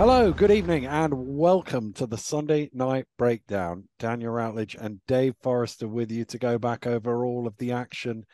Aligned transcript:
Hello, 0.00 0.32
good 0.32 0.50
evening, 0.50 0.86
and 0.86 1.12
welcome 1.14 1.92
to 1.92 2.06
the 2.06 2.16
Sunday 2.16 2.70
Night 2.72 3.04
Breakdown. 3.18 3.86
Daniel 3.98 4.32
Routledge 4.32 4.74
and 4.74 4.98
Dave 5.06 5.34
Forrester 5.42 5.86
with 5.86 6.10
you 6.10 6.24
to 6.24 6.38
go 6.38 6.58
back 6.58 6.86
over 6.86 7.22
all 7.22 7.46
of 7.46 7.54
the 7.58 7.72
action 7.72 8.24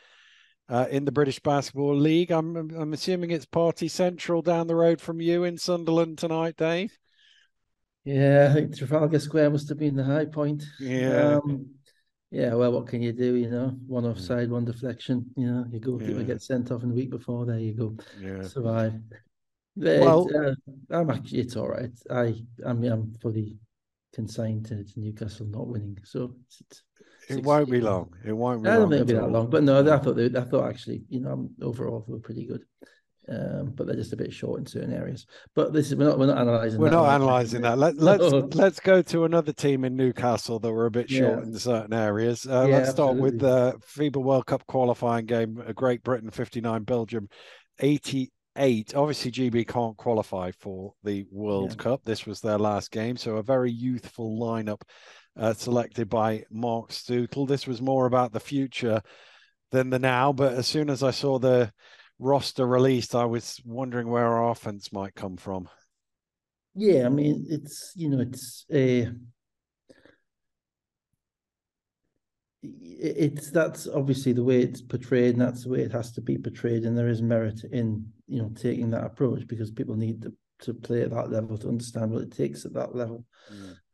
uh, 0.69 0.87
in 0.93 1.05
the 1.05 1.11
British 1.11 1.41
Basketball 1.41 1.97
League. 1.97 2.31
I'm, 2.31 2.55
I'm 2.55 2.93
assuming 2.93 3.33
it's 3.33 3.47
Party 3.47 3.89
Central 3.89 4.43
down 4.43 4.69
the 4.69 4.77
road 4.77 5.01
from 5.01 5.21
you 5.21 5.43
in 5.43 5.59
Sunderland 5.59 6.19
tonight, 6.19 6.57
Dave. 6.57 6.97
Yeah, 8.05 8.47
I 8.49 8.55
think 8.55 8.79
Trafalgar 8.79 9.19
Square 9.19 9.51
must 9.51 9.69
have 9.69 9.79
been 9.79 9.97
the 9.97 10.05
high 10.05 10.27
point. 10.27 10.63
Yeah. 10.79 11.41
Um, 11.45 11.67
yeah, 12.31 12.55
well, 12.55 12.71
what 12.71 12.87
can 12.87 13.03
you 13.03 13.13
do? 13.13 13.35
You 13.35 13.51
know, 13.51 13.77
one 13.89 14.05
Hmm. 14.05 14.11
offside, 14.11 14.53
one 14.53 14.67
deflection. 14.67 15.27
You 15.37 15.49
know, 15.49 15.67
you 15.73 15.81
go 15.81 15.99
Yeah. 15.99 16.23
get 16.23 16.43
sent 16.43 16.71
off 16.71 16.85
in 16.85 16.91
the 16.91 16.95
week 16.95 17.11
before. 17.11 17.45
There 17.45 17.59
you 17.59 17.73
go, 17.73 17.97
Yeah. 18.23 18.43
survive. 18.43 18.93
But, 19.77 20.01
Well- 20.01 20.29
uh, 20.35 20.55
I'm 20.91 21.11
actually 21.11 21.41
it's 21.41 21.57
all 21.57 21.69
right. 21.69 21.91
I 22.11 22.35
I 22.67 22.73
mean 22.73 22.93
I'm 22.93 23.13
fully 23.21 23.57
consigned 24.15 24.65
to, 24.67 24.83
to 24.83 25.01
Newcastle 25.01 25.47
not 25.47 25.67
winning, 25.67 25.99
so 26.05 26.35
it's, 26.47 26.63
it's 26.71 26.83
It 27.29 27.43
won't 27.45 27.71
be 27.71 27.81
long. 27.81 28.15
It 28.25 28.33
won't 28.33 28.63
be 28.63 28.71
I 28.71 28.75
don't 28.75 28.83
long. 28.83 28.91
think 28.91 29.03
it'll 29.03 29.21
be 29.21 29.27
that 29.27 29.31
long, 29.33 29.51
but 29.51 29.63
no, 29.63 29.81
I 29.93 29.99
thought 29.99 30.17
they, 30.17 30.27
I 30.27 30.45
thought 30.45 30.69
actually, 30.69 31.03
you 31.11 31.21
know, 31.21 31.33
um, 31.33 31.51
overall 31.61 32.05
they 32.07 32.13
were 32.15 32.21
pretty 32.21 32.47
good, 32.47 32.63
um, 33.29 33.73
but 33.75 33.87
they're 33.87 33.97
just 33.97 34.15
a 34.15 34.17
bit 34.17 34.33
short 34.33 34.61
in 34.61 34.65
certain 34.67 34.93
areas. 34.95 35.27
But 35.55 35.73
this 35.75 35.89
is 35.89 35.97
we're 35.97 36.09
not 36.09 36.19
we're 36.19 36.27
not 36.27 36.39
analysing. 36.39 36.81
We're 36.81 36.89
that 36.91 36.97
not 36.97 37.17
analysing 37.21 37.61
that. 37.63 37.77
Let, 37.77 37.97
let's 38.11 38.31
No. 38.31 38.49
let's 38.55 38.81
go 38.81 39.03
to 39.03 39.25
another 39.25 39.53
team 39.53 39.85
in 39.85 39.97
Newcastle 39.97 40.59
that 40.61 40.73
were 40.73 40.87
a 40.87 40.91
bit 40.91 41.11
short 41.11 41.41
Yeah. 41.41 41.45
in 41.45 41.59
certain 41.59 41.93
areas. 41.93 42.47
Uh, 42.47 42.67
Yeah, 42.69 42.77
let's 42.79 42.91
start 42.91 43.17
with 43.17 43.39
the 43.41 43.75
FIBA 43.95 44.23
World 44.23 44.47
Cup 44.47 44.67
qualifying 44.67 45.27
game. 45.27 45.63
uh, 45.67 45.73
Great 45.73 46.03
Britain 46.03 46.31
59, 46.31 46.85
Belgium 46.85 47.29
88. 48.57 48.95
Obviously, 48.95 49.31
GB 49.31 49.69
can't 49.69 49.97
qualify 49.97 50.51
for 50.53 50.95
the 51.05 51.27
World 51.31 51.71
Yeah. 51.73 51.83
Cup. 51.83 52.03
This 52.05 52.27
was 52.27 52.41
their 52.41 52.59
last 52.59 52.91
game, 52.91 53.17
so 53.17 53.37
a 53.37 53.43
very 53.43 53.71
youthful 53.71 54.39
lineup 54.41 54.83
uh, 55.39 55.53
selected 55.53 56.09
by 56.09 56.45
Marc 56.51 56.91
Steutel. 56.91 57.47
This 57.47 57.67
was 57.67 57.83
more 57.83 58.07
about 58.07 58.33
the 58.33 58.41
future 58.41 59.03
than 59.71 59.91
the 59.91 59.99
now. 59.99 60.33
But 60.33 60.55
as 60.55 60.67
soon 60.67 60.91
as 60.91 61.03
I 61.03 61.11
saw 61.11 61.39
the 61.39 61.73
roster 62.19 62.67
released, 62.67 63.15
I 63.15 63.25
was 63.27 63.61
wondering 63.65 64.09
where 64.09 64.27
our 64.27 64.51
offense 64.51 64.93
might 64.93 65.15
come 65.15 65.37
from. 65.37 65.69
Yeah, 66.75 67.07
I 67.07 67.09
mean, 67.09 67.47
it's 67.49 67.93
you 67.95 68.09
know, 68.09 68.21
it's 68.21 68.65
a. 68.73 69.11
It's 72.99 73.51
that's 73.51 73.87
obviously 73.89 74.33
the 74.33 74.45
way 74.45 74.61
it's 74.63 74.81
portrayed, 74.81 75.35
and 75.35 75.41
that's 75.43 75.65
the 75.65 75.71
way 75.71 75.81
it 75.81 75.93
has 75.93 76.13
to 76.13 76.21
be 76.21 76.39
portrayed, 76.39 76.85
and 76.85 76.97
there 76.97 77.09
is 77.09 77.23
merit 77.23 77.63
in 77.65 78.07
you 78.27 78.41
know 78.43 78.51
taking 78.55 78.91
that 78.91 79.05
approach 79.05 79.47
because 79.47 79.71
people 79.71 79.97
need 79.97 80.23
to, 80.23 80.33
to 80.61 80.75
play 80.75 81.03
at 81.03 81.11
that 81.11 81.31
level 81.31 81.59
to 81.59 81.69
understand 81.69 82.11
what 82.11 82.23
it 82.23 82.33
takes 82.33 82.65
at 82.65 82.73
that 82.75 82.95
level. 82.95 83.25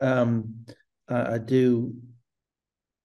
Um, 0.00 0.64
I, 1.08 1.34
I 1.34 1.38
do, 1.38 1.94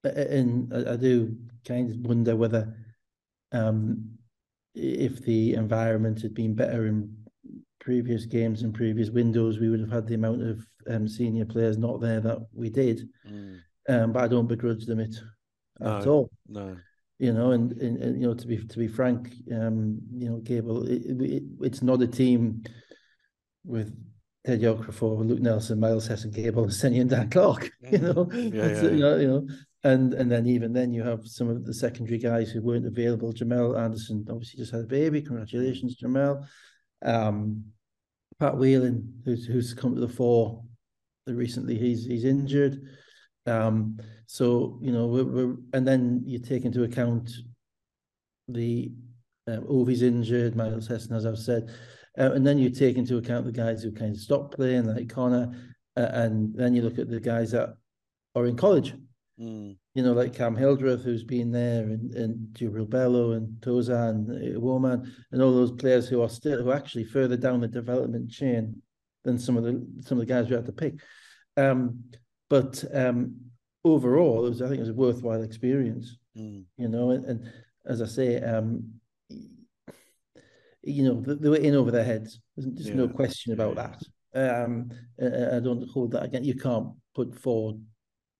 and 0.04 0.74
I, 0.74 0.94
I 0.94 0.96
do 0.96 1.36
kind 1.68 1.90
of 1.92 1.98
wonder 1.98 2.36
whether, 2.36 2.76
um, 3.52 4.12
if 4.76 5.22
the 5.24 5.56
environment 5.56 6.22
had 6.22 6.34
been 6.34 6.54
better 6.54 6.86
in 6.88 7.16
previous 7.80 8.26
games 8.26 8.62
and 8.62 8.74
previous 8.74 9.10
windows, 9.10 9.60
we 9.60 9.70
would 9.70 9.80
have 9.80 9.92
had 9.92 10.08
the 10.08 10.16
amount 10.16 10.44
of 10.44 10.66
um, 10.90 11.08
senior 11.08 11.46
players 11.46 11.78
not 11.78 12.00
there 12.02 12.20
that 12.22 12.40
we 12.54 12.70
did. 12.70 13.08
Mm, 13.28 13.60
Um, 13.90 14.12
but 14.12 14.24
I 14.24 14.28
don't 14.28 14.48
begrudge 14.48 14.86
them 14.86 15.00
it 15.00 15.16
at 15.82 16.08
all. 16.08 16.30
no. 16.48 16.78
You 17.20 17.34
know, 17.34 17.50
and, 17.50 17.72
and, 17.82 17.98
and 17.98 18.22
you 18.22 18.28
know, 18.28 18.36
to 18.36 18.46
be 18.46 18.58
to 18.58 18.78
be 18.78 18.88
frank, 18.88 19.34
um, 19.52 20.00
you 20.14 20.30
know, 20.30 20.38
Gable, 20.38 20.88
it, 20.88 21.02
it, 21.04 21.44
it's 21.62 21.82
not 21.82 22.00
a 22.04 22.08
team 22.08 22.64
with 23.66 23.92
Teddy 24.46 24.64
Okereafor, 24.66 25.28
Luke 25.28 25.42
Nelson, 25.42 25.80
Miles 25.80 26.06
Hess, 26.06 26.26
and 26.26 26.34
Gable, 26.34 26.64
and 26.66 26.74
Senny 26.74 27.00
and 27.00 27.10
Dan 27.10 27.30
Clark. 27.30 27.72
You 27.92 27.98
know, 27.98 28.30
Yeah, 28.32 28.68
yeah, 28.68 28.82
you 28.82 29.00
know, 29.00 29.16
you 29.18 29.28
know, 29.28 29.48
and 29.84 30.14
and 30.14 30.32
then 30.32 30.46
even 30.46 30.74
then 30.74 30.94
you 30.94 31.04
have 31.04 31.28
some 31.28 31.50
of 31.50 31.66
the 31.66 31.74
secondary 31.74 32.18
guys 32.18 32.52
who 32.52 32.62
weren't 32.62 32.86
available. 32.86 33.34
Jamell 33.34 33.80
Anderson 33.80 34.26
obviously 34.30 34.60
just 34.60 34.72
had 34.72 34.82
a 34.82 34.88
baby. 34.88 35.22
Congratulations, 35.22 35.98
Jamell. 36.02 36.46
Um, 37.04 37.64
Pat 38.40 38.58
Whelan, 38.58 39.22
who's 39.26 39.46
who's 39.46 39.74
come 39.74 39.96
to 39.96 40.02
the 40.02 40.08
fore 40.08 40.64
recently, 41.26 41.78
he's 41.78 42.06
he's 42.06 42.26
injured. 42.26 42.80
Um, 43.48 43.98
so 44.26 44.78
you 44.82 44.92
know, 44.92 45.08
we're, 45.08 45.24
we're 45.26 45.56
and 45.74 45.88
then 45.88 46.22
you 46.26 46.40
take 46.40 46.66
into 46.66 46.84
account 46.84 47.32
the 48.48 48.92
um, 49.48 49.66
Ovie's 49.68 50.02
injured, 50.02 50.56
Myles 50.56 50.88
Hesson, 50.88 51.16
as 51.16 51.26
I've 51.26 51.38
said, 51.38 51.70
uh, 52.18 52.32
and 52.34 52.46
then 52.46 52.58
you 52.58 52.70
take 52.70 52.98
into 52.98 53.18
account 53.18 53.46
the 53.46 53.52
guys 53.52 53.84
who 53.84 53.92
kind 53.92 54.12
of 54.12 54.22
stopped 54.22 54.56
playing, 54.56 54.86
like 54.86 55.10
Connor, 55.10 55.54
uh, 55.96 56.10
and 56.12 56.54
then 56.56 56.76
you 56.76 56.82
look 56.82 57.00
at 57.00 57.10
the 57.10 57.20
guys 57.20 57.52
that 57.52 57.76
are 58.36 58.46
in 58.46 58.58
college. 58.58 58.94
Mm, 59.40 59.78
You 59.94 60.04
know, 60.04 60.14
like 60.14 60.34
Cam 60.34 60.56
Hildreth, 60.56 61.04
who's 61.04 61.24
been 61.24 61.52
there, 61.52 61.84
and 61.84 62.14
and 62.16 62.48
Jibril 62.54 62.90
Bello, 62.90 63.32
and 63.34 63.62
Toza, 63.62 64.10
and 64.10 64.56
uh, 64.56 64.60
Woman, 64.60 65.14
and 65.32 65.42
all 65.42 65.54
those 65.54 65.72
players 65.72 66.08
who 66.08 66.22
are 66.22 66.30
still 66.30 66.64
who 66.64 66.72
are 66.72 66.76
actually 66.76 67.06
further 67.06 67.38
down 67.38 67.62
the 67.62 67.68
development 67.68 68.30
chain 68.32 68.82
than 69.24 69.38
some 69.38 69.56
of 69.56 69.64
the 69.64 69.86
some 70.02 70.20
of 70.20 70.28
the 70.28 70.34
guys 70.34 70.50
we 70.50 70.56
had 70.56 70.66
to 70.66 70.72
pick. 70.72 70.96
Um, 71.56 72.04
but 72.50 72.84
um, 72.94 73.36
overall, 73.84 74.46
it 74.46 74.50
was 74.50 74.62
I 74.62 74.68
think 74.68 74.78
it 74.78 74.88
was 74.88 74.90
a 74.90 74.94
worthwhile 74.94 75.44
experience 75.44 76.18
mm, 76.38 76.64
you 76.78 76.88
know, 76.88 77.12
and, 77.12 77.26
and 77.26 77.52
as 77.86 78.02
I 78.02 78.06
say, 78.06 78.42
um, 78.42 78.92
you 80.84 81.04
know, 81.04 81.22
they 81.22 81.50
were 81.50 81.58
in 81.58 81.76
over 81.76 81.92
their 81.92 82.04
heads. 82.04 82.40
There's 82.56 82.72
just 82.74 82.94
no 82.94 83.08
question 83.08 83.54
about 83.54 83.76
that. 83.76 84.02
Um, 84.34 84.90
I 85.22 85.58
I 85.58 85.60
don't 85.60 85.90
hold 85.90 86.12
that 86.12 86.24
again. 86.24 86.44
You 86.44 86.56
can't 86.56 86.90
put 87.16 87.36
four 87.36 87.78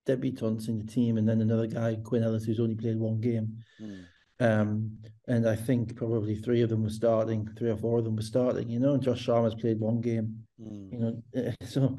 debutants 0.06 0.68
in 0.68 0.78
the 0.78 0.90
team 0.90 1.18
and 1.18 1.28
then 1.28 1.40
another 1.42 1.66
guy, 1.66 1.96
Quinn 2.02 2.22
Ellis, 2.22 2.44
who's 2.44 2.60
only 2.60 2.76
played 2.76 2.98
one 2.98 3.20
game. 3.20 3.58
mm. 3.80 4.04
Um, 4.40 4.96
and 5.26 5.48
I 5.48 5.56
think 5.56 5.96
probably 5.96 6.36
three 6.36 6.62
of 6.62 6.70
them 6.70 6.84
were 6.84 6.90
starting, 6.90 7.48
three 7.58 7.70
or 7.70 7.76
four 7.76 7.98
of 7.98 8.04
them 8.04 8.14
were 8.14 8.22
starting, 8.22 8.70
you 8.70 8.78
know, 8.78 8.94
and 8.94 9.02
Josh 9.02 9.26
Sharma's 9.26 9.56
played 9.56 9.80
one 9.80 10.00
game 10.00 10.46
Mm. 10.60 10.92
you 10.92 10.98
know, 10.98 11.52
so 11.66 11.96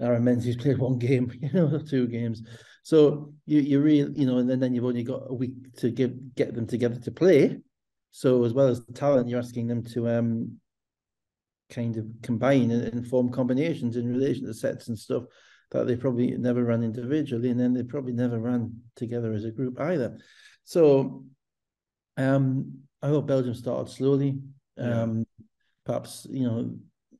Aaron 0.00 0.24
Menzies 0.24 0.56
played 0.56 0.78
one 0.78 0.98
game, 0.98 1.32
you 1.40 1.50
know, 1.52 1.78
two 1.78 2.06
games. 2.06 2.42
So 2.82 3.32
you 3.46 3.60
you 3.60 3.80
really, 3.80 4.12
you 4.14 4.26
know, 4.26 4.38
and 4.38 4.48
then, 4.48 4.60
then 4.60 4.74
you've 4.74 4.84
only 4.84 5.02
got 5.02 5.24
a 5.26 5.34
week 5.34 5.76
to 5.78 5.90
give 5.90 6.34
get 6.34 6.54
them 6.54 6.66
together 6.66 6.98
to 7.00 7.10
play. 7.10 7.58
So 8.10 8.44
as 8.44 8.52
well 8.54 8.68
as 8.68 8.82
talent, 8.94 9.28
you're 9.28 9.40
asking 9.40 9.66
them 9.66 9.84
to 9.92 10.08
um 10.08 10.58
kind 11.70 11.96
of 11.98 12.06
combine 12.22 12.70
and, 12.70 12.84
and 12.84 13.06
form 13.06 13.30
combinations 13.30 13.96
in 13.96 14.08
relation 14.08 14.46
to 14.46 14.54
sets 14.54 14.88
and 14.88 14.98
stuff 14.98 15.24
that 15.70 15.86
they 15.86 15.96
probably 15.96 16.30
never 16.38 16.64
ran 16.64 16.82
individually, 16.82 17.50
and 17.50 17.60
then 17.60 17.74
they 17.74 17.82
probably 17.82 18.14
never 18.14 18.38
ran 18.38 18.74
together 18.96 19.34
as 19.34 19.44
a 19.44 19.50
group 19.50 19.78
either. 19.80 20.16
So 20.64 21.24
um 22.16 22.78
I 23.02 23.08
thought 23.08 23.26
Belgium 23.26 23.54
started 23.54 23.92
slowly. 23.92 24.38
Yeah. 24.76 25.02
Um 25.02 25.26
perhaps, 25.84 26.26
you 26.30 26.44
know, 26.44 26.76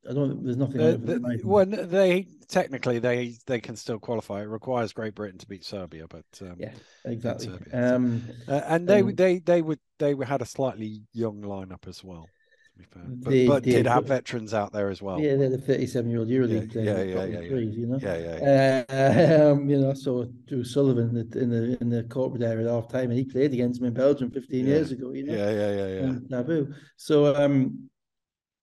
I 0.09 0.13
don't 0.15 0.43
there's 0.45 0.57
nothing 0.57 0.81
Uh, 0.81 0.85
on 0.85 0.91
it 0.91 1.01
for 1.01 1.07
the- 1.07 1.19
the 1.19 1.41
well, 1.45 1.67
they 1.67 2.27
technically 2.49 2.99
they 2.99 3.37
they 3.47 3.61
can 3.61 3.77
still 3.77 3.99
qualify. 3.99 4.43
It 4.43 4.47
requires 4.49 4.93
Great 4.93 5.15
Britain 5.15 5.39
to 5.39 5.47
beat 5.47 5.65
Serbia, 5.65 6.07
but 6.09 6.25
um, 6.43 6.57
Yeah, 6.59 6.73
exactly. 7.05 7.47
Serbia, 7.47 7.69
so- 7.71 7.97
Um, 7.97 8.23
uh, 8.49 8.63
and 8.67 8.89
they 8.89 9.03
Um, 9.03 9.15
they 9.15 9.39
they 9.41 9.63
would 9.63 9.81
they 9.99 10.15
had 10.25 10.41
a 10.43 10.47
slightly 10.47 11.03
young 11.13 11.43
lineup 11.43 11.87
as 11.87 12.03
well. 12.03 12.27
To 12.73 12.79
be 12.79 12.85
fair, 12.85 13.03
but, 13.07 13.31
They 13.31 13.47
but 13.47 13.63
did 13.65 13.73
did, 13.73 13.87
have 13.87 14.07
veterans 14.07 14.55
out 14.55 14.73
there 14.73 14.89
as 14.89 15.03
well. 15.03 15.21
yeah, 15.21 15.35
they're 15.37 15.51
the 15.51 15.59
37 15.59 16.11
year 16.11 16.21
old 16.21 16.29
EuroLeague 16.29 16.73
Yeah, 16.73 16.73
player. 16.73 16.85
yeah, 16.85 17.15
got 17.15 17.31
yeah, 17.31 17.41
the 17.41 17.47
yeah, 17.47 17.59
you 17.59 17.87
know. 17.87 17.99
Yeah, 18.01 18.19
yeah, 18.19 18.39
yeah. 18.41 18.85
Uh, 18.89 19.53
um, 19.53 19.69
you 19.69 19.81
know, 19.81 19.93
so 19.95 20.31
Drew 20.47 20.63
Sullivan 20.65 21.09
in 21.17 21.29
the 21.29 21.39
in 21.41 21.51
the, 21.51 21.79
in 21.81 21.89
the 21.91 22.05
corporate 22.05 22.43
area 22.43 22.67
at 22.67 22.73
half 22.73 22.89
time, 22.89 23.11
and 23.11 23.19
he 23.19 23.25
played 23.25 23.53
against 23.53 23.81
him 23.81 23.89
in 23.89 23.95
Belgium 23.95 24.31
15 24.31 24.65
Yeah. 24.65 24.75
years 24.75 24.93
ago. 24.93 25.11
You 25.13 25.25
know, 25.25 25.35
yeah, 25.35 25.51
yeah, 25.51 25.73
yeah, 25.73 25.89
yeah. 26.01 26.09
um, 26.09 26.27
Naboo. 26.31 26.72
So 26.97 27.34
um, 27.34 27.91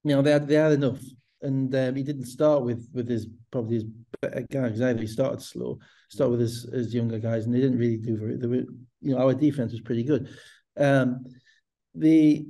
you 0.02 0.14
know, 0.16 0.22
they 0.22 0.30
had 0.30 0.48
they 0.48 0.54
had 0.54 0.72
enough, 0.72 1.00
and 1.42 1.74
um, 1.74 1.94
he 1.94 2.02
didn't 2.02 2.26
start 2.26 2.62
with 2.62 2.88
with 2.92 3.08
his 3.08 3.26
probably 3.50 3.76
his 3.76 3.84
better 4.20 4.46
guys 4.50 4.80
either. 4.80 5.00
He 5.00 5.06
started 5.06 5.42
slow, 5.42 5.78
started 6.08 6.32
with 6.32 6.40
his 6.40 6.62
his 6.72 6.94
younger 6.94 7.18
guys, 7.18 7.44
and 7.44 7.54
they 7.54 7.60
didn't 7.60 7.78
really 7.78 7.98
do 7.98 8.16
very. 8.16 8.36
They 8.36 8.46
were, 8.46 8.64
you 9.00 9.14
know, 9.14 9.18
our 9.18 9.34
defense 9.34 9.72
was 9.72 9.80
pretty 9.80 10.04
good. 10.04 10.28
Um, 10.76 11.24
the 11.94 12.46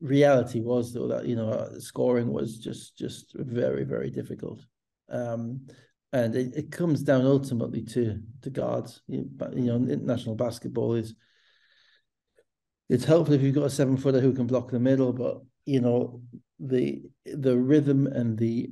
reality 0.00 0.60
was 0.60 0.94
though 0.94 1.08
that 1.08 1.26
you 1.26 1.36
know 1.36 1.50
uh, 1.50 1.78
scoring 1.78 2.32
was 2.32 2.58
just 2.58 2.96
just 2.96 3.34
very 3.34 3.84
very 3.84 4.10
difficult. 4.10 4.64
Um, 5.10 5.66
and 6.12 6.34
it, 6.34 6.54
it 6.56 6.72
comes 6.72 7.02
down 7.02 7.24
ultimately 7.24 7.82
to 7.82 8.20
to 8.42 8.50
guards. 8.50 9.02
You 9.06 9.28
know, 9.38 9.76
international 9.76 10.34
basketball 10.34 10.94
is 10.94 11.14
it's 12.88 13.04
helpful 13.04 13.34
if 13.34 13.42
you've 13.42 13.54
got 13.54 13.66
a 13.66 13.70
seven 13.70 13.96
footer 13.96 14.20
who 14.20 14.32
can 14.32 14.46
block 14.46 14.70
the 14.70 14.80
middle, 14.80 15.12
but 15.12 15.40
you 15.64 15.80
know 15.80 16.22
the 16.60 17.02
the 17.24 17.56
rhythm 17.56 18.06
and 18.06 18.38
the 18.38 18.70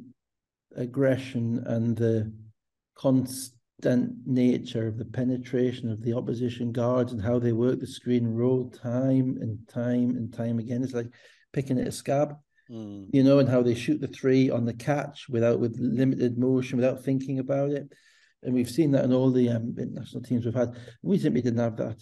aggression 0.76 1.62
and 1.66 1.96
the 1.96 2.32
constant 2.94 4.14
nature 4.26 4.86
of 4.86 4.98
the 4.98 5.04
penetration 5.04 5.90
of 5.90 6.02
the 6.02 6.12
opposition 6.12 6.72
guards 6.72 7.12
and 7.12 7.22
how 7.22 7.38
they 7.38 7.52
work 7.52 7.80
the 7.80 7.86
screen 7.86 8.26
roll 8.26 8.70
time 8.70 9.38
and 9.40 9.58
time 9.68 10.10
and 10.10 10.32
time 10.32 10.58
again. 10.58 10.82
It's 10.82 10.94
like 10.94 11.10
picking 11.52 11.78
at 11.78 11.88
a 11.88 11.92
scab. 11.92 12.36
Mm. 12.70 13.06
you 13.14 13.22
know, 13.22 13.38
and 13.38 13.48
how 13.48 13.62
they 13.62 13.74
shoot 13.74 13.98
the 13.98 14.08
three 14.08 14.50
on 14.50 14.66
the 14.66 14.74
catch 14.74 15.26
without 15.30 15.58
with 15.58 15.78
limited 15.80 16.36
motion, 16.36 16.76
without 16.76 17.02
thinking 17.02 17.38
about 17.38 17.70
it. 17.70 17.90
And 18.42 18.54
we've 18.54 18.68
seen 18.68 18.90
that 18.90 19.04
in 19.04 19.12
all 19.14 19.30
the 19.30 19.48
um, 19.48 19.74
international 19.78 20.22
teams 20.22 20.44
we've 20.44 20.54
had. 20.54 20.76
We 21.02 21.18
simply 21.18 21.40
didn't 21.40 21.60
have 21.60 21.78
that. 21.78 21.96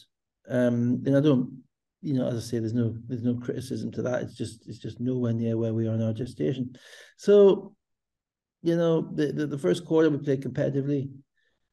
Um, 0.49 1.03
and 1.07 1.17
I 1.17 1.21
don't, 1.21 1.63
you 2.07 2.15
know, 2.15 2.29
as 2.29 2.37
I 2.37 2.41
say, 2.41 2.59
there's 2.61 2.73
no 2.73 2.95
there's 3.09 3.25
no 3.25 3.35
criticism 3.35 3.91
to 3.93 4.03
that. 4.03 4.23
It's 4.23 4.37
just 4.37 4.69
it's 4.69 4.79
just 4.79 5.01
nowhere 5.01 5.33
near 5.33 5.57
where 5.57 5.75
we 5.75 5.89
are 5.89 5.95
in 5.95 6.03
our 6.03 6.13
gestation. 6.13 6.77
So, 7.17 7.75
you 8.63 8.77
know, 8.77 9.01
the 9.13 9.33
the, 9.33 9.47
the 9.49 9.59
first 9.59 9.85
quarter 9.85 10.09
we 10.09 10.19
played 10.19 10.43
competitively. 10.43 11.11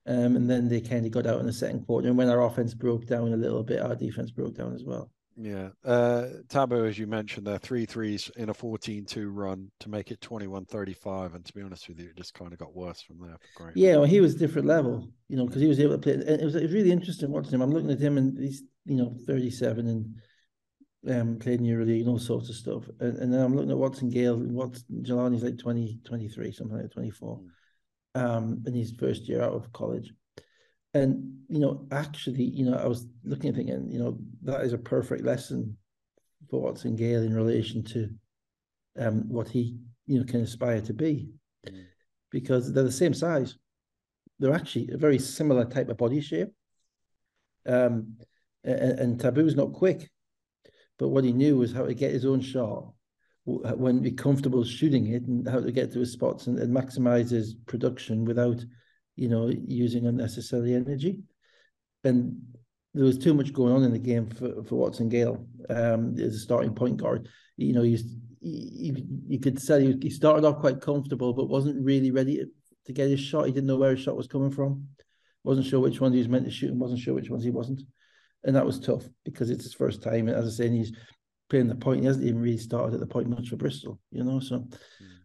Um, 0.05 0.35
and 0.35 0.49
then 0.49 0.67
they 0.67 0.81
kind 0.81 1.05
of 1.05 1.13
got 1.13 1.25
out 1.25 1.39
in 1.39 1.45
the 1.45 1.53
second 1.53 1.85
quarter. 1.85 2.09
And 2.09 2.17
when 2.17 2.27
our 2.27 2.43
offense 2.43 2.73
broke 2.73 3.05
down 3.05 3.31
a 3.31 3.37
little 3.37 3.63
bit, 3.63 3.81
our 3.81 3.95
defense 3.95 4.31
broke 4.31 4.53
down 4.53 4.73
as 4.73 4.83
well. 4.83 5.09
Yeah. 5.37 5.69
Uh, 5.85 6.25
Tabu, 6.49 6.85
as 6.85 6.99
you 6.99 7.07
mentioned, 7.07 7.47
there 7.47 7.57
three 7.57 7.85
threes 7.85 8.29
in 8.35 8.49
a 8.49 8.53
14 8.53 9.05
2 9.05 9.29
run 9.29 9.71
to 9.79 9.89
make 9.89 10.11
it 10.11 10.19
21 10.19 10.65
35. 10.65 11.35
And 11.35 11.45
to 11.45 11.53
be 11.53 11.61
honest 11.61 11.87
with 11.87 11.99
you, 11.99 12.09
it 12.09 12.17
just 12.17 12.33
kind 12.33 12.51
of 12.51 12.59
got 12.59 12.75
worse 12.75 13.01
from 13.01 13.19
there. 13.19 13.37
Great. 13.55 13.77
Yeah, 13.77 13.95
well, 13.95 14.03
he 14.03 14.19
was 14.19 14.35
different 14.35 14.67
level, 14.67 15.09
you 15.29 15.37
know, 15.37 15.45
because 15.45 15.61
he 15.61 15.67
was 15.67 15.79
able 15.79 15.93
to 15.93 15.99
play. 15.99 16.13
And 16.13 16.41
it 16.41 16.43
was, 16.43 16.55
it 16.55 16.63
was 16.63 16.73
really 16.73 16.91
interesting 16.91 17.31
watching 17.31 17.53
him. 17.53 17.61
I'm 17.61 17.71
looking 17.71 17.91
at 17.91 17.99
him 17.99 18.17
and 18.17 18.37
he's, 18.37 18.61
you 18.85 18.95
know, 18.95 19.15
37 19.25 19.87
and 19.87 21.19
um, 21.19 21.39
played 21.39 21.59
in 21.59 21.65
EuroLeague 21.65 22.01
and 22.01 22.09
all 22.09 22.19
sorts 22.19 22.49
of 22.49 22.55
stuff. 22.55 22.83
And, 22.99 23.17
and 23.17 23.33
then 23.33 23.41
I'm 23.41 23.55
looking 23.55 23.71
at 23.71 23.77
Watson-Gayle, 23.77 24.37
Watson 24.37 25.03
Jelani's 25.03 25.43
like 25.43 25.57
20, 25.57 25.99
23, 26.03 26.51
something 26.51 26.77
like 26.77 26.91
24. 26.91 27.37
Mm 27.37 27.49
um, 28.15 28.63
in 28.65 28.73
his 28.73 28.91
first 28.91 29.27
year 29.27 29.41
out 29.41 29.53
of 29.53 29.71
college. 29.73 30.13
And, 30.93 31.39
you 31.49 31.59
know, 31.59 31.87
actually, 31.91 32.43
you 32.43 32.65
know, 32.65 32.77
I 32.77 32.85
was 32.85 33.07
looking 33.23 33.49
and 33.49 33.57
thinking, 33.57 33.91
you 33.91 33.99
know, 33.99 34.17
that 34.43 34.61
is 34.61 34.73
a 34.73 34.77
perfect 34.77 35.23
lesson 35.23 35.77
for 36.49 36.61
Watson-Gayle 36.61 37.23
in 37.23 37.33
relation 37.33 37.83
to 37.85 38.09
um, 38.99 39.27
what 39.27 39.49
he, 39.49 39.77
you 40.05 40.19
know, 40.19 40.25
can 40.25 40.41
aspire 40.41 40.81
to 40.81 40.93
be. 40.93 41.29
Mm. 41.67 41.85
Because 42.29 42.71
they're 42.71 42.83
the 42.83 42.91
same 42.91 43.13
size. 43.13 43.55
They're 44.39 44.53
actually 44.53 44.89
a 44.91 44.97
very 44.97 45.19
similar 45.19 45.65
type 45.65 45.89
of 45.89 45.97
body 45.97 46.21
shape. 46.21 46.49
Um, 47.65 48.17
and, 48.63 48.99
and 48.99 49.19
Tabu's 49.19 49.55
not 49.55 49.73
quick, 49.73 50.09
but 50.99 51.09
what 51.09 51.23
he 51.23 51.33
knew 51.33 51.57
was 51.57 51.73
how 51.73 51.85
to 51.85 51.93
get 51.93 52.11
his 52.11 52.25
own 52.25 52.41
shot 52.41 52.93
when 53.45 53.99
be 53.99 54.11
comfortable 54.11 54.63
shooting 54.63 55.07
it 55.07 55.23
and 55.23 55.47
how 55.47 55.59
to 55.59 55.71
get 55.71 55.91
to 55.91 55.99
his 55.99 56.13
spots 56.13 56.47
and, 56.47 56.57
and 56.59 56.73
maximize 56.73 57.29
his 57.29 57.55
production 57.65 58.23
without, 58.23 58.63
you 59.15 59.27
know, 59.27 59.51
using 59.67 60.07
unnecessary 60.07 60.73
energy. 60.73 61.19
And 62.05 62.41
there 62.93 63.05
was 63.05 63.17
too 63.17 63.33
much 63.33 63.51
going 63.51 63.73
on 63.73 63.83
in 63.83 63.91
the 63.91 63.99
game 63.99 64.29
for, 64.29 64.63
for 64.63 64.75
Watson-Gayle 64.75 65.45
um, 65.69 66.15
as 66.17 66.35
a 66.35 66.39
starting 66.39 66.73
point 66.73 66.97
guard. 66.97 67.27
You 67.57 67.73
know, 67.73 67.81
he's 67.81 68.15
he, 68.39 68.93
you 69.27 69.39
could 69.39 69.59
say 69.59 69.97
he 70.01 70.09
started 70.09 70.45
off 70.45 70.59
quite 70.59 70.81
comfortable, 70.81 71.33
but 71.33 71.49
wasn't 71.49 71.83
really 71.83 72.11
ready 72.11 72.45
to 72.85 72.93
get 72.93 73.09
his 73.09 73.19
shot. 73.19 73.45
He 73.45 73.51
didn't 73.51 73.67
know 73.67 73.77
where 73.77 73.91
his 73.91 74.01
shot 74.01 74.17
was 74.17 74.27
coming 74.27 74.51
from. 74.51 74.87
wasn't 75.43 75.67
sure 75.67 75.79
which 75.79 75.99
ones 76.01 76.13
he 76.13 76.19
was 76.19 76.29
meant 76.29 76.45
to 76.45 76.51
shoot 76.51 76.71
and 76.71 76.79
wasn't 76.79 76.99
sure 76.99 77.13
which 77.13 77.29
ones 77.29 77.43
he 77.43 77.51
wasn't. 77.51 77.81
And 78.45 78.55
that 78.55 78.65
was 78.65 78.79
tough 78.79 79.03
because 79.23 79.49
it's 79.49 79.63
his 79.63 79.73
first 79.73 80.01
time. 80.01 80.27
And 80.27 80.35
as 80.37 80.45
I 80.45 80.63
say, 80.63 80.69
he's 80.69 80.91
playing 81.49 81.67
the 81.67 81.75
point. 81.75 82.01
He 82.01 82.07
hasn't 82.07 82.25
even 82.25 82.41
really 82.41 82.57
started 82.57 82.93
at 82.93 82.99
the 82.99 83.07
point 83.07 83.29
much 83.29 83.49
for 83.49 83.55
Bristol, 83.55 83.99
you 84.11 84.23
know. 84.23 84.39
So, 84.39 84.59
mm. 84.59 84.71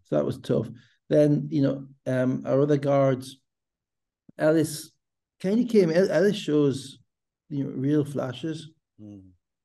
so 0.05 0.17
that 0.17 0.25
was 0.25 0.38
tough. 0.38 0.69
Then 1.09 1.49
you 1.50 1.62
know, 1.62 1.87
um, 2.06 2.43
our 2.47 2.61
other 2.61 2.76
guards, 2.76 3.38
Ellis, 4.38 4.91
kind 5.41 5.61
of 5.61 5.69
came. 5.69 5.91
Ellis 5.91 6.37
shows 6.37 6.99
you 7.49 7.65
know 7.65 7.70
real 7.70 8.05
flashes. 8.05 8.70
Mm. 9.03 9.23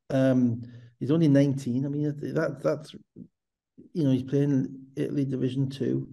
Um, 0.10 0.64
he's 1.00 1.12
only 1.12 1.28
nineteen. 1.28 1.86
I 1.86 1.90
mean, 1.90 2.04
that 2.34 2.62
that's 2.64 2.96
you 3.94 4.04
know 4.04 4.12
he's 4.12 4.24
playing 4.24 4.74
Italy 4.96 5.26
Division 5.26 5.70
Two. 5.70 6.08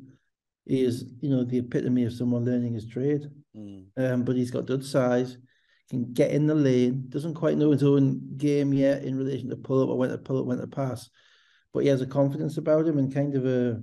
He 0.67 0.83
is 0.83 1.05
you 1.21 1.31
know 1.31 1.45
the 1.45 1.59
epitome 1.59 2.05
of 2.05 2.13
someone 2.13 2.45
learning 2.45 2.75
his 2.75 2.87
trade. 2.87 3.31
Mm. 3.57 3.87
Um, 3.97 4.25
but 4.25 4.37
he's 4.37 4.51
got 4.51 4.67
good 4.67 4.85
size 4.85 5.37
can 5.91 6.13
get 6.13 6.31
in 6.31 6.47
the 6.47 6.55
lane, 6.55 7.07
doesn't 7.09 7.35
quite 7.35 7.59
know 7.59 7.73
his 7.73 7.83
own 7.83 8.37
game 8.37 8.73
yet 8.73 9.03
in 9.05 9.19
relation 9.19 9.51
to 9.51 9.57
pull 9.57 9.83
up 9.83 9.89
or 9.89 9.99
when 9.99 10.11
to 10.11 10.19
pull 10.19 10.39
up, 10.39 10.47
when 10.47 10.59
to 10.59 10.67
pass. 10.67 11.11
But 11.75 11.81
he 11.81 11.89
has 11.89 12.01
a 12.01 12.07
confidence 12.07 12.57
about 12.57 12.87
him 12.87 12.99
and 12.99 13.13
kind 13.13 13.35
of 13.35 13.45
a 13.45 13.81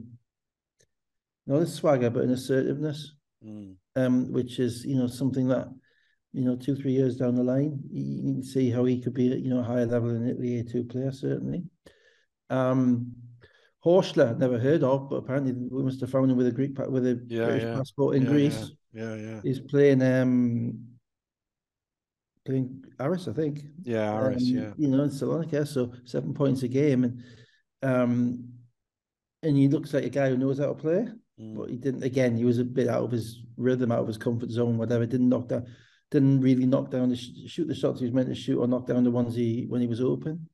not 1.45 1.61
a 1.61 1.67
swagger, 1.67 2.09
but 2.09 2.23
an 2.23 2.31
assertiveness. 2.31 3.13
Mm. 3.45 3.75
Um, 3.95 4.31
which 4.31 4.59
is, 4.59 4.85
you 4.85 4.95
know, 4.95 5.07
something 5.07 5.47
that, 5.47 5.67
you 6.33 6.43
know, 6.43 6.55
two, 6.55 6.75
three 6.75 6.91
years 6.91 7.17
down 7.17 7.35
the 7.35 7.43
line, 7.43 7.79
you 7.91 8.33
can 8.33 8.43
see 8.43 8.69
how 8.69 8.85
he 8.85 9.01
could 9.01 9.13
be 9.13 9.31
at, 9.31 9.39
you 9.39 9.49
know, 9.49 9.59
a 9.59 9.63
higher 9.63 9.85
level 9.85 10.09
in 10.09 10.25
the 10.25 10.63
A2 10.63 10.89
player, 10.89 11.11
certainly. 11.11 11.63
Um 12.49 13.13
Horschler, 13.85 14.37
never 14.37 14.59
heard 14.59 14.83
of, 14.83 15.09
but 15.09 15.17
apparently 15.17 15.53
we 15.53 15.83
must 15.83 16.01
have 16.01 16.09
found 16.09 16.29
him 16.29 16.37
with 16.37 16.47
a 16.47 16.51
Greek 16.51 16.77
with 16.89 17.05
a 17.05 17.23
yeah, 17.27 17.45
British 17.45 17.63
yeah. 17.63 17.75
passport 17.75 18.15
in 18.15 18.23
yeah, 18.23 18.29
Greece. 18.29 18.71
Yeah. 18.91 19.15
yeah, 19.15 19.15
yeah. 19.15 19.39
He's 19.43 19.59
playing 19.59 20.01
um 20.01 20.86
playing 22.47 22.83
Aris, 22.99 23.27
I 23.27 23.33
think. 23.33 23.61
Yeah, 23.83 24.17
Aris, 24.17 24.43
um, 24.43 24.57
yeah. 24.57 24.71
You 24.77 24.87
know, 24.87 25.03
in 25.03 25.09
Salonika, 25.09 25.67
so 25.67 25.91
seven 26.05 26.33
points 26.33 26.63
a 26.63 26.67
game, 26.67 27.03
and 27.03 27.23
um, 27.83 28.49
and 29.43 29.55
he 29.55 29.67
looks 29.67 29.93
like 29.93 30.05
a 30.05 30.09
guy 30.09 30.29
who 30.29 30.37
knows 30.37 30.57
how 30.57 30.67
to 30.67 30.73
play, 30.73 31.07
mm. 31.39 31.55
but 31.55 31.69
he 31.69 31.77
didn't. 31.77 32.03
Again, 32.03 32.35
he 32.35 32.45
was 32.45 32.57
a 32.57 32.63
bit 32.63 32.87
out 32.87 33.03
of 33.03 33.11
his 33.11 33.43
rhythm, 33.57 33.91
out 33.91 33.99
of 33.99 34.07
his 34.07 34.17
comfort 34.17 34.49
zone, 34.49 34.77
whatever. 34.77 35.05
Didn't 35.05 35.29
knock 35.29 35.49
down, 35.49 35.67
didn't 36.09 36.41
really 36.41 36.65
knock 36.65 36.89
down 36.89 37.09
the 37.09 37.15
shoot 37.15 37.67
the 37.67 37.75
shots 37.75 37.99
he 37.99 38.05
was 38.05 38.13
meant 38.13 38.29
to 38.29 38.35
shoot, 38.35 38.59
or 38.59 38.67
knock 38.67 38.87
down 38.87 39.03
the 39.03 39.11
ones 39.11 39.35
he 39.35 39.65
when 39.67 39.81
he 39.81 39.87
was 39.87 40.01
open. 40.01 40.49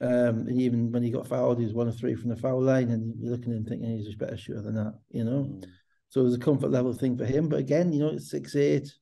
Um, 0.00 0.48
and 0.48 0.60
even 0.60 0.90
when 0.90 1.04
he 1.04 1.10
got 1.10 1.28
fouled, 1.28 1.58
he 1.58 1.64
was 1.64 1.74
one 1.74 1.86
of 1.86 1.96
three 1.96 2.16
from 2.16 2.30
the 2.30 2.36
foul 2.36 2.60
line, 2.60 2.90
and 2.90 3.14
you're 3.20 3.30
looking 3.30 3.52
at 3.52 3.58
him 3.58 3.64
thinking 3.64 3.96
he's 3.96 4.12
a 4.12 4.18
better 4.18 4.36
shooter 4.36 4.60
than 4.60 4.74
that, 4.74 4.94
you 5.10 5.22
know. 5.22 5.44
Mm. 5.44 5.64
So 6.08 6.20
it 6.20 6.24
was 6.24 6.34
a 6.34 6.40
comfort 6.40 6.70
level 6.70 6.92
thing 6.92 7.16
for 7.16 7.24
him. 7.24 7.48
But 7.48 7.60
again, 7.60 7.92
you 7.92 8.00
know, 8.00 8.08
it's 8.08 8.30
six 8.30 8.56
eight, 8.56 8.92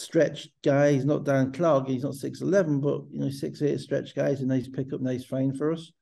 stretch 0.00 0.48
guy. 0.64 0.92
He's 0.92 1.04
not 1.04 1.24
Dan 1.24 1.52
Clark. 1.52 1.88
He's 1.88 2.02
not 2.02 2.14
six 2.14 2.40
eleven, 2.40 2.80
but 2.80 3.02
you 3.12 3.20
know 3.20 3.30
six 3.30 3.62
eight 3.62 3.80
stretch 3.80 4.14
guy 4.14 4.30
is 4.30 4.40
a 4.40 4.46
nice 4.46 4.68
pickup, 4.68 5.00
nice 5.00 5.24
find 5.24 5.56
for 5.56 5.72
us. 5.72 5.92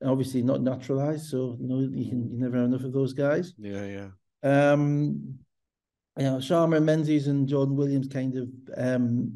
And 0.00 0.10
obviously 0.10 0.42
not 0.42 0.62
naturalized, 0.62 1.26
so 1.26 1.56
you 1.60 1.68
know 1.68 1.80
you 1.80 2.08
can 2.08 2.30
you 2.32 2.38
never 2.38 2.56
have 2.56 2.66
enough 2.66 2.84
of 2.84 2.92
those 2.92 3.12
guys. 3.12 3.54
Yeah, 3.58 3.84
yeah. 3.84 4.72
Um, 4.72 5.38
you 6.16 6.24
know, 6.24 6.36
Sharma 6.36 6.82
Menzies 6.82 7.26
and 7.26 7.48
Jordan 7.48 7.76
Williams 7.76 8.08
kind 8.08 8.36
of 8.36 8.48
um 8.76 9.32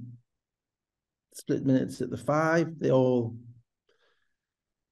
split 1.35 1.65
minutes 1.65 2.01
at 2.01 2.11
the 2.11 2.17
five. 2.17 2.79
They 2.79 2.91
all 2.91 3.37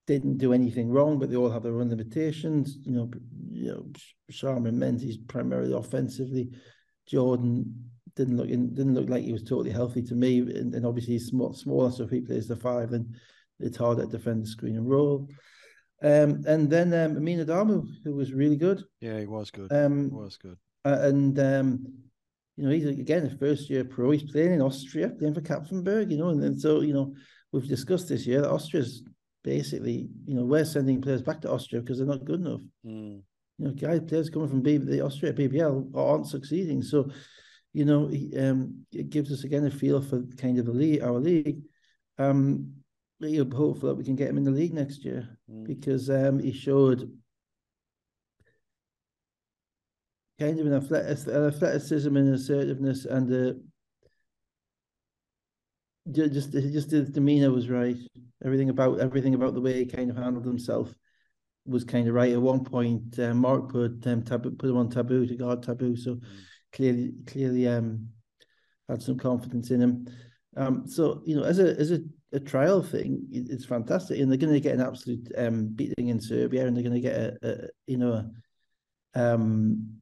didn't 0.07 0.39
do 0.39 0.53
anything 0.53 0.91
wrong, 0.91 1.19
but 1.19 1.31
they 1.31 1.37
all 1.37 1.51
have 1.51 1.63
their 1.63 1.81
own 1.81 1.89
limitations. 1.89 2.79
You 2.83 2.93
know, 2.93 3.11
you 3.51 3.73
know, 3.73 3.87
Sharma 4.31 4.73
Menzies 4.73 5.17
primarily 5.17 5.73
offensively. 5.73 6.51
Jordan 7.07 7.91
didn't 8.17 8.37
look 8.37 8.49
in, 8.49 8.75
didn't 8.75 8.95
look 8.95 9.09
like 9.09 9.25
he 9.25 9.33
was 9.33 9.43
totally 9.43 9.71
healthy 9.71 10.03
to 10.03 10.15
me. 10.15 10.39
And, 10.39 10.75
and 10.75 10.87
obviously 10.87 11.15
he's 11.15 11.27
small, 11.27 11.53
smaller, 11.53 11.91
so 11.91 12.05
if 12.05 12.11
he 12.11 12.21
plays 12.21 12.49
the 12.49 12.57
five, 12.57 12.91
then 12.91 13.15
it's 13.61 13.77
harder 13.77 14.03
to 14.03 14.09
defend 14.09 14.45
the 14.45 14.49
screen 14.49 14.77
and 14.77 14.89
roll. 14.89 15.29
Um, 16.03 16.43
and 16.47 16.69
then 16.71 16.93
um, 16.93 17.17
Amin 17.17 17.45
Adamu, 17.45 17.87
who 18.05 18.15
was 18.15 18.33
really 18.33 18.57
good. 18.57 18.83
Yeah, 19.01 19.19
he 19.21 19.27
was 19.27 19.51
good. 19.51 19.73
Um, 19.73 20.11
he 20.11 20.11
was 20.11 20.37
good. 20.37 20.59
Uh, 20.85 20.99
and 21.01 21.39
um, 21.39 21.87
you 22.57 22.65
know, 22.65 22.71
he's 22.71 22.87
again 22.87 23.27
a 23.27 23.39
first 23.39 23.71
year 23.71 23.85
pro. 23.85 24.11
He's 24.11 24.31
playing 24.31 24.53
in 24.53 24.61
Austria, 24.61 25.09
playing 25.09 25.35
for 25.35 25.41
Kapfenberg. 25.41 26.11
You 26.11 26.19
know, 26.19 26.29
and 26.29 26.43
then 26.43 26.59
so 26.59 26.83
you 26.83 26.93
know 26.93 27.15
we've 27.53 27.67
discussed 27.67 28.09
this 28.09 28.27
year 28.27 28.43
that 28.43 28.51
Austria's 28.51 29.03
basically 29.43 30.09
you 30.27 30.35
know 30.35 30.45
we're 30.45 30.65
sending 30.65 31.01
players 31.01 31.23
back 31.23 31.41
to 31.43 31.51
Austria 31.51 31.81
because 31.81 31.99
they're 31.99 32.07
not 32.07 32.25
good 32.25 32.41
enough. 32.41 32.61
Mm. 32.85 33.23
You 33.59 33.67
know, 33.67 33.71
guys, 33.71 34.01
players 34.07 34.31
coming 34.31 34.49
from 34.49 34.63
B- 34.63 34.77
the 34.77 35.01
Austria 35.01 35.33
BBL 35.33 35.97
aren't 35.97 36.27
succeeding. 36.27 36.83
So 36.83 37.11
you 37.75 37.85
know, 37.85 38.05
um, 38.39 38.87
it 38.93 39.11
gives 39.11 39.33
us 39.33 39.43
again 39.43 39.67
a 39.67 39.71
feel 39.71 40.01
for 40.01 40.23
kind 40.39 40.59
of 40.59 40.65
the 40.65 40.73
league, 40.73 41.03
our 41.03 41.19
league. 41.19 41.63
Um, 42.19 42.73
you're 43.19 43.45
hopeful 43.45 43.89
that 43.89 43.97
we 43.97 44.05
can 44.05 44.15
get 44.15 44.31
him 44.31 44.39
in 44.39 44.45
the 44.45 44.51
league 44.51 44.73
next 44.73 45.05
year 45.05 45.29
mm. 45.51 45.67
because 45.67 46.09
um, 46.09 46.39
he 46.39 46.53
showed 46.53 47.11
kind 50.39 50.61
of 50.61 50.67
an 50.67 50.75
athleticism 50.75 52.17
and 52.17 52.35
assertiveness 52.35 53.07
and 53.07 53.33
uh, 53.33 53.59
just 56.13 56.53
just 56.53 56.91
his 56.91 57.11
demeanor 57.11 57.51
was 57.51 57.69
right. 57.71 57.97
Everything 58.45 58.69
about 58.69 59.01
everything 59.01 59.35
about 59.35 59.55
the 59.55 59.61
way 59.61 59.79
he 59.79 59.87
kind 59.87 60.11
of 60.11 60.17
handled 60.17 60.45
himself 60.45 60.95
was 61.67 61.83
kind 61.83 62.07
of 62.07 62.15
right. 62.15 62.33
At 62.33 62.43
one 62.43 62.63
point, 62.63 63.19
uh, 63.19 63.35
Mark 63.35 63.71
put 63.73 64.07
um, 64.07 64.23
Tabu, 64.23 64.51
put 64.53 64.71
him 64.71 64.77
on 64.77 64.91
Tabu 64.91 65.27
to 65.27 65.35
guard 65.35 65.63
Tabu, 65.63 65.97
so. 65.97 66.21
Clearly 66.75 67.13
clearly 67.27 67.69
um, 67.69 68.09
had 68.89 69.03
some 69.03 69.17
confidence 69.17 69.71
in 69.71 69.81
him. 69.81 70.07
Um, 70.57 70.87
so 70.87 71.23
you 71.25 71.37
know, 71.37 71.45
as 71.45 71.59
a 71.59 71.79
as 71.79 71.93
a, 71.93 72.01
a 72.33 72.41
trial 72.41 72.83
thing, 72.83 73.27
it's 73.31 73.65
fantastic, 73.65 74.19
and 74.19 74.31
they're 74.31 74.39
going 74.39 74.53
to 74.53 74.61
get 74.61 74.75
an 74.75 74.81
absolute 74.81 75.31
um, 75.37 75.69
beating 75.69 76.09
in 76.09 76.21
Serbia, 76.21 76.67
and 76.67 76.77
they're 76.77 76.83
going 76.83 76.95
to 76.95 77.01
get 77.01 77.17
a, 77.17 77.39
a 77.43 77.69
you 77.87 77.97
know 77.97 78.29
a, 79.15 79.35
um, 79.35 80.01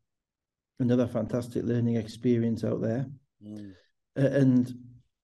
another 0.80 1.06
fantastic 1.06 1.64
learning 1.64 1.96
experience 1.96 2.64
out 2.64 2.80
there. 2.80 3.06
Mm. 3.44 3.72
Uh, 4.18 4.26
and 4.26 4.74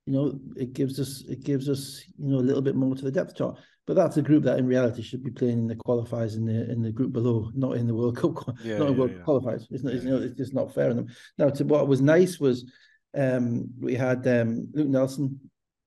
you 0.07 0.12
know, 0.12 0.40
it 0.57 0.73
gives 0.73 0.99
us 0.99 1.25
it 1.28 1.45
gives 1.45 1.69
us 1.69 2.02
you 2.19 2.31
know 2.31 2.38
a 2.38 2.47
little 2.47 2.62
bit 2.62 2.76
more 2.76 2.95
to 2.95 3.05
the 3.05 3.11
depth 3.11 3.37
chart. 3.37 3.59
But 3.88 3.97
that's 3.97 4.18
a 4.18 4.23
group 4.23 4.45
that 4.45 4.59
in 4.59 4.66
reality 4.66 5.00
should 5.00 5.25
be 5.25 5.30
playing 5.30 5.61
in 5.61 5.66
the 5.66 5.75
qualifiers 5.75 6.37
in 6.37 6.45
the 6.45 6.71
in 6.71 6.83
the 6.83 6.92
group 6.92 7.11
below, 7.11 7.50
not 7.54 7.78
in 7.78 7.87
the 7.87 7.95
World 7.95 8.18
Cup, 8.18 8.54
yeah, 8.62 8.76
not 8.76 8.88
in 8.88 8.99
World 8.99 9.12
yeah. 9.16 9.25
qualifiers. 9.25 9.64
It's 9.71 9.83
not, 9.83 9.95
it's, 9.95 10.04
you 10.04 10.11
know, 10.11 10.18
it's 10.18 10.37
just 10.37 10.52
not 10.52 10.75
fair 10.75 10.90
on 10.90 10.97
them. 10.97 11.07
Now, 11.38 11.49
to 11.49 11.64
what 11.64 11.88
was 11.88 12.02
nice 12.02 12.38
was 12.38 12.71
um, 13.16 13.71
we 13.80 13.95
had 13.95 14.26
um, 14.28 14.68
Luke 14.75 14.88
Nelson 14.88 15.40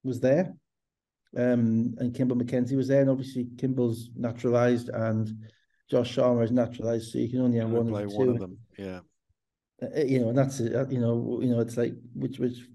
was 0.04 0.20
there, 0.20 0.52
um, 1.38 1.94
and 2.00 2.12
Kimbal 2.16 2.38
Mackenzie 2.38 2.76
was 2.76 2.88
there, 2.88 3.02
and 3.02 3.10
obviously 3.12 3.46
Kimbal's 3.56 4.10
naturalised 4.16 4.90
and 4.90 5.30
Josh 5.88 6.16
Sharma 6.16 6.44
is 6.44 6.52
naturalised, 6.52 7.12
so 7.12 7.20
you 7.20 7.30
can 7.30 7.42
only 7.42 7.60
have 7.60 7.70
one, 7.70 7.86
of, 7.94 8.12
one 8.14 8.30
of 8.30 8.40
them. 8.40 8.58
Yeah, 8.80 9.02
uh, 9.84 10.02
you 10.02 10.22
know, 10.22 10.30
and 10.30 10.38
that's 10.40 10.60
it. 10.60 10.74
Uh, 10.76 10.88
you 10.90 11.00
know, 11.00 11.38
you 11.40 11.50
know, 11.52 11.60
it's 11.60 11.78
like 11.78 11.94
which 12.16 12.40
which 12.40 12.66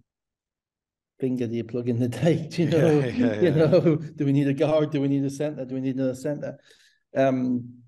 finger 1.18 1.46
do 1.46 1.54
you 1.54 1.64
plug 1.64 1.88
in 1.88 1.98
the 1.98 2.08
date? 2.24 2.58
You 2.58 2.70
know, 2.70 2.98
yeah, 3.00 3.06
yeah, 3.06 3.40
you 3.40 3.50
know, 3.50 3.96
do 3.96 4.24
we 4.24 4.32
need 4.32 4.48
a 4.48 4.54
guard? 4.54 4.90
Do 4.90 5.00
we 5.00 5.08
need 5.08 5.24
a 5.24 5.30
center? 5.30 5.64
Do 5.64 5.74
we 5.74 5.80
need 5.80 5.96
another 5.96 6.14
center? 6.14 6.58
Um, 7.16 7.82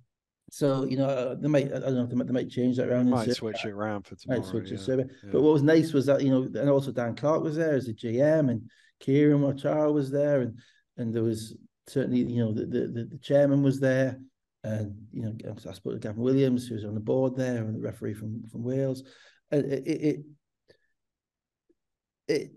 so 0.50 0.84
you 0.84 0.96
know, 0.96 1.08
uh, 1.08 1.34
they 1.34 1.48
might 1.48 1.66
I 1.66 1.78
don't 1.80 1.94
know 1.94 2.06
they 2.06 2.14
might, 2.14 2.26
they 2.26 2.32
might 2.32 2.50
change 2.50 2.76
that 2.78 2.88
around. 2.88 3.10
Might 3.10 3.30
switch 3.32 3.64
it 3.64 3.70
around 3.70 4.06
for 4.06 4.16
tomorrow. 4.16 4.40
Might 4.40 4.48
switch 4.48 4.70
yeah. 4.70 4.94
it. 4.94 5.10
But 5.30 5.42
what 5.42 5.52
was 5.52 5.62
nice 5.62 5.92
was 5.92 6.06
that 6.06 6.22
you 6.22 6.30
know, 6.30 6.42
and 6.42 6.70
also 6.70 6.90
Dan 6.90 7.14
Clark 7.14 7.42
was 7.42 7.56
there 7.56 7.74
as 7.74 7.88
a 7.88 7.92
GM, 7.92 8.50
and 8.50 8.70
Kieran 9.00 9.42
Achara 9.42 9.92
was 9.92 10.10
there, 10.10 10.40
and 10.40 10.58
and 10.96 11.14
there 11.14 11.22
was 11.22 11.54
certainly 11.86 12.20
you 12.20 12.44
know 12.44 12.52
the 12.52 12.64
the, 12.64 13.08
the 13.10 13.18
chairman 13.18 13.62
was 13.62 13.78
there, 13.78 14.18
and 14.64 14.94
you 15.12 15.22
know 15.22 15.34
I 15.68 15.72
spoke 15.74 15.92
to 15.92 15.98
Gavin 15.98 16.22
Williams 16.22 16.66
who 16.66 16.76
was 16.76 16.84
on 16.84 16.94
the 16.94 17.00
board 17.00 17.36
there, 17.36 17.58
and 17.58 17.74
the 17.74 17.80
referee 17.80 18.14
from 18.14 18.48
from 18.48 18.62
Wales. 18.62 19.02
And 19.50 19.70
it 19.70 19.86
it, 19.86 20.00
it, 20.00 20.24
it 22.28 22.50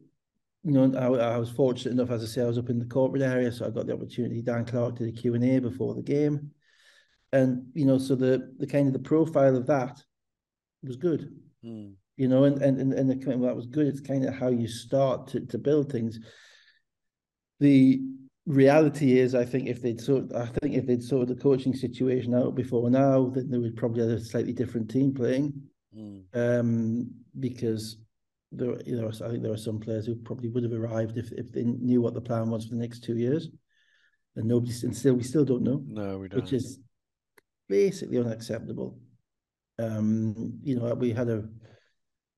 you 0.64 0.72
know, 0.72 0.94
I, 0.98 1.34
I, 1.34 1.38
was 1.38 1.50
fortunate 1.50 1.94
enough, 1.94 2.12
as 2.12 2.24
I 2.24 2.28
say, 2.28 2.42
I 2.44 2.48
was 2.48 2.58
up 2.58 2.70
in 2.70 2.78
the 2.78 2.86
corporate 2.86 3.24
area, 3.24 3.52
so 3.52 3.66
I 3.66 3.72
got 3.72 3.88
the 3.88 3.94
opportunity. 3.94 4.42
Dan 4.42 4.66
Clark 4.66 4.98
did 4.98 5.08
a 5.08 5.12
Q 5.12 5.34
and 5.34 5.44
A 5.44 5.60
before 5.60 5.96
the 5.96 6.04
game, 6.04 6.52
and 7.32 7.66
you 7.74 7.86
know, 7.86 7.98
so 7.98 8.16
the 8.16 8.54
the 8.60 8.68
kind 8.68 8.88
of 8.88 8.94
the 8.94 9.00
profile 9.00 9.56
of 9.56 9.66
that 9.68 10.02
was 10.84 10.98
good. 10.98 11.34
Mm. 11.66 11.94
You 12.18 12.28
know, 12.28 12.44
and 12.44 12.62
and 12.62 12.80
and, 12.80 12.94
and 12.94 13.10
the 13.10 13.34
of 13.34 13.42
that 13.42 13.56
was 13.56 13.66
good. 13.66 13.88
It's 13.88 14.02
kind 14.02 14.24
of 14.26 14.36
how 14.36 14.50
you 14.50 14.68
start 14.68 15.28
to 15.30 15.40
to 15.48 15.58
build 15.58 15.92
things. 15.92 16.20
The 17.60 18.02
reality 18.46 19.18
is, 19.18 19.34
I 19.34 19.46
think 19.46 19.68
if 19.68 19.82
they'd 19.82 20.02
sort, 20.02 20.32
I 20.34 20.46
think 20.46 20.76
if 20.76 20.86
they'd 20.86 21.04
sorted 21.04 21.36
the 21.36 21.42
coaching 21.42 21.74
situation 21.74 22.36
out 22.36 22.54
before 22.54 22.90
now, 22.92 23.30
then 23.30 23.50
there 23.50 23.60
would 23.60 23.78
probably 23.78 24.02
have 24.02 24.12
a 24.12 24.24
slightly 24.24 24.54
different 24.54 24.92
team 24.92 25.14
playing. 25.14 25.54
Mm. 25.98 26.24
Um, 26.34 27.12
because 27.40 27.98
there, 28.52 28.82
you 28.86 29.00
know, 29.00 29.08
I 29.08 29.30
think 29.30 29.44
there 29.44 29.54
are 29.54 29.58
some 29.58 29.80
players 29.80 30.06
who 30.06 30.16
probably 30.16 30.50
would 30.50 30.64
have 30.64 30.74
arrived 30.74 31.18
if, 31.18 31.32
if 31.32 31.52
they 31.52 31.64
knew 31.64 32.02
what 32.02 32.14
the 32.14 32.22
plan 32.22 32.50
was 32.50 32.66
for 32.66 32.72
the 32.72 32.82
next 32.82 33.04
two 33.04 33.18
years, 33.18 33.50
and 34.36 34.46
nobody 34.46 34.74
and 34.84 34.96
still 34.96 35.14
we 35.14 35.24
still 35.24 35.46
don't 35.46 35.64
know. 35.64 35.84
No, 35.86 36.20
we 36.20 36.28
don't. 36.28 36.42
Which 36.42 36.54
is 36.54 36.80
basically 37.70 38.18
unacceptable. 38.18 38.98
Um, 39.80 40.60
you 40.64 40.76
know, 40.76 40.94
we 40.94 41.12
had 41.12 41.30
a, 41.30 41.44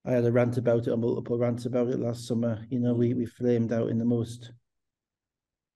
I 0.05 0.11
had 0.11 0.25
a 0.25 0.31
rant 0.31 0.57
about 0.57 0.87
it, 0.87 0.93
a 0.93 0.97
multiple 0.97 1.37
rants 1.37 1.65
about 1.65 1.89
it 1.89 1.99
last 1.99 2.27
summer. 2.27 2.63
You 2.69 2.79
know, 2.79 2.93
we 2.93 3.13
we 3.13 3.25
flamed 3.25 3.73
out 3.73 3.89
in 3.89 3.97
the 3.97 4.05
most 4.05 4.51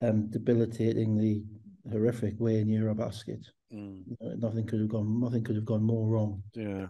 um 0.02 0.30
debilitatingly 0.30 1.44
horrific 1.92 2.40
way 2.40 2.60
in 2.60 2.68
Eurobasket. 2.68 3.44
Mm. 3.74 4.04
You 4.06 4.18
know, 4.22 4.36
nothing 4.48 4.68
could 4.68 4.82
have 4.82 4.90
gone. 4.90 5.20
Nothing 5.20 5.44
could 5.44 5.56
have 5.56 5.66
gone 5.66 5.84
more 5.84 6.08
wrong. 6.08 6.44
Yeah 6.54 6.88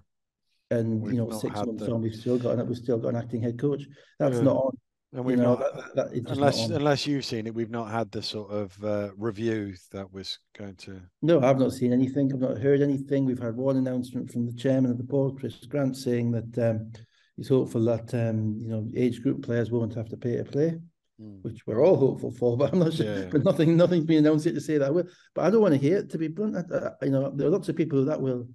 and 0.71 1.01
we've 1.01 1.13
you 1.13 1.19
know 1.19 1.31
six 1.31 1.55
months 1.55 1.85
the... 1.85 1.93
on 1.93 2.01
we've 2.01 2.15
still 2.15 2.37
got 2.37 2.65
we've 2.67 2.77
still 2.77 2.97
got 2.97 3.09
an 3.09 3.15
acting 3.15 3.41
head 3.41 3.59
coach. 3.59 3.83
That's 4.19 4.37
yeah. 4.37 4.43
not 4.43 4.55
on 4.57 4.77
and 5.13 5.23
we've 5.23 5.37
you 5.37 5.43
know, 5.43 5.55
not 5.55 5.95
that, 5.95 6.13
that, 6.13 6.31
unless 6.31 6.69
unless 6.69 7.07
you've 7.07 7.23
seen 7.23 7.47
it 7.47 7.53
we've 7.53 7.69
not 7.69 7.89
had 7.89 8.11
the 8.11 8.21
sort 8.21 8.51
of 8.51 8.83
uh, 8.83 9.09
review 9.17 9.73
that 9.91 10.11
was 10.11 10.39
going 10.57 10.75
to. 10.75 11.01
No 11.21 11.41
i've 11.41 11.59
not 11.59 11.71
seen 11.71 11.93
anything. 11.93 12.31
I've 12.33 12.41
not 12.41 12.57
heard 12.57 12.81
anything. 12.81 13.25
We've 13.25 13.39
had 13.39 13.55
one 13.55 13.77
announcement 13.77 14.31
from 14.31 14.45
the 14.45 14.53
chairman 14.53 14.91
of 14.91 14.97
the 14.97 15.03
board 15.03 15.39
chris 15.39 15.55
grant 15.65 15.95
saying 15.95 16.31
that 16.31 16.69
um, 16.69 16.91
he's 17.37 17.47
hopeful 17.47 17.83
that 17.85 18.13
um, 18.13 18.57
you 18.59 18.67
know 18.67 18.87
age 18.95 19.21
group 19.21 19.43
players 19.43 19.71
won't 19.71 19.95
have 19.95 20.09
to 20.09 20.17
pay 20.17 20.35
to 20.37 20.43
play 20.43 20.77
mm. 21.21 21.41
which 21.41 21.65
we're 21.65 21.83
all 21.83 21.95
hopeful 21.95 22.31
for 22.31 22.57
but 22.57 22.73
i'm 22.73 22.79
not 22.79 22.93
sure 22.93 23.05
yeah. 23.05 23.29
but 23.31 23.43
nothing 23.45 23.77
nothing's 23.77 24.05
been 24.05 24.25
announced 24.25 24.45
yet 24.45 24.55
to 24.55 24.61
say 24.61 24.77
that. 24.77 24.93
Will 24.93 25.07
but 25.33 25.45
i 25.45 25.49
don't 25.49 25.61
want 25.61 25.73
to 25.73 25.79
hear 25.79 25.99
it 25.99 26.09
to 26.09 26.17
be 26.17 26.27
blunt. 26.27 26.57
I, 26.57 26.89
I, 27.01 27.05
you 27.05 27.11
know 27.11 27.31
there 27.33 27.47
are 27.47 27.51
lots 27.51 27.69
of 27.69 27.77
people 27.77 28.03
that 28.05 28.21
will 28.21 28.47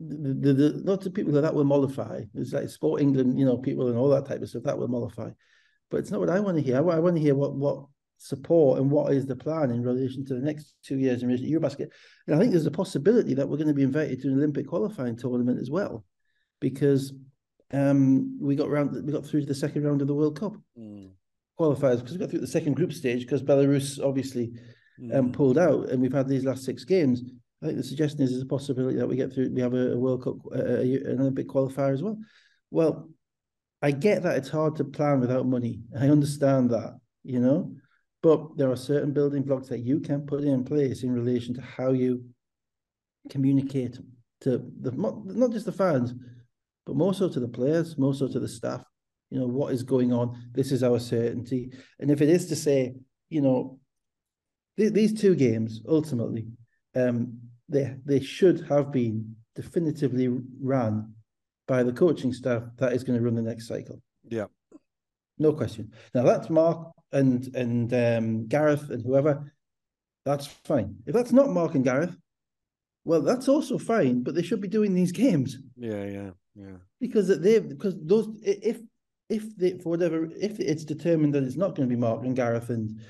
the, 0.00 0.34
the, 0.34 0.52
the 0.54 0.68
lots 0.84 1.06
of 1.06 1.14
people 1.14 1.32
that 1.34 1.42
that 1.42 1.54
will 1.54 1.64
mollify. 1.64 2.22
It's 2.34 2.52
like 2.52 2.68
Sport 2.68 3.02
England, 3.02 3.38
you 3.38 3.44
know, 3.44 3.58
people 3.58 3.88
and 3.88 3.98
all 3.98 4.08
that 4.10 4.26
type 4.26 4.40
of 4.40 4.48
stuff 4.48 4.62
that 4.64 4.78
will 4.78 4.88
mollify. 4.88 5.30
But 5.90 5.98
it's 5.98 6.10
not 6.10 6.20
what 6.20 6.30
I 6.30 6.40
want 6.40 6.56
to 6.56 6.62
hear. 6.62 6.76
I, 6.76 6.96
I 6.96 6.98
want 6.98 7.16
to 7.16 7.22
hear 7.22 7.34
what 7.34 7.54
what 7.54 7.84
support 8.16 8.78
and 8.78 8.90
what 8.90 9.12
is 9.12 9.26
the 9.26 9.36
plan 9.36 9.70
in 9.70 9.82
relation 9.82 10.24
to 10.26 10.34
the 10.34 10.40
next 10.40 10.74
two 10.84 10.98
years 10.98 11.22
in 11.22 11.28
relation 11.28 11.46
to 11.46 11.52
Eurobasket. 11.52 11.88
And 12.26 12.36
I 12.36 12.38
think 12.38 12.52
there's 12.52 12.66
a 12.66 12.70
possibility 12.70 13.34
that 13.34 13.48
we're 13.48 13.56
going 13.56 13.68
to 13.68 13.74
be 13.74 13.82
invited 13.82 14.20
to 14.20 14.28
an 14.28 14.34
Olympic 14.34 14.66
qualifying 14.66 15.16
tournament 15.16 15.58
as 15.58 15.70
well, 15.70 16.04
because 16.60 17.12
um, 17.72 18.38
we 18.40 18.56
got 18.56 18.70
round 18.70 18.92
we 19.04 19.12
got 19.12 19.24
through 19.26 19.40
to 19.40 19.46
the 19.46 19.54
second 19.54 19.84
round 19.84 20.00
of 20.00 20.08
the 20.08 20.14
World 20.14 20.38
Cup 20.38 20.54
mm. 20.78 21.10
qualifiers 21.58 21.98
because 21.98 22.12
we 22.12 22.18
got 22.18 22.30
through 22.30 22.40
the 22.40 22.46
second 22.46 22.74
group 22.74 22.92
stage 22.92 23.20
because 23.20 23.42
Belarus 23.42 24.02
obviously 24.02 24.52
mm. 25.00 25.14
um, 25.14 25.32
pulled 25.32 25.58
out, 25.58 25.88
and 25.90 26.00
we've 26.00 26.12
had 26.12 26.28
these 26.28 26.44
last 26.44 26.64
six 26.64 26.84
games. 26.84 27.22
I 27.62 27.66
think 27.66 27.78
the 27.78 27.84
suggestion 27.84 28.22
is 28.22 28.30
there's 28.30 28.42
a 28.42 28.46
possibility 28.46 28.96
that 28.96 29.06
we 29.06 29.16
get 29.16 29.32
through, 29.32 29.50
we 29.52 29.60
have 29.60 29.74
a, 29.74 29.92
a 29.92 29.98
World 29.98 30.24
Cup, 30.24 30.36
uh, 30.52 30.80
an 30.80 31.20
Olympic 31.20 31.46
qualifier 31.46 31.92
as 31.92 32.02
well. 32.02 32.18
Well, 32.70 33.10
I 33.82 33.90
get 33.90 34.22
that 34.22 34.36
it's 34.36 34.48
hard 34.48 34.76
to 34.76 34.84
plan 34.84 35.20
without 35.20 35.46
money. 35.46 35.80
I 35.98 36.08
understand 36.08 36.70
that, 36.70 36.98
you 37.22 37.40
know, 37.40 37.74
but 38.22 38.56
there 38.56 38.70
are 38.70 38.76
certain 38.76 39.12
building 39.12 39.42
blocks 39.42 39.68
that 39.68 39.80
you 39.80 40.00
can 40.00 40.26
put 40.26 40.44
in 40.44 40.64
place 40.64 41.02
in 41.02 41.12
relation 41.12 41.54
to 41.54 41.60
how 41.60 41.92
you 41.92 42.24
communicate 43.28 43.98
to 44.42 44.62
the 44.80 44.92
not 44.92 45.52
just 45.52 45.66
the 45.66 45.72
fans, 45.72 46.14
but 46.86 46.96
more 46.96 47.14
so 47.14 47.28
to 47.28 47.40
the 47.40 47.48
players, 47.48 47.98
more 47.98 48.14
so 48.14 48.28
to 48.28 48.40
the 48.40 48.48
staff. 48.48 48.84
You 49.30 49.40
know 49.40 49.46
what 49.46 49.72
is 49.72 49.82
going 49.82 50.12
on. 50.12 50.50
This 50.52 50.72
is 50.72 50.82
our 50.82 50.98
certainty, 50.98 51.72
and 51.98 52.10
if 52.10 52.20
it 52.20 52.28
is 52.28 52.48
to 52.48 52.56
say, 52.56 52.94
you 53.28 53.40
know, 53.40 53.78
th- 54.76 54.92
these 54.92 55.18
two 55.18 55.34
games 55.34 55.82
ultimately, 55.88 56.48
um, 56.96 57.38
they 57.70 57.96
they 58.04 58.20
should 58.20 58.66
have 58.68 58.92
been 58.92 59.36
definitively 59.54 60.28
run 60.60 61.14
by 61.66 61.82
the 61.82 61.92
coaching 61.92 62.32
staff 62.32 62.62
that 62.78 62.92
is 62.92 63.04
going 63.04 63.18
to 63.18 63.24
run 63.24 63.34
the 63.34 63.42
next 63.42 63.68
cycle. 63.68 64.00
Yeah, 64.28 64.46
no 65.38 65.52
question. 65.52 65.92
Now 66.14 66.24
that's 66.24 66.50
Mark 66.50 66.92
and 67.12 67.54
and 67.54 67.92
um, 67.92 68.46
Gareth 68.48 68.90
and 68.90 69.02
whoever. 69.02 69.52
That's 70.24 70.46
fine. 70.46 70.96
If 71.06 71.14
that's 71.14 71.32
not 71.32 71.50
Mark 71.50 71.74
and 71.74 71.84
Gareth, 71.84 72.16
well, 73.04 73.22
that's 73.22 73.48
also 73.48 73.78
fine. 73.78 74.22
But 74.22 74.34
they 74.34 74.42
should 74.42 74.60
be 74.60 74.68
doing 74.68 74.94
these 74.94 75.12
games. 75.12 75.58
Yeah, 75.76 76.04
yeah, 76.04 76.30
yeah. 76.54 76.76
Because 77.00 77.28
they 77.40 77.58
because 77.58 77.96
those 78.02 78.28
if 78.42 78.80
if 79.28 79.56
they 79.56 79.78
for 79.78 79.90
whatever 79.90 80.28
if 80.38 80.60
it's 80.60 80.84
determined 80.84 81.34
that 81.34 81.44
it's 81.44 81.56
not 81.56 81.74
going 81.74 81.88
to 81.88 81.94
be 81.94 82.00
Mark 82.00 82.24
and 82.24 82.36
Gareth 82.36 82.70
and 82.70 83.00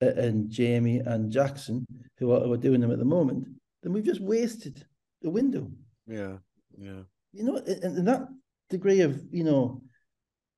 and 0.00 0.48
Jamie 0.50 0.98
and 0.98 1.30
Jackson 1.30 1.86
who 2.18 2.32
are, 2.32 2.40
who 2.40 2.52
are 2.52 2.58
doing 2.58 2.80
them 2.80 2.92
at 2.92 2.98
the 2.98 3.04
moment, 3.04 3.48
then 3.82 3.92
we've 3.92 4.04
just 4.04 4.20
wasted 4.20 4.84
the 5.22 5.30
window. 5.30 5.70
Yeah, 6.06 6.38
yeah. 6.76 7.02
You 7.32 7.44
know, 7.44 7.56
and, 7.56 7.98
and 7.98 8.08
that 8.08 8.28
degree 8.68 9.00
of 9.00 9.20
you 9.30 9.44
know 9.44 9.82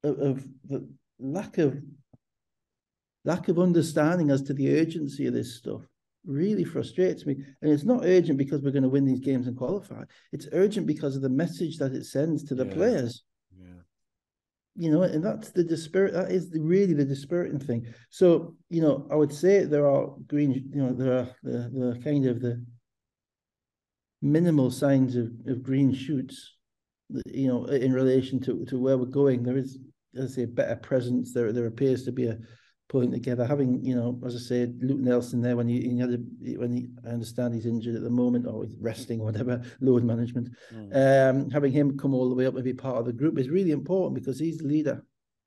of, 0.05 0.19
of, 0.19 0.49
the 0.69 0.89
lack 1.19 1.59
of 1.59 1.77
lack 3.25 3.49
of 3.49 3.59
understanding 3.59 4.31
as 4.31 4.43
to 4.43 4.55
the 4.55 4.79
urgency 4.81 5.27
of 5.27 5.35
this 5.35 5.57
stuff 5.57 5.83
really 6.25 6.65
frustrates 6.65 7.27
me. 7.27 7.37
And 7.61 7.73
it's 7.73 7.85
not 7.85 8.05
urgent 8.05 8.39
because 8.39 8.63
we're 8.63 8.73
going 8.73 8.83
to 8.83 8.89
win 8.89 9.05
these 9.05 9.21
games 9.21 9.47
and 9.47 9.57
qualify. 9.57 10.03
It's 10.33 10.49
urgent 10.53 10.87
because 10.87 11.17
of 11.17 11.23
the 11.23 11.29
message 11.29 11.79
that 11.79 11.93
it 11.93 12.07
sends 12.07 12.45
to 12.45 12.55
the 12.55 12.67
yeah. 12.67 12.75
players. 12.75 13.23
Yeah. 13.59 13.81
You 14.77 14.91
know, 14.91 15.03
and 15.03 15.25
that's 15.25 15.51
the 15.51 15.65
dispirit. 15.65 16.15
That 16.15 16.31
is 16.31 16.51
the, 16.51 16.61
really 16.61 16.95
the 16.95 17.05
dispiriting 17.05 17.59
thing. 17.59 17.87
So, 18.11 18.57
you 18.71 18.81
know, 18.81 19.07
I 19.11 19.17
would 19.17 19.33
say 19.33 19.65
there 19.65 19.89
are 19.89 20.15
green. 20.27 20.53
You 20.73 20.83
know, 20.83 20.93
there 20.93 21.13
are 21.13 21.29
the 21.43 21.71
the 21.73 22.01
kind 22.03 22.27
of 22.27 22.41
the 22.41 22.65
minimal 24.23 24.71
signs 24.71 25.17
of, 25.17 25.31
of 25.47 25.63
green 25.63 25.93
shoots, 25.93 26.55
you 27.27 27.49
know, 27.49 27.65
in 27.67 27.93
relation 27.93 28.41
to, 28.41 28.65
to 28.67 28.79
where 28.79 28.97
we're 28.97 29.07
going. 29.07 29.43
There 29.43 29.59
is, 29.59 29.79
as 30.17 30.33
I 30.33 30.35
say, 30.37 30.43
a 30.45 30.47
better 30.47 30.77
presence. 30.77 31.35
There 31.35 31.53
there 31.53 31.67
appears 31.67 32.05
to 32.05 32.13
be 32.13 32.29
a 32.29 32.39
pulling 32.89 33.11
together. 33.11 33.45
Having, 33.45 33.85
you 33.85 33.97
know, 33.97 34.21
as 34.25 34.37
I 34.37 34.39
said, 34.39 34.79
Luke 34.83 35.01
Nelson 35.01 35.41
there 35.41 35.57
when 35.57 35.67
he, 35.67 35.81
he 35.81 35.99
had 35.99 36.11
a, 36.11 36.59
when 36.59 36.73
he, 36.73 36.89
I 37.05 37.11
understand 37.11 37.55
he's 37.55 37.67
injured 37.67 37.97
at 37.97 38.03
the 38.03 38.11
moment 38.11 38.47
or 38.47 38.65
he's 38.65 38.77
resting 38.79 39.21
or 39.21 39.25
whatever, 39.25 39.63
load 39.81 40.05
management. 40.05 40.51
Mm. 40.73 40.95
Um, 41.31 41.51
having 41.51 41.73
him 41.73 41.99
come 41.99 42.15
all 42.15 42.29
the 42.29 42.35
way 42.35 42.47
up 42.47 42.55
and 42.55 42.63
be 42.63 42.75
part 42.75 42.99
of 42.99 43.07
the 43.07 43.13
group 43.13 43.39
is 43.39 43.49
really 43.49 43.73
important 43.73 44.15
because 44.15 44.39
he's 44.39 44.59
the 44.59 44.69
leader. 44.69 45.05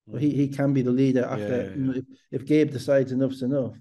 Mm. 0.10 0.20
He 0.20 0.32
he 0.32 0.48
can 0.50 0.74
be 0.74 0.82
the 0.82 0.92
leader 0.92 1.24
after 1.24 1.44
yeah, 1.44 1.56
yeah, 1.56 1.64
yeah. 1.64 1.76
You 1.76 1.84
know, 1.84 1.94
if, 1.94 2.04
if 2.32 2.46
Gabe 2.46 2.72
decides 2.72 3.12
enough's 3.12 3.42
enough. 3.42 3.76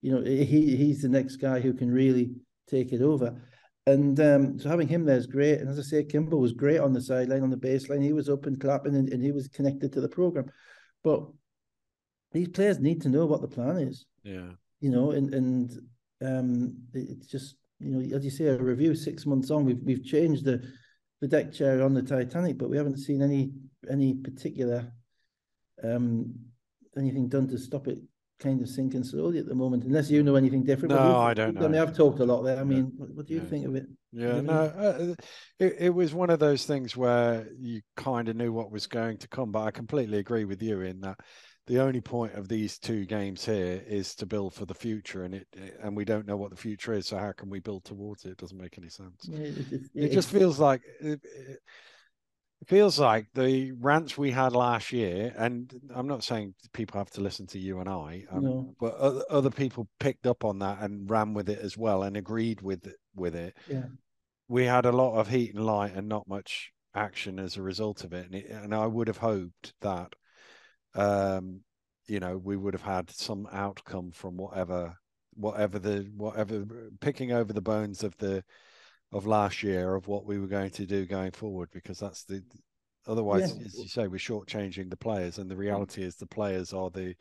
You 0.00 0.16
know, 0.16 0.22
he 0.24 0.76
he's 0.76 1.02
the 1.02 1.08
next 1.08 1.36
guy 1.36 1.60
who 1.60 1.72
can 1.74 1.88
really 1.88 2.32
take 2.68 2.92
it 2.92 3.02
over. 3.02 3.36
And 3.86 4.18
um, 4.20 4.58
so 4.58 4.68
having 4.68 4.86
him 4.86 5.04
there 5.04 5.16
is 5.16 5.26
great. 5.26 5.58
And 5.58 5.68
as 5.68 5.78
I 5.78 5.82
say, 5.82 6.04
Kimbal 6.04 6.38
was 6.38 6.52
great 6.52 6.78
on 6.78 6.92
the 6.92 7.00
sideline, 7.00 7.42
on 7.42 7.50
the 7.50 7.56
baseline. 7.56 8.02
He 8.02 8.12
was 8.12 8.28
up 8.28 8.46
and 8.46 8.60
clapping 8.60 8.94
and, 8.94 9.08
and 9.08 9.22
he 9.22 9.32
was 9.32 9.48
connected 9.48 9.92
to 9.92 10.00
the 10.00 10.08
program. 10.08 10.50
but 11.02 11.26
these 12.32 12.48
players 12.48 12.78
need 12.78 13.02
to 13.02 13.08
know 13.08 13.26
what 13.26 13.42
the 13.42 13.48
plan 13.48 13.76
is. 13.78 14.06
Yeah. 14.22 14.50
You 14.80 14.90
know, 14.90 15.10
and 15.10 15.34
and 15.34 15.70
um, 16.22 16.76
it's 16.94 17.26
just 17.26 17.56
you 17.78 17.90
know, 17.90 18.16
as 18.16 18.24
you 18.24 18.30
say, 18.30 18.46
a 18.46 18.56
review 18.56 18.94
six 18.94 19.26
months 19.26 19.50
on, 19.50 19.64
we've 19.64 19.82
we've 19.82 20.04
changed 20.04 20.44
the 20.44 20.62
the 21.20 21.28
deck 21.28 21.52
chair 21.52 21.82
on 21.82 21.94
the 21.94 22.02
Titanic, 22.02 22.58
but 22.58 22.70
we 22.70 22.76
haven't 22.76 22.98
seen 22.98 23.22
any 23.22 23.52
any 23.90 24.14
particular 24.14 24.92
um 25.84 26.32
anything 26.96 27.28
done 27.28 27.48
to 27.48 27.58
stop 27.58 27.88
it 27.88 27.98
kind 28.42 28.60
of 28.60 28.68
sinking 28.68 29.04
slowly 29.04 29.38
at 29.38 29.46
the 29.46 29.54
moment, 29.54 29.84
unless 29.84 30.10
you 30.10 30.22
know 30.22 30.34
anything 30.36 30.64
different. 30.64 30.94
No, 30.94 31.18
I 31.18 31.34
don't 31.34 31.54
know. 31.54 31.64
I 31.66 31.68
mean, 31.68 31.80
I've 31.80 31.96
talked 31.96 32.20
a 32.20 32.24
lot 32.24 32.42
there. 32.42 32.58
I 32.58 32.64
mean, 32.64 32.92
what, 32.96 33.10
what 33.14 33.26
do 33.26 33.34
you 33.34 33.40
Yeah. 33.40 33.46
think 33.46 33.66
of 33.66 33.74
it? 33.76 33.86
Yeah, 34.12 34.34
Yeah. 34.34 34.40
no, 34.40 34.52
uh, 34.52 35.14
it, 35.58 35.76
it 35.78 35.94
was 35.94 36.12
one 36.12 36.30
of 36.30 36.38
those 36.38 36.66
things 36.66 36.96
where 36.96 37.48
you 37.58 37.80
kind 37.96 38.28
of 38.28 38.36
knew 38.36 38.52
what 38.52 38.70
was 38.72 38.86
going 38.86 39.18
to 39.18 39.28
come, 39.28 39.52
but 39.52 39.62
I 39.62 39.70
completely 39.70 40.18
agree 40.18 40.44
with 40.44 40.62
you 40.62 40.80
in 40.82 41.00
that 41.00 41.18
the 41.68 41.78
only 41.80 42.00
point 42.00 42.34
of 42.34 42.48
these 42.48 42.76
two 42.78 43.06
games 43.06 43.44
here 43.44 43.82
is 43.86 44.16
to 44.16 44.26
build 44.26 44.52
for 44.52 44.66
the 44.66 44.74
future, 44.74 45.22
and 45.22 45.34
it 45.34 45.46
and 45.80 45.96
we 45.96 46.04
don't 46.04 46.26
know 46.26 46.36
what 46.36 46.50
the 46.50 46.56
future 46.56 46.92
is, 46.92 47.06
so 47.06 47.16
how 47.16 47.30
can 47.32 47.48
we 47.48 47.60
build 47.60 47.84
towards 47.84 48.24
it? 48.24 48.30
It 48.32 48.38
doesn't 48.38 48.60
make 48.60 48.76
any 48.78 48.88
sense. 48.88 49.28
Yeah, 49.28 49.38
it, 49.38 49.58
it, 49.58 49.72
It 49.72 50.04
it- 50.06 50.12
just 50.12 50.30
feels 50.30 50.58
like 50.58 50.82
it, 52.62 52.68
feels 52.68 52.98
like 52.98 53.26
the 53.34 53.72
rants 53.72 54.16
we 54.16 54.30
had 54.30 54.52
last 54.52 54.92
year, 54.92 55.34
and 55.36 55.72
I'm 55.94 56.06
not 56.06 56.24
saying 56.24 56.54
people 56.72 56.98
have 56.98 57.10
to 57.10 57.20
listen 57.20 57.46
to 57.48 57.58
you 57.58 57.80
and 57.80 57.88
I, 57.88 58.24
um, 58.30 58.44
No. 58.44 58.74
but 58.80 58.94
other, 58.94 59.24
other 59.28 59.50
people 59.50 59.88
picked 60.00 60.26
up 60.26 60.44
on 60.44 60.58
that 60.60 60.80
and 60.80 61.10
ran 61.10 61.34
with 61.34 61.48
it 61.48 61.58
as 61.58 61.76
well 61.76 62.02
and 62.04 62.16
agreed 62.16 62.60
with 62.62 62.86
it, 62.86 62.96
with 63.14 63.34
it 63.34 63.56
yeah. 63.68 63.84
we 64.48 64.64
had 64.64 64.86
a 64.86 64.92
lot 64.92 65.18
of 65.18 65.28
heat 65.28 65.54
and 65.54 65.64
light 65.64 65.94
and 65.94 66.08
not 66.08 66.28
much 66.28 66.72
action 66.94 67.38
as 67.38 67.56
a 67.56 67.62
result 67.62 68.04
of 68.04 68.12
it. 68.12 68.26
And, 68.26 68.34
it, 68.34 68.50
and 68.50 68.74
I 68.74 68.86
would 68.86 69.08
have 69.08 69.16
hoped 69.18 69.72
that, 69.80 70.12
um, 70.94 71.60
you 72.06 72.20
know, 72.20 72.36
we 72.36 72.56
would 72.56 72.74
have 72.74 72.82
had 72.82 73.10
some 73.10 73.48
outcome 73.52 74.10
from 74.12 74.36
whatever, 74.36 74.94
whatever 75.34 75.78
the, 75.78 76.10
whatever 76.16 76.66
picking 77.00 77.32
over 77.32 77.52
the 77.52 77.62
bones 77.62 78.04
of 78.04 78.16
the, 78.18 78.44
of 79.12 79.26
last 79.26 79.62
year 79.62 79.94
of 79.94 80.08
what 80.08 80.24
we 80.24 80.38
were 80.38 80.46
going 80.46 80.70
to 80.70 80.86
do 80.86 81.04
going 81.06 81.32
forward, 81.32 81.68
because 81.72 81.98
that's 81.98 82.24
the, 82.24 82.42
otherwise, 83.06 83.54
Yeah. 83.58 83.66
as 83.66 83.78
you 83.78 83.88
say, 83.88 84.06
we're 84.08 84.16
shortchanging 84.16 84.90
the 84.90 84.96
players. 84.96 85.38
And 85.38 85.50
the 85.50 85.56
reality 85.56 86.02
is 86.02 86.16
the 86.16 86.26
players 86.26 86.72
are 86.72 86.90
the, 86.90 87.14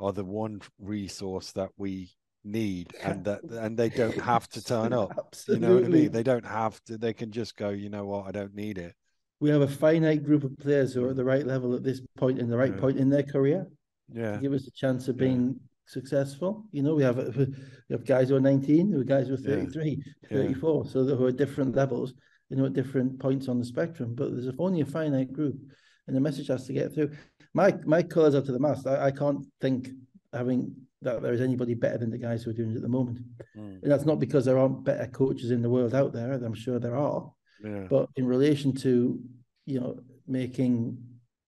are 0.00 0.12
the 0.12 0.24
one 0.24 0.60
resource 0.78 1.52
that 1.52 1.70
we 1.76 2.10
need 2.44 2.92
and 3.02 3.24
that, 3.24 3.42
and 3.42 3.76
they 3.76 3.88
don't 3.88 4.20
have 4.20 4.48
to 4.50 4.64
turn 4.64 4.92
up. 4.92 5.34
You 5.48 5.58
know 5.58 5.74
what 5.74 5.84
I 5.84 5.88
mean? 5.88 6.12
They 6.12 6.22
don't 6.22 6.46
have 6.46 6.80
to. 6.84 6.96
They 6.96 7.12
can 7.12 7.32
just 7.32 7.56
go. 7.56 7.70
You 7.70 7.90
know 7.90 8.06
what? 8.06 8.26
I 8.26 8.30
don't 8.30 8.54
need 8.54 8.78
it. 8.78 8.94
we 9.40 9.50
have 9.50 9.62
a 9.62 9.68
finite 9.68 10.24
group 10.24 10.44
of 10.44 10.56
players 10.58 10.94
who 10.94 11.04
are 11.04 11.10
at 11.10 11.16
the 11.16 11.24
right 11.24 11.44
level 11.46 11.74
at 11.74 11.82
this 11.82 12.00
point 12.16 12.38
in 12.38 12.48
the 12.48 12.56
right 12.56 12.72
Yeah. 12.72 12.80
point 12.80 12.98
in 12.98 13.10
their 13.10 13.22
career 13.24 13.66
Yeah, 14.10 14.38
give 14.40 14.52
us 14.52 14.66
a 14.66 14.70
chance 14.70 15.08
of 15.08 15.16
being 15.16 15.60
successful. 15.86 16.64
You 16.72 16.82
know, 16.82 16.94
we 16.94 17.02
have 17.02 17.16
we 17.36 17.46
have 17.92 18.04
guys 18.04 18.28
who 18.28 18.36
are 18.36 18.40
19, 18.40 18.90
we 18.90 18.98
have 18.98 19.06
guys 19.06 19.28
who 19.28 19.34
are 19.34 19.38
Yeah. 19.38 19.64
33, 19.64 20.02
Yeah. 20.22 20.28
34, 20.38 20.86
so 20.86 21.04
that 21.04 21.16
who 21.16 21.24
are 21.26 21.32
different 21.32 21.74
levels, 21.74 22.14
you 22.50 22.56
know, 22.56 22.66
at 22.66 22.72
different 22.72 23.18
points 23.18 23.48
on 23.48 23.58
the 23.58 23.64
spectrum. 23.64 24.14
But 24.14 24.32
there's 24.32 24.54
only 24.58 24.80
a 24.82 24.86
finite 24.86 25.32
group, 25.32 25.56
and 26.06 26.16
the 26.16 26.20
message 26.20 26.48
has 26.48 26.66
to 26.66 26.72
get 26.72 26.92
through. 26.92 27.10
My 27.54 27.74
my 27.86 28.02
colours 28.02 28.34
are 28.34 28.42
to 28.42 28.52
the 28.52 28.58
mast. 28.58 28.86
I, 28.86 29.06
I 29.06 29.10
can't 29.10 29.44
think 29.60 29.88
having 30.32 30.74
that 31.02 31.22
there 31.22 31.32
is 31.32 31.40
anybody 31.40 31.74
better 31.74 31.98
than 31.98 32.10
the 32.10 32.18
guys 32.18 32.42
who 32.42 32.50
are 32.50 32.54
doing 32.54 32.72
it 32.72 32.76
at 32.76 32.82
the 32.82 32.88
moment. 32.88 33.18
Mm, 33.56 33.82
And 33.82 33.90
that's 33.92 34.06
not 34.06 34.18
because 34.18 34.44
there 34.44 34.58
aren't 34.58 34.82
better 34.84 35.06
coaches 35.06 35.50
in 35.50 35.62
the 35.62 35.70
world 35.70 35.94
out 35.94 36.12
there. 36.12 36.32
I'm 36.32 36.54
sure 36.54 36.78
there 36.78 36.96
are. 36.96 37.30
yeah, 37.62 37.86
But 37.88 38.08
in 38.16 38.26
relation 38.26 38.72
to, 38.76 39.20
you 39.66 39.78
know, 39.80 40.00
making 40.26 40.98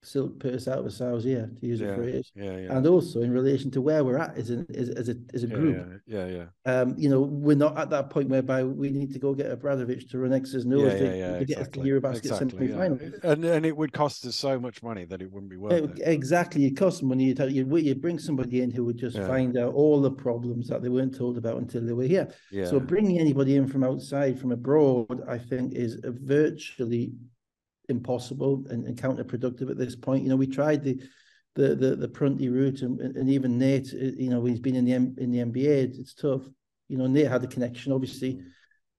silk 0.02 0.38
purse 0.38 0.68
out 0.68 0.78
of 0.78 0.86
a 0.86 0.90
sow's 0.90 1.26
ear, 1.26 1.50
to 1.60 1.66
use 1.66 1.80
Yeah, 1.80 1.88
a 1.88 1.94
phrase, 1.96 2.30
yeah, 2.34 2.56
yeah. 2.56 2.76
and 2.76 2.86
also 2.86 3.20
in 3.22 3.32
relation 3.32 3.70
to 3.72 3.80
where 3.80 4.04
we're 4.04 4.18
at 4.18 4.36
as, 4.36 4.50
an, 4.50 4.66
as, 4.74 4.90
as 4.90 5.08
a 5.08 5.16
as 5.34 5.42
a 5.44 5.48
yeah, 5.48 5.54
group, 5.54 6.00
yeah, 6.06 6.26
yeah, 6.26 6.44
um, 6.72 6.94
you 6.96 7.08
know, 7.08 7.20
we're 7.20 7.56
not 7.56 7.76
at 7.76 7.90
that 7.90 8.08
point 8.08 8.28
whereby 8.28 8.62
we 8.62 8.90
need 8.90 9.12
to 9.12 9.18
go 9.18 9.34
get 9.34 9.50
a 9.50 9.56
Bradovic 9.56 10.08
to 10.10 10.18
run 10.18 10.32
X's 10.32 10.64
yeah, 10.64 10.70
nose 10.70 10.92
yeah, 10.92 10.98
to, 10.98 11.18
yeah, 11.18 11.38
to 11.38 11.44
get 11.44 11.58
us 11.58 11.66
exactly, 11.66 11.90
Eurobasket 11.90 12.16
exactly, 12.18 12.68
semi-final. 12.68 12.98
And 13.24 13.44
and 13.44 13.66
it 13.66 13.76
would 13.76 13.92
cost 13.92 14.24
us 14.24 14.36
so 14.36 14.58
much 14.60 14.82
money 14.82 15.04
that 15.06 15.20
it 15.20 15.30
wouldn't 15.32 15.50
be 15.50 15.56
worth 15.56 15.72
Uh, 15.72 15.86
it. 15.88 16.00
Exactly, 16.04 16.64
it 16.66 16.76
costs 16.76 17.02
money. 17.02 17.24
You, 17.24 17.34
tell- 17.34 17.50
you 17.50 17.66
you 17.78 17.94
bring 17.94 18.18
somebody 18.18 18.62
in 18.62 18.70
who 18.70 18.84
would 18.84 18.98
just 18.98 19.16
Yeah. 19.16 19.26
find 19.26 19.56
out 19.58 19.74
all 19.74 20.00
the 20.00 20.10
problems 20.12 20.68
that 20.68 20.80
they 20.82 20.88
weren't 20.88 21.14
told 21.14 21.38
about 21.38 21.58
until 21.58 21.84
they 21.84 21.92
were 21.92 22.04
here. 22.04 22.28
Yeah, 22.52 22.66
So 22.66 22.78
bringing 22.78 23.18
anybody 23.18 23.56
in 23.56 23.66
from 23.66 23.82
outside, 23.82 24.38
from 24.38 24.52
abroad, 24.52 25.22
I 25.28 25.38
think 25.38 25.74
is 25.74 25.98
virtually 26.04 27.12
impossible 27.88 28.64
and, 28.70 28.86
and 28.86 28.96
counterproductive 28.96 29.70
at 29.70 29.78
this 29.78 29.96
point. 29.96 30.22
You 30.22 30.28
know, 30.30 30.36
we 30.36 30.46
tried 30.46 30.82
the 30.84 31.00
the 31.54 31.74
the, 31.74 31.96
the 31.96 32.08
Prunty 32.08 32.48
route, 32.48 32.82
and, 32.82 33.00
and 33.00 33.28
even 33.30 33.58
Nate, 33.58 33.92
uh, 33.94 34.12
you 34.16 34.30
know, 34.30 34.44
he's 34.44 34.60
been 34.60 34.76
in 34.76 34.84
the 34.84 34.92
M- 34.92 35.16
in 35.18 35.30
the 35.30 35.38
NBA. 35.38 35.98
It's, 35.98 36.14
tough. 36.14 36.42
You 36.88 36.98
know, 36.98 37.06
Nate 37.06 37.28
had 37.28 37.42
the 37.42 37.48
connection. 37.48 37.92
Obviously, 37.92 38.40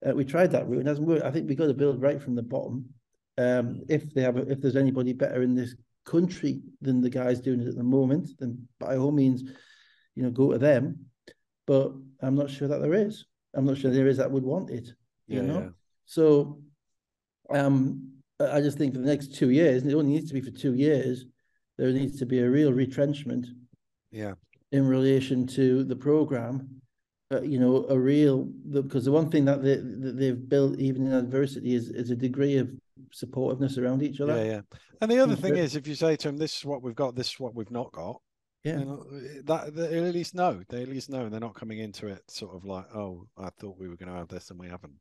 uh, 0.07 0.13
we 0.13 0.25
tried 0.25 0.51
that 0.51 0.67
route. 0.67 0.81
It 0.81 0.87
hasn't 0.87 1.07
worked. 1.07 1.23
I 1.23 1.31
think 1.31 1.47
we 1.47 1.55
got 1.55 1.67
to 1.67 1.73
build 1.73 2.01
right 2.01 2.21
from 2.21 2.35
the 2.35 2.43
bottom. 2.43 2.85
Um, 3.37 3.81
if 3.87 4.13
they 4.13 4.21
have, 4.21 4.35
a, 4.35 4.41
if 4.51 4.59
there's 4.59 4.75
anybody 4.75 5.13
better 5.13 5.41
in 5.41 5.55
this 5.55 5.75
country 6.05 6.61
than 6.81 7.01
the 7.01 7.09
guys 7.09 7.39
doing 7.39 7.61
it 7.61 7.67
at 7.67 7.75
the 7.75 7.83
moment, 7.83 8.29
then 8.37 8.67
by 8.79 8.97
all 8.97 9.11
means, 9.11 9.43
you 10.15 10.23
know, 10.23 10.29
go 10.29 10.51
to 10.51 10.57
them. 10.57 11.05
But 11.65 11.93
I'm 12.21 12.35
not 12.35 12.49
sure 12.49 12.67
that 12.67 12.81
there 12.81 12.93
is. 12.93 13.25
I'm 13.53 13.65
not 13.65 13.77
sure 13.77 13.91
there 13.91 14.07
is 14.07 14.17
that 14.17 14.31
would 14.31 14.43
want 14.43 14.69
it. 14.69 14.89
You 15.27 15.41
yeah, 15.41 15.41
know. 15.41 15.59
yeah. 15.59 15.69
So, 16.05 16.61
um, 17.49 18.18
I 18.39 18.61
just 18.61 18.77
think 18.77 18.93
for 18.93 18.99
the 18.99 19.05
next 19.05 19.35
two 19.35 19.49
years, 19.49 19.81
and 19.81 19.91
it 19.91 19.95
only 19.95 20.13
needs 20.13 20.29
to 20.29 20.33
be 20.33 20.41
for 20.41 20.51
two 20.51 20.73
years, 20.73 21.25
there 21.77 21.91
needs 21.91 22.17
to 22.19 22.25
be 22.25 22.39
a 22.39 22.49
real 22.49 22.71
retrenchment 22.71 23.47
yeah, 24.11 24.33
in 24.71 24.87
relation 24.87 25.45
to 25.47 25.83
the 25.83 25.95
program. 25.95 26.81
Uh, 27.31 27.41
you 27.41 27.59
know, 27.59 27.85
a 27.89 27.99
real 27.99 28.45
because 28.71 29.05
the 29.05 29.11
one 29.11 29.29
thing 29.29 29.45
that, 29.45 29.61
they, 29.61 29.75
that 29.75 30.15
they've 30.17 30.49
built 30.49 30.79
even 30.79 31.05
in 31.05 31.13
adversity 31.13 31.75
is 31.75 31.89
is 31.89 32.09
a 32.09 32.15
degree 32.15 32.57
of 32.57 32.69
supportiveness 33.13 33.77
around 33.77 34.01
each 34.01 34.19
other. 34.19 34.35
yeah, 34.37 34.51
yeah. 34.51 34.61
And 35.01 35.11
the 35.11 35.19
other 35.19 35.35
thing 35.35 35.55
is, 35.55 35.75
if 35.75 35.87
you 35.87 35.95
say 35.95 36.15
to 36.15 36.27
them, 36.27 36.37
"This 36.37 36.57
is 36.57 36.65
what 36.65 36.81
we've 36.81 36.95
got. 36.95 37.15
This 37.15 37.29
is 37.29 37.39
what 37.39 37.53
we've 37.53 37.71
not 37.71 37.91
got," 37.91 38.21
Yeah. 38.63 38.83
that 39.43 39.75
they 39.75 39.99
at 39.99 40.13
least 40.13 40.33
know. 40.33 40.61
They 40.69 40.81
at 40.81 40.89
least 40.89 41.09
know, 41.09 41.21
and 41.25 41.31
they're 41.31 41.39
not 41.39 41.55
coming 41.55 41.79
into 41.79 42.07
it 42.07 42.23
sort 42.31 42.55
of 42.55 42.65
like, 42.65 42.85
"Oh, 42.95 43.27
I 43.37 43.49
thought 43.51 43.77
we 43.77 43.87
were 43.87 43.95
going 43.95 44.11
to 44.11 44.17
have 44.17 44.27
this, 44.29 44.49
and 44.49 44.59
we 44.59 44.67
haven't." 44.67 44.95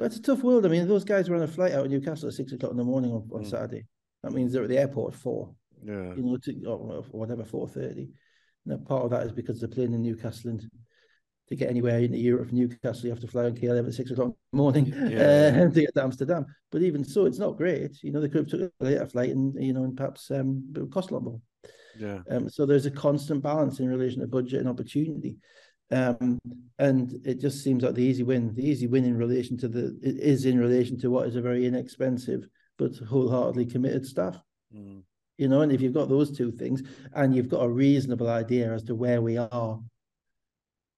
Well, 0.00 0.06
it's 0.06 0.16
a 0.16 0.22
tough 0.22 0.42
world. 0.42 0.64
I 0.64 0.70
mean, 0.70 0.88
those 0.88 1.04
guys 1.04 1.28
were 1.28 1.36
on 1.36 1.42
a 1.42 1.46
flight 1.46 1.72
out 1.72 1.84
of 1.84 1.90
Newcastle 1.90 2.28
at 2.28 2.34
six 2.34 2.52
o'clock 2.52 2.70
in 2.70 2.78
the 2.78 2.84
morning 2.84 3.12
on, 3.12 3.28
on 3.34 3.42
Mm. 3.44 3.50
Saturday. 3.50 3.84
That 4.22 4.32
means 4.32 4.50
they're 4.50 4.62
at 4.62 4.70
the 4.70 4.78
airport 4.78 5.12
at 5.12 5.20
four. 5.20 5.54
Yeah, 5.84 6.14
you 6.14 6.22
know, 6.22 6.38
to 6.38 6.64
or 6.64 7.02
whatever, 7.10 7.44
four 7.44 7.68
thirty. 7.68 8.08
Now, 8.64 8.78
part 8.78 9.04
of 9.04 9.10
that 9.10 9.26
is 9.26 9.32
because 9.32 9.60
they're 9.60 9.68
playing 9.68 9.92
in 9.92 10.00
Newcastle, 10.00 10.50
and 10.52 10.70
to 11.48 11.54
get 11.56 11.68
anywhere 11.68 11.98
in 11.98 12.14
Europe 12.14 12.48
from 12.48 12.58
Newcastle, 12.58 13.04
you 13.04 13.10
have 13.10 13.20
to 13.20 13.26
fly 13.26 13.44
on 13.44 13.54
KLM 13.56 13.86
at 13.88 13.92
six 13.92 14.10
o'clock 14.10 14.28
in 14.28 14.34
the 14.52 14.56
morning 14.56 14.86
Yeah, 14.86 15.66
uh, 15.66 15.70
to 15.74 15.80
get 15.82 15.94
to 15.94 16.02
Amsterdam. 16.02 16.46
But 16.72 16.80
even 16.80 17.04
so, 17.04 17.26
it's 17.26 17.38
not 17.38 17.58
great. 17.58 18.02
You 18.02 18.12
know, 18.12 18.22
they 18.22 18.28
could 18.28 18.50
have 18.50 18.60
took 18.60 18.72
a 18.80 18.84
later 18.84 19.06
flight, 19.06 19.30
and 19.30 19.54
you 19.62 19.74
know, 19.74 19.84
and 19.84 19.94
perhaps 19.94 20.30
um, 20.30 20.64
it 20.74 20.80
would 20.80 20.92
cost 20.92 21.10
a 21.10 21.14
lot 21.14 21.24
more. 21.24 21.40
yeah, 21.98 22.20
Um, 22.30 22.48
so 22.48 22.64
there's 22.64 22.86
a 22.86 22.90
constant 22.90 23.42
balance 23.42 23.80
in 23.80 23.88
relation 23.88 24.20
to 24.22 24.26
budget 24.26 24.60
and 24.60 24.68
opportunity. 24.68 25.36
Um, 25.92 26.38
and 26.78 27.20
it 27.24 27.40
just 27.40 27.64
seems 27.64 27.82
like 27.82 27.94
the 27.94 28.04
easy 28.04 28.22
win, 28.22 28.54
the 28.54 28.66
easy 28.66 28.86
win 28.86 29.04
in 29.04 29.16
relation 29.16 29.56
to 29.58 29.68
the 29.68 29.98
is 30.02 30.44
in 30.44 30.58
relation 30.58 30.98
to 31.00 31.10
what 31.10 31.26
is 31.26 31.36
a 31.36 31.42
very 31.42 31.66
inexpensive 31.66 32.46
but 32.78 32.96
wholeheartedly 32.96 33.66
committed 33.66 34.06
staff. 34.06 34.40
Mm, 34.74 35.02
you 35.36 35.48
know, 35.48 35.62
and 35.62 35.72
if 35.72 35.80
you've 35.80 35.94
got 35.94 36.08
those 36.08 36.36
two 36.36 36.52
things 36.52 36.82
and 37.14 37.34
you've 37.34 37.48
got 37.48 37.64
a 37.64 37.68
reasonable 37.68 38.28
idea 38.28 38.72
as 38.72 38.82
to 38.84 38.94
where 38.94 39.20
we 39.20 39.36
are 39.36 39.80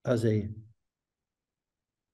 as 0.05 0.25
a 0.25 0.49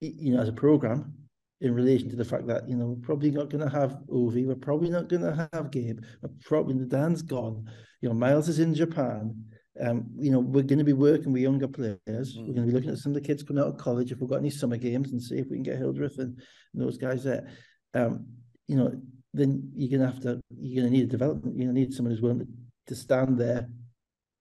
you 0.01 0.33
know, 0.33 0.41
as 0.41 0.49
a 0.49 0.53
program 0.53 1.13
in 1.61 1.75
relation 1.75 2.09
to 2.09 2.17
the 2.17 2.25
fact 2.25 2.47
that, 2.47 2.69
you 2.69 2.77
know, 2.77 2.87
we're 2.87 3.07
probably 3.07 3.31
not 3.31 3.51
going 3.51 3.65
to 3.65 3.71
have 3.71 3.99
Ovie, 4.09 4.47
we're 4.47 4.55
probably 4.55 4.91
not 4.91 5.09
going 5.09 5.23
to 5.23 5.49
have 5.53 5.71
Gabe, 5.71 6.01
we're 6.23 6.31
probably 6.45 6.75
Dan's 6.87 7.23
gone, 7.23 7.69
you 8.01 8.09
know, 8.09 8.15
Myles 8.15 8.49
is 8.49 8.61
in 8.61 8.75
Japan. 8.75 9.35
Um, 9.81 10.07
you 10.19 10.31
know, 10.31 10.41
we're 10.41 10.63
going 10.65 10.79
to 10.79 10.85
be 10.85 10.93
working 10.93 11.33
with 11.33 11.43
younger 11.43 11.69
players. 11.69 12.35
We're 12.37 12.55
going 12.55 12.67
to 12.67 12.67
be 12.67 12.73
looking 12.73 12.91
at 12.91 12.99
some 12.99 13.11
of 13.13 13.15
the 13.15 13.27
kids 13.27 13.43
coming 13.43 13.63
out 13.63 13.69
of 13.69 13.77
college 13.79 14.11
if 14.11 14.19
we've 14.21 14.29
got 14.29 14.41
any 14.41 14.51
summer 14.51 14.77
games 14.77 15.13
and 15.13 15.23
see 15.23 15.37
if 15.39 15.47
we 15.49 15.57
can 15.57 15.63
get 15.63 15.79
Hildreth 15.79 16.19
and, 16.19 16.37
and 16.75 16.83
those 16.83 16.99
guys 16.99 17.23
there. 17.25 17.49
Um, 17.95 18.27
you 18.67 18.77
know, 18.77 18.93
then 19.35 19.71
you're 19.75 19.99
gonna 19.99 20.11
have 20.11 20.21
to 20.23 20.41
you're 20.59 20.83
gonna 20.83 20.93
need 20.97 21.05
a 21.05 21.07
development. 21.07 21.57
You're 21.57 21.67
gonna 21.69 21.79
need 21.79 21.95
someone 21.95 22.13
who's 22.13 22.23
willing 22.23 22.41
to, 22.41 22.47
to 22.89 22.95
stand 22.95 23.39
there 23.39 23.69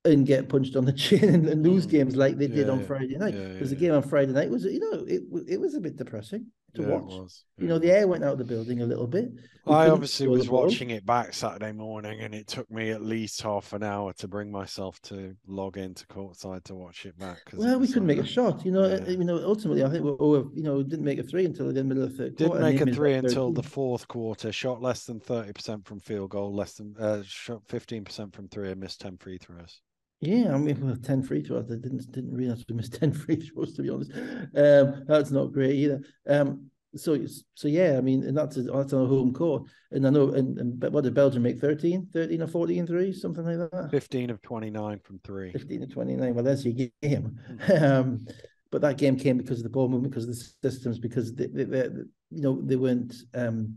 and 0.05 0.25
get 0.25 0.49
punched 0.49 0.75
on 0.75 0.85
the 0.85 0.93
chin 1.03 1.23
and, 1.35 1.45
and 1.47 1.63
lose 1.63 1.85
Mm. 1.85 1.91
games 1.91 2.15
like 2.15 2.37
they 2.37 2.47
did 2.47 2.69
on 2.69 2.79
yeah. 2.79 2.85
Friday 2.85 3.17
night. 3.17 3.33
Yeah, 3.33 3.41
yeah, 3.41 3.53
Because 3.53 3.69
the 3.69 3.75
yeah. 3.75 3.81
game 3.81 3.93
on 3.95 4.03
Friday 4.03 4.31
night 4.31 4.49
was, 4.49 4.63
you 4.63 4.79
know, 4.79 5.03
it 5.05 5.21
it 5.47 5.59
was 5.59 5.75
a 5.75 5.79
bit 5.81 5.97
depressing. 5.97 6.47
To 6.77 6.81
Yeah, 6.83 6.97
watch. 6.99 7.31
You 7.57 7.67
know, 7.67 7.79
the 7.79 7.91
air 7.91 8.07
went 8.07 8.23
out 8.23 8.33
of 8.33 8.37
the 8.37 8.43
building 8.45 8.81
a 8.81 8.85
little 8.85 9.07
bit. 9.07 9.29
We 9.65 9.73
I 9.73 9.89
obviously 9.89 10.27
was 10.27 10.49
watching 10.49 10.91
it 10.91 11.05
back 11.05 11.33
Saturday 11.33 11.73
morning, 11.73 12.21
and 12.21 12.33
it 12.33 12.47
took 12.47 12.69
me 12.71 12.91
at 12.91 13.01
least 13.01 13.41
half 13.41 13.73
an 13.73 13.83
hour 13.83 14.13
to 14.13 14.27
bring 14.27 14.49
myself 14.49 15.01
to 15.03 15.35
log 15.45 15.77
into 15.77 16.07
courtside 16.07 16.63
to 16.65 16.75
watch 16.75 17.05
it 17.05 17.17
back. 17.19 17.39
Well, 17.53 17.77
we 17.79 17.87
couldn't 17.87 18.07
like 18.07 18.17
make 18.17 18.25
a 18.25 18.29
shot. 18.29 18.65
You 18.65 18.71
know, 18.71 18.83
uh, 18.83 18.99
Yeah. 19.05 19.09
you 19.09 19.23
know. 19.25 19.37
Ultimately, 19.43 19.83
I 19.83 19.89
think 19.89 20.03
we, 20.05 20.11
you 20.55 20.63
know, 20.63 20.81
didn't 20.83 21.03
make 21.03 21.19
a 21.19 21.23
three 21.23 21.45
until 21.45 21.73
the 21.73 21.83
middle 21.83 22.03
of 22.03 22.11
the 22.11 22.17
third 22.17 22.35
Didn't 22.37 22.51
quarter. 22.51 22.63
make 22.65 22.79
a 22.81 22.93
three 22.93 23.13
until 23.15 23.51
the 23.51 23.63
fourth 23.63 24.07
quarter. 24.07 24.51
Shot 24.53 24.81
less 24.81 25.03
than 25.05 25.19
thirty 25.19 25.51
percent 25.51 25.85
from 25.85 25.99
field 25.99 26.29
goal, 26.29 26.53
less 26.55 26.73
than 26.75 26.95
uh, 26.97 27.23
shot 27.25 27.61
fifteen 27.67 28.05
percent 28.05 28.33
from 28.33 28.47
three, 28.47 28.71
and 28.71 28.79
missed 28.79 29.01
ten 29.01 29.17
free 29.17 29.37
throws. 29.37 29.81
Yeah, 30.19 30.53
I 30.53 30.57
mean, 30.57 30.79
well, 30.81 30.95
ten 30.95 31.21
free 31.21 31.43
throws. 31.43 31.71
I 31.71 31.75
didn't 31.75 32.11
didn't 32.11 32.33
realize 32.33 32.63
we 32.67 32.75
missed 32.75 32.93
ten 32.99 33.13
free 33.13 33.35
throws. 33.35 33.73
To 33.73 33.83
be 33.83 33.89
honest, 33.89 34.11
um, 34.13 35.03
that's 35.07 35.31
not 35.31 35.53
great 35.53 35.75
either. 35.75 36.01
Um, 36.27 36.69
so 36.95 37.17
so 37.53 37.67
yeah, 37.67 37.97
I 37.97 38.01
mean, 38.01 38.23
and 38.23 38.35
that's 38.35 38.57
a, 38.57 38.63
that's 38.63 38.93
on 38.93 39.05
a 39.05 39.07
home 39.07 39.33
court. 39.33 39.63
And 39.91 40.07
I 40.07 40.09
know, 40.09 40.29
and, 40.31 40.57
and 40.57 40.81
what 40.91 41.03
did 41.03 41.13
Belgium 41.13 41.43
make? 41.43 41.59
13, 41.59 42.07
13 42.11 42.41
or 42.41 42.47
14 42.47 42.87
threes, 42.87 43.21
something 43.21 43.45
like 43.45 43.71
that. 43.71 43.91
Fifteen 43.91 44.29
of 44.29 44.41
twenty 44.41 44.69
nine 44.69 44.99
from 45.03 45.19
three. 45.23 45.51
15 45.51 45.81
to 45.81 45.87
29. 45.87 46.33
Well, 46.33 46.43
there's 46.43 46.65
your 46.65 46.89
game. 47.01 47.39
Mm-hmm. 47.49 47.85
Um, 47.87 48.25
but 48.69 48.81
that 48.81 48.97
game 48.97 49.17
came 49.17 49.37
because 49.37 49.59
of 49.59 49.63
the 49.63 49.69
ball 49.69 49.87
movement, 49.87 50.11
because 50.11 50.25
of 50.27 50.35
the 50.35 50.69
systems, 50.69 50.99
because 50.99 51.33
they, 51.33 51.47
they, 51.47 51.63
they 51.63 51.83
you 52.31 52.41
know, 52.41 52.61
they 52.61 52.75
weren't, 52.75 53.15
um, 53.33 53.75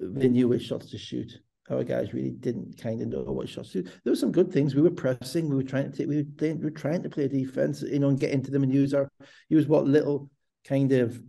they 0.00 0.28
knew 0.28 0.48
which 0.48 0.64
shots 0.64 0.90
to 0.90 0.98
shoot. 0.98 1.38
Our 1.70 1.84
guys 1.84 2.14
really 2.14 2.30
didn't 2.30 2.78
kind 2.80 3.02
of 3.02 3.08
know 3.08 3.22
what 3.22 3.48
shots 3.48 3.72
to. 3.72 3.82
Do. 3.82 3.90
There 4.04 4.12
were 4.12 4.16
some 4.16 4.32
good 4.32 4.52
things. 4.52 4.74
We 4.74 4.82
were 4.82 4.90
pressing. 4.90 5.48
We 5.48 5.56
were 5.56 5.62
trying 5.62 5.90
to 5.90 5.96
take. 5.96 6.08
We 6.08 6.16
were, 6.16 6.24
playing, 6.36 6.58
we 6.58 6.64
were 6.64 6.70
trying 6.70 7.02
to 7.02 7.10
play 7.10 7.28
defense. 7.28 7.82
You 7.82 7.98
know, 7.98 8.08
and 8.08 8.18
get 8.18 8.30
into 8.30 8.50
them 8.50 8.62
and 8.62 8.72
use 8.72 8.94
our 8.94 9.08
use 9.48 9.66
what 9.66 9.86
little 9.86 10.30
kind 10.66 10.92
of 10.92 11.20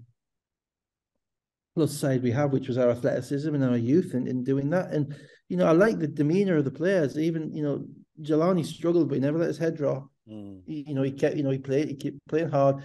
plus 1.75 1.97
side 1.97 2.23
we 2.23 2.31
have, 2.31 2.51
which 2.51 2.67
was 2.67 2.77
our 2.77 2.89
athleticism 2.89 3.53
and 3.53 3.63
our 3.63 3.77
youth, 3.77 4.13
and 4.13 4.27
in 4.27 4.43
doing 4.43 4.69
that. 4.69 4.91
And 4.91 5.15
you 5.49 5.57
know, 5.57 5.67
I 5.67 5.71
like 5.71 5.99
the 5.99 6.07
demeanor 6.07 6.57
of 6.57 6.65
the 6.65 6.71
players. 6.71 7.17
Even 7.17 7.53
you 7.53 7.63
know, 7.63 7.85
Jelani 8.21 8.65
struggled, 8.65 9.09
but 9.09 9.15
he 9.15 9.21
never 9.21 9.37
let 9.37 9.47
his 9.47 9.57
head 9.57 9.75
drop. 9.75 10.09
Mm. 10.29 10.61
He- 10.65 10.85
you 10.87 10.93
know, 10.93 11.03
he 11.03 11.11
kept, 11.11 11.35
you 11.35 11.43
know, 11.43 11.51
he 11.51 11.57
played, 11.57 11.89
he 11.89 11.95
kept 11.95 12.17
playing 12.27 12.49
hard. 12.49 12.83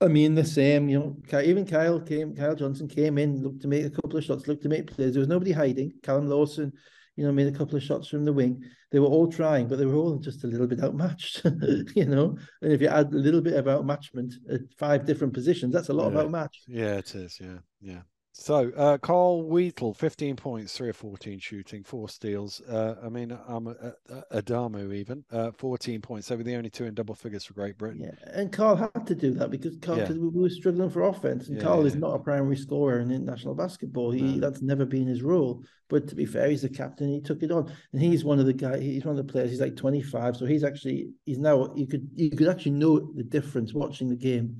I 0.00 0.08
mean, 0.08 0.34
the 0.34 0.44
same, 0.44 0.88
you 0.88 0.98
know, 0.98 1.40
even 1.40 1.64
Kyle 1.66 2.00
came, 2.00 2.34
Kyle 2.34 2.54
Johnson 2.54 2.88
came 2.88 3.18
in, 3.18 3.42
looked 3.42 3.62
to 3.62 3.68
make 3.68 3.84
a 3.84 3.90
couple 3.90 4.16
of 4.18 4.24
shots, 4.24 4.46
looked 4.46 4.62
to 4.64 4.68
make 4.68 4.86
plays. 4.94 5.12
There 5.14 5.20
was 5.20 5.28
nobody 5.28 5.52
hiding. 5.52 5.92
Callum 6.02 6.28
Lawson, 6.28 6.72
you 7.16 7.24
know, 7.24 7.32
made 7.32 7.46
a 7.46 7.56
couple 7.56 7.76
of 7.76 7.82
shots 7.82 8.08
from 8.08 8.24
the 8.24 8.32
wing. 8.32 8.62
They 8.92 8.98
were 8.98 9.06
all 9.06 9.26
trying, 9.30 9.68
but 9.68 9.78
they 9.78 9.86
were 9.86 9.94
all 9.94 10.16
just 10.18 10.44
a 10.44 10.46
little 10.46 10.66
bit 10.66 10.82
outmatched, 10.82 11.42
you 11.96 12.04
know. 12.06 12.36
And 12.62 12.72
if 12.72 12.80
you 12.80 12.88
add 12.88 13.12
a 13.12 13.16
little 13.16 13.40
bit 13.40 13.54
of 13.54 13.64
outmatchment 13.64 14.34
at 14.50 14.60
five 14.78 15.06
different 15.06 15.32
positions, 15.32 15.72
that's 15.72 15.88
a 15.88 15.94
lot 15.94 16.12
Yeah. 16.12 16.18
of 16.20 16.24
outmatch. 16.26 16.56
Yeah, 16.68 16.96
it 16.98 17.14
is. 17.14 17.38
Yeah, 17.40 17.58
yeah. 17.80 18.00
So, 18.38 18.70
uh, 18.76 18.98
Carl 18.98 19.44
Wheatle, 19.44 19.96
15 19.96 20.36
points, 20.36 20.76
3 20.76 20.90
of 20.90 20.96
14 20.96 21.38
shooting, 21.38 21.82
4 21.82 22.08
steals. 22.10 22.60
Uh, 22.60 22.94
I 23.02 23.08
mean, 23.08 23.36
um, 23.48 23.66
uh, 23.66 23.72
uh, 24.12 24.22
Adamu 24.30 24.94
even, 24.94 25.24
uh, 25.32 25.52
14 25.52 26.02
points. 26.02 26.28
They 26.28 26.36
were 26.36 26.42
the 26.42 26.54
only 26.54 26.68
two 26.68 26.84
in 26.84 26.94
double 26.94 27.14
figures 27.14 27.44
for 27.44 27.54
Great 27.54 27.78
Britain. 27.78 28.02
Yeah, 28.02 28.30
and 28.34 28.52
Carl 28.52 28.76
had 28.76 29.06
to 29.06 29.14
do 29.14 29.32
that 29.34 29.50
because 29.50 29.76
Carl, 29.80 29.98
Yeah. 29.98 30.12
we 30.12 30.28
were 30.28 30.50
struggling 30.50 30.90
for 30.90 31.02
offense, 31.08 31.48
and 31.48 31.56
Yeah, 31.56 31.62
Carl 31.62 31.86
is 31.86 31.96
not 31.96 32.14
a 32.14 32.18
primary 32.18 32.56
scorer 32.56 33.00
in 33.00 33.10
international 33.10 33.54
basketball. 33.54 34.10
He 34.10 34.20
No. 34.20 34.40
that's 34.40 34.60
never 34.60 34.84
been 34.84 35.06
his 35.06 35.22
role. 35.22 35.64
But 35.88 36.06
to 36.08 36.14
be 36.14 36.26
fair, 36.26 36.50
he's 36.50 36.62
the 36.62 36.68
captain. 36.68 37.08
He 37.08 37.22
took 37.22 37.42
it 37.42 37.50
on, 37.50 37.72
and 37.92 38.02
he's 38.02 38.22
one 38.24 38.38
of 38.38 38.44
the 38.44 38.52
guys. 38.52 38.82
He's 38.82 39.04
one 39.06 39.18
of 39.18 39.26
the 39.26 39.32
players. 39.32 39.50
He's 39.50 39.60
like 39.60 39.76
twenty 39.76 40.02
five, 40.02 40.36
so 40.36 40.44
he's 40.44 40.62
actually 40.62 41.08
he's 41.24 41.38
now 41.38 41.72
you 41.74 41.86
could 41.86 42.06
you 42.14 42.30
could 42.30 42.48
actually 42.48 42.72
know 42.72 43.12
the 43.14 43.22
difference 43.24 43.72
watching 43.72 44.08
the 44.10 44.16
game 44.16 44.56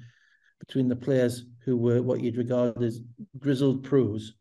between 0.60 0.88
the 0.88 0.96
players 0.96 1.44
who 1.66 1.76
were 1.76 2.00
what 2.00 2.20
you'd 2.22 2.36
regard 2.38 2.80
as 2.82 3.00
grizzled 3.38 3.82
pros, 3.84 4.32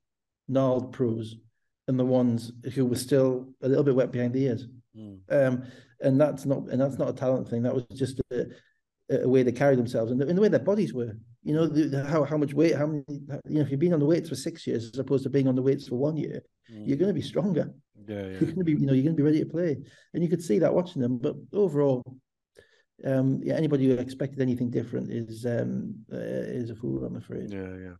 gnarled 0.47 0.93
pros, 0.93 1.35
and 1.87 1.99
the 1.99 2.05
ones 2.05 2.51
who 2.73 2.85
were 2.85 2.95
still 2.95 3.49
a 3.61 3.67
little 3.67 3.83
bit 3.83 3.95
wet 3.95 4.11
behind 4.11 4.33
the 4.33 4.43
ears 4.45 4.67
Mm. 4.97 5.19
um, 5.29 5.63
and 5.99 6.21
that's 6.21 6.45
not 6.45 6.59
and 6.69 6.79
that's 6.79 6.97
not 6.97 7.09
a 7.09 7.13
talent 7.13 7.49
thing. 7.49 7.63
That 7.63 7.75
was 7.75 7.83
just 7.93 8.21
a, 8.31 8.45
a 9.09 9.27
way 9.27 9.43
they 9.43 9.51
carried 9.51 9.77
themselves 9.77 10.09
and 10.09 10.21
the, 10.21 10.25
and 10.25 10.37
the 10.37 10.41
way 10.41 10.47
their 10.47 10.59
bodies 10.71 10.93
were. 10.93 11.17
You 11.43 11.53
know 11.53 11.67
the, 11.67 12.01
how 12.05 12.23
how 12.23 12.37
much 12.37 12.53
weight, 12.53 12.75
how 12.77 12.85
many. 12.87 13.03
You 13.09 13.55
know, 13.55 13.61
if 13.61 13.71
you've 13.71 13.79
been 13.81 13.93
on 13.93 13.99
the 13.99 14.05
weights 14.05 14.29
for 14.29 14.35
six 14.35 14.65
years 14.65 14.85
as 14.93 14.97
opposed 14.99 15.23
to 15.23 15.29
being 15.29 15.49
on 15.49 15.55
the 15.55 15.61
weights 15.61 15.89
for 15.89 15.97
one 15.97 16.15
year, 16.15 16.41
Mm. 16.71 16.87
you're 16.87 16.97
going 16.97 17.09
to 17.09 17.13
be 17.13 17.21
stronger. 17.21 17.73
Yeah, 18.07 18.21
You're 18.27 18.39
going 18.39 18.55
to 18.55 18.63
be, 18.63 18.71
you 18.71 18.85
know, 18.87 18.93
you're 18.93 19.03
going 19.03 19.17
to 19.17 19.21
be 19.21 19.29
ready 19.29 19.39
to 19.43 19.45
play, 19.45 19.77
and 20.13 20.23
you 20.23 20.29
could 20.29 20.41
see 20.41 20.59
that 20.59 20.73
watching 20.73 21.01
them. 21.01 21.17
But 21.17 21.35
overall, 21.53 22.01
um, 23.03 23.41
yeah, 23.43 23.55
anybody 23.55 23.87
who 23.87 23.93
expected 23.93 24.41
anything 24.41 24.69
different 24.69 25.11
is 25.11 25.45
um 25.45 25.95
uh, 26.11 26.17
is 26.17 26.69
a 26.69 26.75
fool, 26.75 27.03
I'm 27.03 27.17
afraid. 27.17 27.51
Yeah, 27.51 27.75
yeah. 27.81 27.93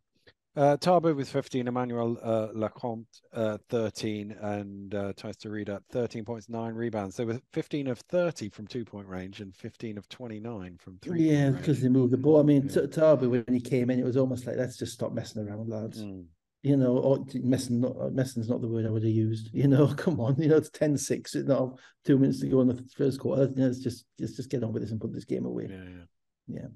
Uh, 0.58 0.77
Tabu 0.77 1.13
with 1.13 1.27
15, 1.27 1.67
Emmanuel 1.67 2.17
uh, 2.23 2.47
Lecomte 2.55 3.05
uh, 3.34 3.58
13, 3.69 4.31
and 4.39 4.95
uh, 4.95 5.12
tries 5.17 5.36
to 5.36 5.49
read 5.49 5.69
at 5.69 5.84
13 5.91 6.23
points, 6.23 6.47
nine 6.47 6.73
rebounds. 6.73 7.17
They 7.17 7.25
were 7.25 7.41
15 7.51 7.88
of 7.88 7.99
30 7.99 8.49
from 8.49 8.65
two 8.65 8.86
point 8.86 9.05
range 9.05 9.41
and 9.41 9.53
15 9.53 9.97
of 9.97 10.08
29 10.08 10.77
from 10.79 10.97
three. 11.01 11.29
Yeah, 11.29 11.49
because 11.49 11.81
they 11.81 11.89
moved 11.89 12.13
the 12.13 12.17
ball. 12.17 12.39
I 12.39 12.43
mean, 12.43 12.69
Yeah. 12.73 13.13
When 13.13 13.43
he 13.49 13.60
came 13.60 13.89
in, 13.89 13.99
it 13.99 14.05
was 14.05 14.15
almost 14.15 14.47
like 14.47 14.55
let's 14.55 14.77
just 14.77 14.93
stop 14.93 15.12
messing 15.12 15.45
around, 15.45 15.67
lads. 15.67 16.01
Mm. 16.01 16.25
You 16.65 16.75
know, 16.75 16.97
oh, 16.97 17.17
or 17.17 17.25
messing 17.43 17.80
not 17.82 17.95
uh, 18.01 18.10
messing's 18.10 18.49
not 18.49 18.60
the 18.60 18.67
word 18.67 18.88
I 18.88 18.89
would 18.89 19.04
have 19.04 19.12
used. 19.12 19.51
You 19.54 19.67
know, 19.67 19.88
come 19.97 20.19
on, 20.19 20.36
you 20.41 20.47
know, 20.49 20.58
it's 20.58 20.71
10-6, 20.71 21.12
it's 21.12 21.36
not 21.47 21.78
two 22.04 22.17
minutes 22.17 22.39
to 22.41 22.47
go 22.47 22.62
in 22.62 22.67
the 22.67 22.84
first 22.97 23.19
quarter. 23.19 23.43
You 23.43 23.56
know, 23.56 23.67
let's 23.67 23.80
just 23.80 24.06
let's 24.19 24.36
just 24.36 24.49
get 24.49 24.63
on 24.63 24.73
with 24.73 24.82
this 24.82 24.91
and 24.91 24.99
put 24.99 25.13
this 25.13 25.25
game 25.25 25.45
away. 25.45 25.67
Yeah, 25.69 25.84
yeah. 25.84 26.06
Yeah. 26.47 26.67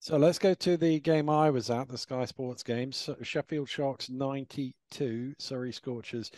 So 0.00 0.18
let's 0.18 0.38
go 0.38 0.52
to 0.54 0.76
the 0.76 1.00
game 1.00 1.30
I 1.30 1.50
was 1.50 1.70
at, 1.70 1.88
the 1.88 1.98
Sky 1.98 2.26
Sports 2.26 2.62
game. 2.62 2.92
So 2.92 3.16
Sheffield 3.22 3.68
Sharks 3.68 4.10
92, 4.10 5.34
Surrey 5.38 5.72
Scorchers 5.72 6.30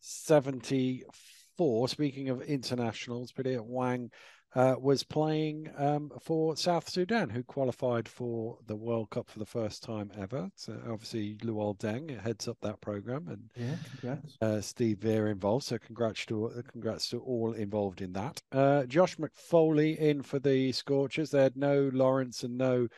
74. 0.00 1.88
Speaking 1.88 2.28
of 2.30 2.42
internationals, 2.42 3.32
Peter 3.32 3.62
Wang 3.62 4.10
uh, 4.54 4.74
was 4.80 5.02
playing 5.04 5.70
um, 5.76 6.10
for 6.20 6.56
South 6.56 6.88
Sudan, 6.88 7.30
who 7.30 7.42
qualified 7.42 8.08
for 8.08 8.58
the 8.66 8.76
World 8.76 9.10
Cup 9.10 9.28
for 9.28 9.38
the 9.38 9.46
first 9.46 9.82
time 9.82 10.10
ever. 10.18 10.50
So 10.56 10.76
obviously, 10.90 11.36
Luol 11.36 11.78
Deng 11.78 12.20
heads 12.20 12.48
up 12.48 12.58
that 12.62 12.80
program, 12.80 13.28
and 13.28 13.50
Yeah, 13.56 13.76
congrats. 14.00 14.36
uh, 14.40 14.60
Steve 14.60 14.98
Veer 14.98 15.28
involved. 15.28 15.64
So 15.66 15.78
congrats 15.78 16.26
to 16.26 16.62
congrats 16.70 17.08
to 17.10 17.20
all 17.20 17.52
involved 17.52 18.00
in 18.00 18.12
that. 18.14 18.42
Uh, 18.52 18.84
Josh 18.86 19.16
McFoley 19.16 19.96
in 19.96 20.22
for 20.22 20.38
the 20.38 20.72
Scorchers. 20.72 21.30
They 21.30 21.42
had 21.42 21.56
no 21.56 21.90
Lawrence 21.92 22.42
and 22.42 22.58
no 22.58 22.88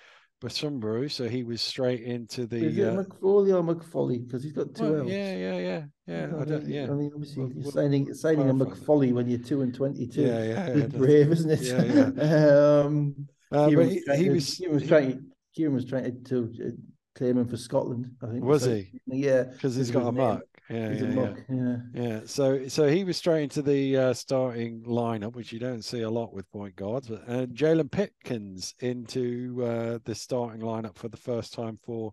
Basumbaru, 0.42 1.10
so 1.10 1.28
he 1.28 1.44
was 1.44 1.62
straight 1.62 2.02
into 2.02 2.46
the. 2.46 2.56
Is 2.66 2.76
it 2.78 2.88
uh, 2.88 3.02
McFoley 3.04 3.50
or 3.54 3.62
McFoley? 3.74 4.24
Because 4.26 4.42
he's 4.42 4.52
got 4.52 4.74
two 4.74 4.82
well, 4.84 5.00
L's. 5.02 5.10
yeah, 5.10 5.36
yeah, 5.36 5.58
yeah, 5.58 5.82
yeah. 6.06 6.24
I 6.40 6.44
don't. 6.44 6.64
mean, 6.64 6.70
Yeah, 6.70 6.84
I 6.84 6.94
mean, 6.94 7.10
obviously, 7.14 7.42
We'll- 7.44 7.52
you're 7.52 7.72
signing 7.72 8.12
signing 8.14 8.50
a. 8.50 8.54
McFoley 8.54 9.12
when 9.12 9.28
you're 9.28 9.38
two 9.38 9.62
and 9.62 9.74
twenty-two. 9.74 10.22
yeah, 10.22 10.42
yeah. 10.44 10.74
Yeah, 10.76 10.86
brave, 10.86 11.30
isn't 11.32 11.50
it? 11.50 11.60
Yeah, 11.62 12.82
um, 12.84 13.14
Uh, 13.52 13.68
Kieran 13.68 13.74
but 13.76 13.84
was 13.86 13.94
he, 13.94 14.04
trying 14.04 14.18
he 14.18 14.24
to- 14.24 14.30
was 14.32 14.54
Kieran 14.54 14.74
was 14.74 14.86
trying. 14.88 15.26
Kieran 15.54 15.74
was 15.74 15.84
trying 15.84 16.24
to 16.24 16.52
uh, 16.66 16.70
claim 17.14 17.38
him 17.38 17.46
for 17.48 17.56
Scotland. 17.56 18.10
I 18.22 18.26
think. 18.26 18.44
Was 18.44 18.64
So- 18.64 18.74
he? 18.74 18.90
Yeah, 19.06 19.44
because 19.44 19.76
he's 19.76 19.90
got 19.90 20.06
a 20.08 20.12
name. 20.12 20.40
Yeah, 20.72 20.90
he's 20.90 21.02
yeah, 21.02 21.08
a 21.08 21.08
yeah. 21.08 21.34
Yeah. 21.48 21.76
Yeah, 21.94 22.20
so 22.24 22.68
so 22.68 22.88
he 22.88 23.04
was 23.04 23.18
straight 23.18 23.42
into 23.44 23.60
the 23.62 23.96
uh, 23.98 24.14
starting 24.14 24.82
lineup, 24.84 25.34
which 25.34 25.52
you 25.52 25.58
don't 25.58 25.84
see 25.84 26.00
a 26.02 26.10
lot 26.10 26.32
with 26.32 26.50
point 26.50 26.74
guards. 26.74 27.08
But 27.08 27.26
and 27.26 27.54
Jalen 27.54 27.90
Pipkins 27.90 28.74
into 28.80 29.62
uh, 29.62 29.98
the 30.04 30.14
starting 30.14 30.62
lineup 30.62 30.96
for 30.96 31.08
the 31.08 31.18
first 31.18 31.52
time 31.52 31.78
for 31.84 32.12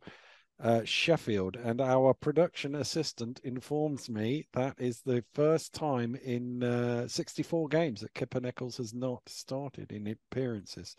uh, 0.61 0.81
Sheffield. 0.83 1.55
And 1.55 1.79
our 1.79 2.13
production 2.13 2.75
assistant 2.75 3.39
informs 3.45 4.09
me 4.09 4.47
that 4.53 4.75
is 4.79 5.01
the 5.01 5.23
first 5.33 5.73
time 5.73 6.15
in 6.25 6.61
uh, 6.63 7.07
64 7.07 7.69
games 7.69 8.01
that 8.01 8.13
Kipper 8.13 8.41
Nichols 8.41 8.77
has 8.77 8.93
not 8.93 9.21
started 9.27 9.93
in 9.93 10.07
appearances. 10.07 10.97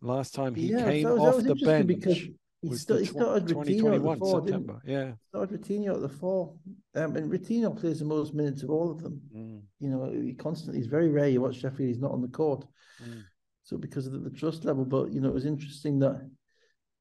Last 0.00 0.34
time 0.34 0.54
he 0.54 0.70
Yeah, 0.70 0.84
came 0.84 1.06
that 1.08 1.18
off 1.18 1.38
the 1.38 1.56
bench 1.56 1.86
because 1.88 2.18
He, 2.62 2.68
the 2.68 2.98
he 3.00 3.04
started 3.06 3.14
Ritino 3.16 3.36
at 3.36 3.46
the 3.46 3.54
2021 3.54 4.18
four, 4.18 4.40
didn't 4.40 4.46
September. 4.66 4.82
Yeah. 4.86 5.06
he? 5.06 5.12
Started 5.28 5.60
Ritino 5.60 5.94
at 5.96 6.00
the 6.00 6.08
four. 6.08 6.54
Um, 6.94 7.16
and 7.16 7.30
Ritino 7.32 7.78
plays 7.78 7.98
the 7.98 8.04
most 8.04 8.34
minutes 8.34 8.62
of 8.62 8.70
all 8.70 8.90
of 8.90 9.02
them. 9.02 9.20
Mm, 9.36 9.62
You 9.80 9.88
know, 9.90 10.10
he 10.12 10.32
constantly, 10.34 10.78
it's 10.78 10.88
very 10.88 11.08
rare 11.08 11.28
you 11.28 11.40
watch 11.40 11.56
Sheffield, 11.56 11.88
he's 11.88 11.98
not 11.98 12.12
on 12.12 12.22
the 12.22 12.28
court. 12.28 12.64
mm. 13.02 13.22
So 13.64 13.76
because 13.78 14.06
of 14.06 14.12
the, 14.12 14.18
the 14.20 14.30
trust 14.30 14.64
level, 14.64 14.84
but 14.84 15.12
you 15.12 15.20
know, 15.20 15.28
it 15.28 15.34
was 15.34 15.46
interesting 15.46 15.98
that 16.00 16.20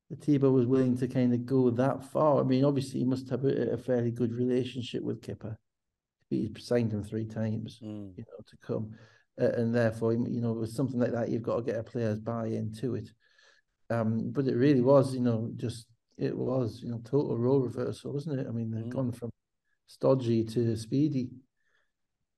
the 0.10 0.16
Tebow 0.16 0.52
was 0.52 0.66
willing 0.66 0.98
to 0.98 1.08
kind 1.08 1.34
of 1.34 1.46
go 1.46 1.70
that 1.70 2.04
far. 2.12 2.40
I 2.40 2.44
mean, 2.44 2.66
obviously 2.66 3.00
he 3.00 3.06
must 3.06 3.30
have 3.30 3.46
a, 3.46 3.72
a 3.74 3.78
fairly 3.78 4.12
good 4.12 4.34
relationship 4.34 5.04
with 5.04 5.22
Kipper. 5.22 5.58
He 6.30 6.52
signed 6.60 6.92
him 6.94 7.04
three 7.04 7.26
times, 7.26 7.80
Mm. 7.84 8.18
you 8.18 8.24
know, 8.28 8.44
to 8.48 8.58
come. 8.58 8.92
Uh, 9.40 9.52
and 9.60 9.74
therefore, 9.74 10.14
you 10.14 10.42
know, 10.42 10.54
with 10.54 10.72
something 10.72 11.00
like 11.00 11.12
that, 11.14 11.30
you've 11.30 11.42
got 11.44 11.58
to 11.58 11.64
get 11.64 11.80
a 11.80 11.84
player's 11.84 12.20
buy-in 12.20 12.74
to 12.74 12.96
it. 12.96 13.10
Um, 13.92 14.32
but 14.32 14.48
it 14.48 14.56
really 14.56 14.82
was, 14.82 15.14
you 15.14 15.20
know, 15.22 15.52
just 15.58 15.88
it 16.18 16.36
was, 16.36 16.82
you 16.84 16.90
know, 16.90 17.02
total 17.04 17.38
role 17.38 17.60
reversal, 17.60 18.14
wasn't 18.14 18.40
it? 18.40 18.48
I 18.48 18.52
mean, 18.52 18.72
they've 18.72 18.86
Mm. 18.86 18.90
gone 18.96 19.12
from 19.12 19.32
stodgy 19.88 20.44
to 20.46 20.78
speedy, 20.78 21.30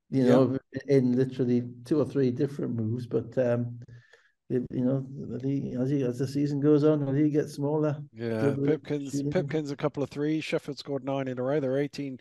you 0.10 0.24
Yeah. 0.24 0.30
know, 0.30 0.60
in 0.88 1.16
literally 1.16 1.64
two 1.86 2.00
or 2.00 2.06
three 2.06 2.32
different 2.32 2.76
moves. 2.76 3.06
But 3.06 3.38
um, 3.38 3.80
you 4.50 4.66
know, 4.72 5.06
the 5.40 5.76
as, 5.80 5.90
he, 5.90 6.04
as 6.04 6.18
the 6.18 6.28
season 6.28 6.60
goes 6.60 6.84
on, 6.84 7.06
the 7.06 7.12
league 7.12 7.34
gets 7.34 7.54
smaller. 7.54 8.02
Yeah, 8.14 8.56
Pipkins, 8.56 9.24
Pipkins, 9.32 9.72
a 9.72 9.76
couple 9.76 10.04
of 10.04 10.10
three. 10.10 10.40
Sheffield 10.40 10.78
scored 10.78 11.04
nine 11.04 11.28
in 11.28 11.40
a 11.40 11.44
row. 11.44 11.60
They're 11.60 11.78
18 11.78 12.20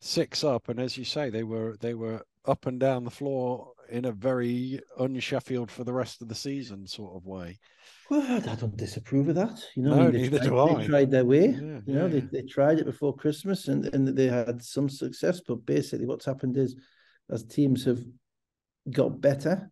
six 0.00 0.44
up, 0.44 0.68
and 0.68 0.80
as 0.80 0.96
you 0.96 1.04
say, 1.04 1.30
they 1.30 1.42
were 1.44 1.76
they 1.80 1.94
were 1.94 2.22
up 2.44 2.66
and 2.66 2.80
down 2.80 3.04
the 3.04 3.10
floor 3.10 3.72
in 3.90 4.04
a 4.04 4.12
very 4.12 4.80
un-Sheffield 4.98 5.70
for 5.70 5.84
the 5.84 5.92
rest 5.92 6.22
of 6.22 6.28
the 6.28 6.34
season 6.34 6.86
sort 6.86 7.14
of 7.14 7.26
way. 7.26 7.58
Well, 8.10 8.22
I 8.22 8.54
don't 8.54 8.76
disapprove 8.76 9.28
of 9.28 9.34
that. 9.34 9.62
You 9.76 9.82
know, 9.82 9.94
no, 9.94 10.06
I 10.06 10.10
mean, 10.10 10.22
neither 10.22 10.38
tried, 10.38 10.48
do 10.48 10.58
I. 10.58 10.74
They 10.74 10.86
tried 10.86 11.10
their 11.10 11.24
way. 11.24 11.48
Yeah, 11.48 11.60
you 11.60 11.82
yeah, 11.86 11.94
know, 11.94 12.08
they, 12.08 12.18
yeah. 12.18 12.28
they 12.32 12.42
tried 12.42 12.78
it 12.78 12.86
before 12.86 13.14
Christmas 13.14 13.68
and, 13.68 13.84
and 13.86 14.08
they 14.08 14.28
had 14.28 14.62
some 14.62 14.88
success. 14.88 15.40
But 15.46 15.66
basically, 15.66 16.06
what's 16.06 16.24
happened 16.24 16.56
is 16.56 16.76
as 17.30 17.44
teams 17.44 17.84
have 17.84 18.00
got 18.90 19.20
better, 19.20 19.70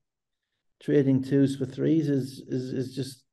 trading 0.83 1.23
twos 1.23 1.57
for 1.57 1.65
threes 1.65 2.11
is 2.11 2.43
is, 2.49 2.73
is 2.73 2.95
just 2.95 3.25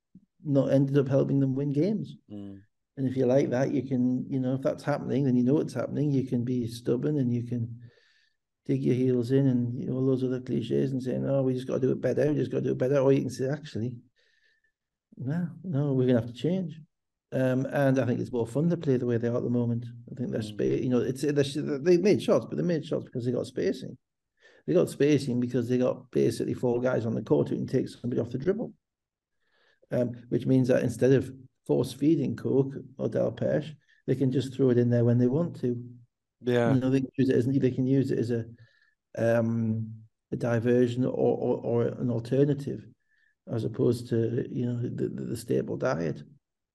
not 0.45 0.71
ended 0.71 0.97
up 0.97 1.09
helping 1.09 1.39
them 1.39 1.55
win 1.55 1.73
games. 1.73 2.15
Mm. 2.31 2.59
And 2.95 3.07
if 3.07 3.17
you 3.17 3.25
like 3.25 3.49
that, 3.49 3.73
you 3.73 3.83
can, 3.83 4.25
you 4.29 4.39
know, 4.39 4.53
if 4.53 4.61
that's 4.61 4.83
happening, 4.83 5.25
then 5.25 5.35
you 5.35 5.43
know 5.43 5.59
it's 5.59 5.73
happening. 5.73 6.11
You 6.11 6.27
can 6.27 6.43
be 6.43 6.67
stubborn 6.67 7.17
and 7.17 7.33
you 7.33 7.43
can 7.43 7.79
dig 8.65 8.83
your 8.83 8.95
heels 8.95 9.31
in 9.31 9.47
and 9.47 9.81
you 9.81 9.87
know, 9.87 9.95
all 9.95 10.05
those 10.05 10.23
other 10.23 10.39
cliches 10.39 10.91
and 10.91 11.01
saying, 11.01 11.25
oh, 11.27 11.41
we 11.41 11.53
just 11.53 11.67
got 11.67 11.75
to 11.75 11.79
do 11.79 11.91
it 11.91 12.01
better. 12.01 12.27
We 12.27 12.35
just 12.35 12.51
got 12.51 12.59
to 12.59 12.65
do 12.65 12.71
it 12.71 12.77
better. 12.77 12.99
Or 12.99 13.11
you 13.11 13.21
can 13.21 13.29
say, 13.31 13.49
actually, 13.49 13.95
no, 15.17 15.49
no, 15.63 15.93
we're 15.93 16.07
going 16.07 16.15
to 16.15 16.21
have 16.21 16.33
to 16.33 16.33
change. 16.33 16.79
Um, 17.31 17.65
and 17.65 17.97
I 17.99 18.05
think 18.05 18.19
it's 18.19 18.31
more 18.31 18.45
fun 18.45 18.69
to 18.69 18.77
play 18.77 18.97
the 18.97 19.07
way 19.07 19.17
they 19.17 19.27
are 19.27 19.37
at 19.37 19.43
the 19.43 19.49
moment. 19.49 19.85
I 20.11 20.15
think 20.15 20.31
they're 20.31 20.41
Mm. 20.41 20.53
space, 20.53 20.81
you 20.83 20.89
know, 20.89 20.99
it's 20.99 21.21
they 21.23 21.97
made 21.97 22.21
shots, 22.21 22.45
but 22.47 22.57
they 22.57 22.63
made 22.63 22.85
shots 22.85 23.05
because 23.05 23.25
they 23.25 23.31
got 23.31 23.47
spacing. 23.47 23.97
They 24.67 24.73
got 24.73 24.89
spacing 24.89 25.39
because 25.39 25.67
they 25.67 25.77
got 25.77 26.09
basically 26.11 26.53
four 26.53 26.79
guys 26.79 27.05
on 27.05 27.15
the 27.15 27.23
court 27.23 27.49
who 27.49 27.55
can 27.55 27.67
take 27.67 27.89
somebody 27.89 28.21
off 28.21 28.29
the 28.29 28.37
dribble. 28.37 28.71
Um, 29.91 30.11
which 30.29 30.45
means 30.45 30.67
that 30.69 30.83
instead 30.83 31.11
of 31.11 31.31
force 31.67 31.93
feeding 31.93 32.35
Coke 32.35 32.73
or 32.97 33.09
Del 33.09 33.31
Pesh, 33.31 33.75
they 34.07 34.15
can 34.15 34.31
just 34.31 34.53
throw 34.53 34.69
it 34.69 34.77
in 34.77 34.89
there 34.89 35.05
when 35.05 35.17
they 35.17 35.27
want 35.27 35.59
to. 35.61 35.83
Yeah, 36.41 36.73
You 36.73 36.79
know, 36.79 36.89
they 36.89 37.01
can 37.01 37.09
use 37.17 37.29
it 37.29 37.35
as 37.35 37.45
they 37.47 37.71
can 37.71 37.85
use 37.85 38.11
it 38.11 38.19
as 38.19 38.31
a 38.31 38.45
um 39.17 39.93
a 40.31 40.35
diversion 40.35 41.05
or 41.05 41.11
or, 41.11 41.57
or 41.57 41.83
an 41.83 42.09
alternative, 42.09 42.85
as 43.51 43.65
opposed 43.65 44.09
to 44.09 44.47
you 44.51 44.65
know 44.65 44.81
the, 44.81 45.07
the, 45.09 45.37
staple 45.37 45.77
diet. 45.77 46.23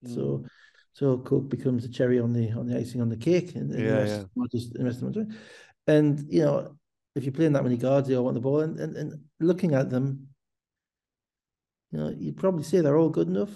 Mm. 0.05 0.15
So 0.15 0.45
so 0.93 1.17
Coke 1.17 1.49
becomes 1.49 1.83
the 1.83 1.89
cherry 1.89 2.19
on 2.19 2.33
the 2.33 2.51
on 2.51 2.67
the 2.67 2.77
icing 2.77 3.01
on 3.01 3.09
the 3.09 3.17
cake, 3.17 3.55
and, 3.55 3.71
and 3.71 3.83
Yeah, 3.83 3.89
the 3.89 3.95
rest, 3.95 4.27
yeah. 4.35 4.43
just 4.51 4.73
the 4.73 4.83
rest 4.83 5.01
of 5.01 5.13
them. 5.13 5.37
And 5.87 6.25
you 6.29 6.41
know, 6.41 6.75
if 7.15 7.23
you're 7.23 7.33
playing 7.33 7.53
that 7.53 7.63
many 7.63 7.77
guards, 7.77 8.07
they 8.07 8.15
all 8.15 8.25
want 8.25 8.35
the 8.35 8.41
ball, 8.41 8.61
and, 8.61 8.79
and, 8.79 8.95
and 8.95 9.19
looking 9.39 9.73
at 9.73 9.89
them, 9.89 10.27
you 11.91 11.99
know, 11.99 12.13
you'd 12.17 12.37
probably 12.37 12.63
say 12.63 12.81
they're 12.81 12.97
all 12.97 13.09
good 13.09 13.27
enough. 13.27 13.51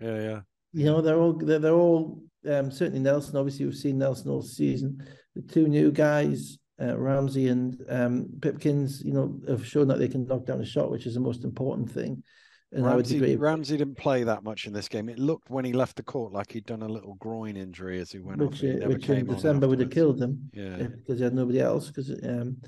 yeah, 0.00 0.20
yeah. 0.20 0.40
You 0.72 0.84
know, 0.84 1.00
they're 1.00 1.18
all 1.18 1.32
they're, 1.32 1.58
they're 1.58 1.72
all 1.72 2.22
um, 2.46 2.70
certainly 2.70 3.00
Nelson. 3.00 3.36
Obviously, 3.36 3.64
we've 3.64 3.74
seen 3.74 3.98
Nelson 3.98 4.30
all 4.30 4.42
season. 4.42 5.02
The 5.34 5.42
two 5.42 5.66
new 5.66 5.90
guys, 5.90 6.58
uh, 6.80 6.96
Ramsey 6.96 7.48
and 7.48 7.82
um, 7.88 8.28
Pipkins, 8.40 9.02
you 9.02 9.12
know, 9.12 9.40
have 9.48 9.66
shown 9.66 9.88
that 9.88 9.98
they 9.98 10.08
can 10.08 10.26
knock 10.26 10.44
down 10.44 10.60
a 10.60 10.66
shot, 10.66 10.90
which 10.90 11.06
is 11.06 11.14
the 11.14 11.20
most 11.20 11.44
important 11.44 11.90
thing. 11.90 12.22
And 12.70 12.84
Ramsey, 12.84 13.36
Ramsey 13.36 13.78
didn't 13.78 13.96
play 13.96 14.24
that 14.24 14.44
much 14.44 14.66
in 14.66 14.74
this 14.74 14.88
game. 14.88 15.08
It 15.08 15.18
looked 15.18 15.48
when 15.48 15.64
he 15.64 15.72
left 15.72 15.96
the 15.96 16.02
court 16.02 16.32
like 16.32 16.52
he'd 16.52 16.66
done 16.66 16.82
a 16.82 16.88
little 16.88 17.14
groin 17.14 17.56
injury 17.56 17.98
as 17.98 18.12
he 18.12 18.18
went 18.18 18.42
off. 18.42 18.50
which 18.50 18.60
he 18.60 18.82
uh, 18.82 18.88
which 18.88 19.08
in 19.08 19.24
December 19.24 19.66
would 19.66 19.80
have 19.80 19.90
killed 19.90 20.18
them 20.18 20.50
Yeah, 20.52 20.76
because 20.76 21.18
they 21.18 21.24
had 21.24 21.34
nobody 21.34 21.60
else. 21.60 21.88
Because 21.88 22.10
um, 22.22 22.58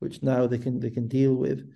which 0.00 0.22
now 0.22 0.46
they 0.46 0.58
can 0.58 0.80
they 0.80 0.90
can 0.90 1.08
deal 1.08 1.34
with. 1.34 1.66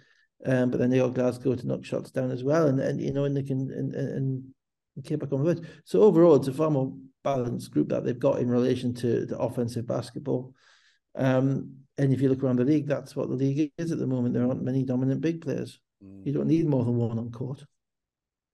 Um, 0.45 0.71
but 0.71 0.81
then 0.81 0.91
they 0.91 0.99
got 0.99 1.15
Glasgow 1.15 1.55
to 1.55 1.67
knock 1.67 1.85
shots 1.85 2.11
down 2.11 2.31
as 2.31 2.45
well, 2.45 2.67
and 2.67 2.79
and 2.79 3.01
you 3.01 3.13
know, 3.13 3.25
and 3.25 3.37
they 3.37 3.43
can 3.43 3.71
and 3.71 3.95
and, 3.95 4.53
and 4.95 5.05
keep 5.05 5.21
back 5.21 5.33
on 5.33 5.45
the. 5.45 5.67
So 5.85 6.03
overall, 6.03 6.37
it's 6.37 6.49
a 6.49 6.53
far 6.53 6.71
more 6.71 6.93
balanced 7.25 7.71
group 7.71 7.89
that 7.89 8.05
they've 8.05 8.19
got 8.19 8.41
in 8.41 8.51
relation 8.51 8.93
to 8.95 9.25
the 9.25 9.39
offensive 9.39 9.87
basketball. 9.87 10.55
Um, 11.15 11.77
and 11.99 12.13
if 12.13 12.21
you 12.21 12.29
look 12.29 12.43
around 12.43 12.57
the 12.57 12.65
league, 12.65 12.87
that's 12.87 13.15
what 13.15 13.29
the 13.29 13.35
league 13.35 13.73
is 13.79 13.93
at 13.93 13.99
the 13.99 14.07
moment. 14.07 14.35
There 14.35 14.47
aren't 14.47 14.63
many 14.63 14.83
dominant 14.83 15.21
big 15.21 15.41
players. 15.41 15.79
Mm. 16.05 16.27
You 16.27 16.33
don't 16.33 16.47
need 16.47 16.67
more 16.67 16.85
than 16.85 16.97
one 16.97 17.19
on 17.19 17.31
court. 17.31 17.65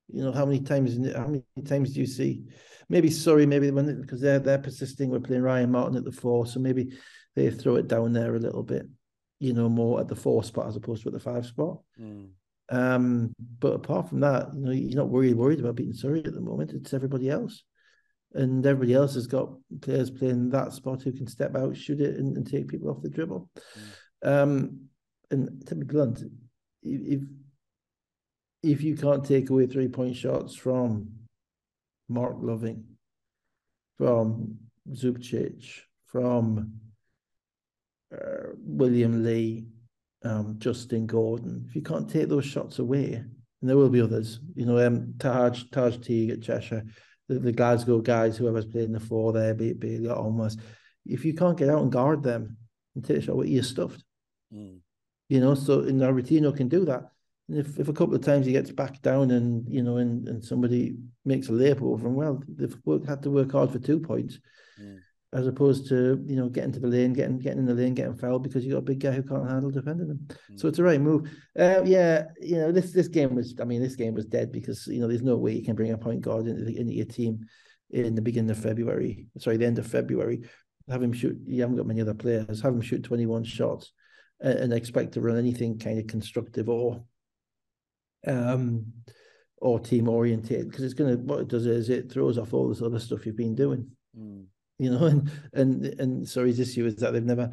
You 0.08 0.24
know 0.24 0.32
how 0.32 0.46
many 0.46 0.60
times? 0.60 0.96
How 1.14 1.26
many 1.26 1.44
times 1.66 1.92
do 1.92 2.00
you 2.00 2.06
see? 2.06 2.44
Maybe 2.88 3.10
sorry, 3.10 3.44
maybe 3.44 3.70
when 3.70 4.00
because 4.00 4.20
they're 4.20 4.38
they're 4.38 4.58
persisting. 4.58 5.10
We're 5.10 5.20
playing 5.20 5.42
Ryan 5.42 5.70
Martin 5.70 5.96
at 5.96 6.04
the 6.04 6.12
four, 6.12 6.46
so 6.46 6.60
maybe 6.60 6.96
they 7.36 7.50
throw 7.50 7.76
it 7.76 7.88
down 7.88 8.12
there 8.12 8.34
a 8.34 8.38
little 8.38 8.62
bit. 8.62 8.86
You 9.38 9.52
know, 9.52 9.68
more 9.68 10.00
at 10.00 10.08
the 10.08 10.16
four 10.16 10.42
spot 10.42 10.66
as 10.66 10.76
opposed 10.76 11.02
to 11.02 11.10
at 11.10 11.12
the 11.12 11.20
five 11.20 11.46
spot. 11.46 11.78
Mm. 12.00 12.30
Um, 12.70 13.34
but 13.60 13.74
apart 13.74 14.08
from 14.08 14.20
that, 14.20 14.48
you 14.54 14.60
know, 14.60 14.70
you're 14.70 14.96
not 14.96 15.08
worried 15.08 15.36
worried 15.36 15.60
about 15.60 15.76
beating 15.76 15.92
Surrey 15.92 16.24
at 16.24 16.34
the 16.34 16.40
moment. 16.40 16.72
It's 16.72 16.94
everybody 16.94 17.30
else, 17.30 17.62
and 18.32 18.64
everybody 18.64 18.94
else 18.94 19.14
has 19.14 19.26
got 19.26 19.50
players 19.80 20.10
playing 20.10 20.50
that 20.50 20.72
spot 20.72 21.02
who 21.02 21.12
can 21.12 21.26
step 21.26 21.54
out, 21.54 21.76
shoot 21.76 22.00
it, 22.00 22.16
and, 22.16 22.36
and 22.36 22.50
take 22.50 22.68
people 22.68 22.90
off 22.90 23.02
the 23.02 23.10
dribble. 23.10 23.50
Um, 24.22 24.88
and 25.30 25.66
to 25.66 25.74
be 25.74 25.84
blunt, 25.84 26.22
if 26.88 27.22
if 28.62 28.82
you 28.82 28.96
can't 28.96 29.24
take 29.24 29.50
away 29.50 29.66
three 29.66 29.88
point 29.88 30.16
shots 30.16 30.54
from 30.54 31.10
Mark 32.08 32.36
Loving, 32.40 32.84
from 33.96 34.58
Zubcic, 34.90 35.64
from 36.06 36.80
uh, 38.12 38.52
William 38.56 39.22
Lee, 39.22 39.66
um, 40.24 40.56
Justin 40.58 41.06
Gordon, 41.06 41.64
if 41.68 41.76
you 41.76 41.82
can't 41.82 42.08
take 42.08 42.28
those 42.28 42.46
shots 42.46 42.78
away, 42.78 43.14
and 43.14 43.68
there 43.68 43.76
will 43.76 43.90
be 43.90 44.00
others, 44.00 44.40
you 44.54 44.66
know, 44.66 44.84
um, 44.84 45.14
Taj 45.18 45.64
Taj 45.70 45.98
Teague 45.98 46.30
at 46.30 46.42
Cheshire, 46.42 46.84
the, 47.28 47.38
the 47.38 47.52
Glasgow 47.52 48.00
guys, 48.00 48.36
whoever's 48.36 48.66
playing 48.66 48.92
the 48.92 49.00
four 49.00 49.32
there, 49.32 49.54
be 49.54 49.72
Bailey 49.72 50.08
almost. 50.08 50.60
If 51.06 51.24
you 51.24 51.34
can't 51.34 51.56
get 51.56 51.68
out 51.68 51.82
and 51.82 51.92
guard 51.92 52.22
them 52.22 52.56
and 52.94 53.04
take 53.04 53.18
a 53.18 53.22
shot, 53.22 53.46
you're 53.46 53.62
stuffed. 53.62 54.02
Mm. 54.52 54.80
You 55.28 55.40
know, 55.40 55.54
so 55.54 55.80
and 55.80 56.00
Arutino 56.00 56.56
can 56.56 56.68
do 56.68 56.84
that. 56.86 57.04
And 57.48 57.58
if, 57.58 57.78
if 57.78 57.88
a 57.88 57.92
couple 57.92 58.14
of 58.14 58.22
times 58.22 58.46
he 58.46 58.52
gets 58.52 58.70
back 58.70 59.00
down 59.02 59.30
and 59.30 59.66
you 59.68 59.82
know 59.82 59.96
and, 59.98 60.26
and 60.28 60.44
somebody 60.44 60.96
makes 61.24 61.48
a 61.48 61.52
layup 61.52 61.82
over 61.82 62.06
him, 62.08 62.14
well, 62.14 62.42
they've 62.48 62.76
worked, 62.84 63.06
had 63.08 63.22
to 63.22 63.30
work 63.30 63.52
hard 63.52 63.70
for 63.70 63.78
two 63.78 64.00
points, 64.00 64.38
Mm. 64.80 64.98
as 65.32 65.46
opposed 65.48 65.88
to 65.88 66.22
you 66.24 66.36
know 66.36 66.48
getting 66.48 66.70
to 66.72 66.78
the 66.80 66.86
lane, 66.86 67.12
getting 67.12 67.38
getting 67.38 67.58
in 67.58 67.66
the 67.66 67.74
lane, 67.74 67.94
getting 67.94 68.16
fouled 68.16 68.42
because 68.44 68.64
you 68.64 68.72
got 68.72 68.78
a 68.78 68.82
big 68.82 69.00
guy 69.00 69.10
who 69.10 69.22
can't 69.22 69.50
handle 69.50 69.70
defending 69.70 70.08
them. 70.08 70.28
So 70.56 70.66
Mm. 70.66 70.68
it's 70.70 70.78
a 70.78 70.82
right 70.84 71.00
move. 71.00 71.22
Uh, 71.58 71.82
yeah, 71.84 72.24
you 72.40 72.56
know 72.56 72.70
this 72.72 72.92
this 72.92 73.08
game 73.08 73.34
was. 73.34 73.54
I 73.60 73.64
mean, 73.64 73.82
this 73.82 73.96
game 73.96 74.14
was 74.14 74.26
dead 74.26 74.52
because 74.52 74.86
you 74.86 75.00
know 75.00 75.08
there's 75.08 75.22
no 75.22 75.36
way 75.36 75.52
you 75.54 75.64
can 75.64 75.74
bring 75.76 75.90
a 75.92 75.98
point 75.98 76.20
guard 76.22 76.46
into, 76.46 76.64
the, 76.64 76.78
into 76.78 76.94
your 76.94 77.06
team 77.06 77.46
in 77.90 78.14
the 78.14 78.22
beginning 78.22 78.50
of 78.50 78.58
February. 78.58 79.26
Sorry, 79.38 79.56
the 79.56 79.66
end 79.66 79.78
of 79.78 79.86
February. 79.86 80.42
Have 80.88 81.02
him 81.02 81.12
shoot. 81.12 81.36
You 81.46 81.60
haven't 81.62 81.76
got 81.76 81.86
many 81.86 82.00
other 82.00 82.14
players. 82.14 82.62
Have 82.62 82.72
him 82.74 82.80
shoot 82.80 83.02
21 83.02 83.44
shots 83.44 83.92
and, 84.40 84.72
expect 84.72 85.12
to 85.12 85.20
run 85.20 85.36
anything 85.36 85.78
kind 85.78 85.98
of 85.98 86.06
constructive 86.06 86.68
or 86.68 87.02
um 88.26 88.86
or 89.58 89.80
team 89.80 90.08
oriented 90.08 90.68
because 90.68 90.84
it's 90.84 90.94
gonna 90.94 91.16
what 91.16 91.40
it 91.40 91.48
does 91.48 91.66
is 91.66 91.90
it 91.90 92.10
throws 92.10 92.38
off 92.38 92.54
all 92.54 92.68
this 92.68 92.82
other 92.82 93.00
stuff 93.00 93.26
you've 93.26 93.36
been 93.36 93.54
doing 93.54 93.90
Mm. 94.18 94.46
you 94.78 94.90
know, 94.90 95.04
and 95.06 95.30
and 95.52 95.84
and 96.00 96.28
Surrey's 96.28 96.60
issue 96.60 96.86
is 96.86 96.96
that 96.96 97.12
they've 97.12 97.24
never 97.24 97.50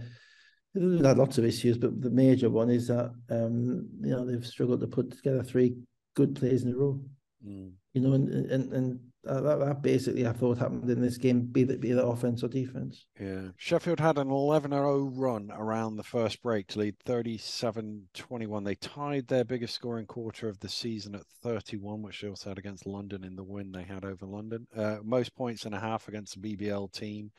they've 0.73 1.05
had 1.05 1.17
lots 1.17 1.37
of 1.37 1.45
issues, 1.45 1.77
but 1.77 2.01
the 2.01 2.09
major 2.09 2.49
one 2.49 2.69
is 2.69 2.87
that 2.87 3.13
um, 3.29 3.87
you 4.01 4.11
know 4.11 4.25
they've 4.25 4.45
struggled 4.45 4.81
to 4.81 4.87
put 4.87 5.11
together 5.11 5.43
three 5.43 5.75
good 6.15 6.35
plays 6.35 6.63
in 6.63 6.73
a 6.73 6.75
row. 6.75 6.99
Mm. 7.45 7.71
You 7.93 8.01
know, 8.01 8.13
and 8.13 8.29
and 8.29 8.73
and 8.73 8.99
that, 9.25 9.59
that 9.59 9.81
basically 9.81 10.27
I 10.27 10.33
thought 10.33 10.57
happened 10.57 10.89
in 10.89 11.01
this 11.01 11.17
game, 11.17 11.41
be 11.41 11.63
that 11.63 11.81
be 11.81 11.93
that 11.93 12.05
offense 12.05 12.43
or 12.43 12.47
defense. 12.47 13.05
Yeah. 13.19 13.49
Sheffield 13.57 13.99
had 13.99 14.17
an 14.17 14.29
11 14.29 14.71
0 14.71 15.11
run 15.15 15.51
around 15.51 15.95
the 15.95 16.03
first 16.03 16.41
break 16.41 16.67
to 16.67 16.79
lead 16.79 16.99
37 17.05 18.07
21. 18.13 18.63
They 18.63 18.75
tied 18.75 19.27
their 19.27 19.43
biggest 19.43 19.75
scoring 19.75 20.05
quarter 20.05 20.47
of 20.47 20.59
the 20.59 20.69
season 20.69 21.15
at 21.15 21.25
31, 21.43 22.01
which 22.01 22.21
they 22.21 22.29
also 22.29 22.49
had 22.49 22.57
against 22.57 22.85
London 22.85 23.23
in 23.23 23.35
the 23.35 23.43
win 23.43 23.71
they 23.71 23.83
had 23.83 24.05
over 24.05 24.25
London. 24.25 24.67
Uh, 24.75 24.97
most 25.03 25.35
points 25.35 25.65
and 25.65 25.75
a 25.75 25.79
half 25.79 26.07
against 26.07 26.41
the 26.41 26.55
BBL 26.55 26.91
team 26.91 27.31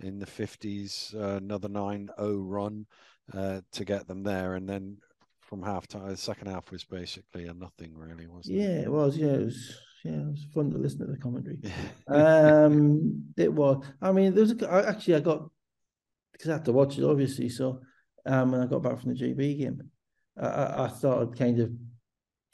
in 0.00 0.18
the 0.18 0.26
50s. 0.26 1.14
Uh, 1.14 1.36
another 1.36 1.68
9 1.68 2.10
0 2.18 2.36
run 2.38 2.86
uh, 3.32 3.60
to 3.72 3.84
get 3.84 4.06
them 4.06 4.22
there. 4.22 4.54
And 4.54 4.68
then 4.68 4.98
from 5.40 5.62
half 5.62 5.86
time, 5.86 6.08
the 6.08 6.16
second 6.16 6.48
half 6.48 6.70
was 6.70 6.84
basically 6.84 7.46
a 7.46 7.54
nothing, 7.54 7.94
really, 7.96 8.26
wasn't 8.26 8.56
Yeah, 8.56 8.64
it? 8.64 8.70
Yeah, 8.70 8.82
it 8.82 8.92
was. 8.92 9.16
Yeah, 9.16 9.32
it 9.32 9.44
was. 9.44 9.78
Yeah, 10.04 10.12
it 10.12 10.26
was 10.26 10.46
fun 10.54 10.70
to 10.70 10.78
listen 10.78 10.98
to 11.00 11.06
the 11.06 11.18
commentary. 11.18 11.58
Um, 12.06 13.24
it 13.36 13.52
was. 13.52 13.82
I 14.02 14.12
mean, 14.12 14.34
there 14.34 14.42
was 14.42 14.52
a, 14.52 14.68
I, 14.70 14.90
actually 14.90 15.14
I 15.14 15.20
got 15.20 15.48
because 16.32 16.50
I 16.50 16.54
had 16.54 16.64
to 16.66 16.72
watch 16.72 16.98
it 16.98 17.04
obviously. 17.04 17.48
So, 17.48 17.80
um, 18.26 18.52
when 18.52 18.60
I 18.60 18.66
got 18.66 18.82
back 18.82 19.00
from 19.00 19.14
the 19.14 19.20
GB 19.20 19.58
game, 19.58 19.82
I, 20.40 20.46
I, 20.46 20.84
I 20.84 20.88
started 20.88 21.38
kind 21.38 21.58
of 21.60 21.70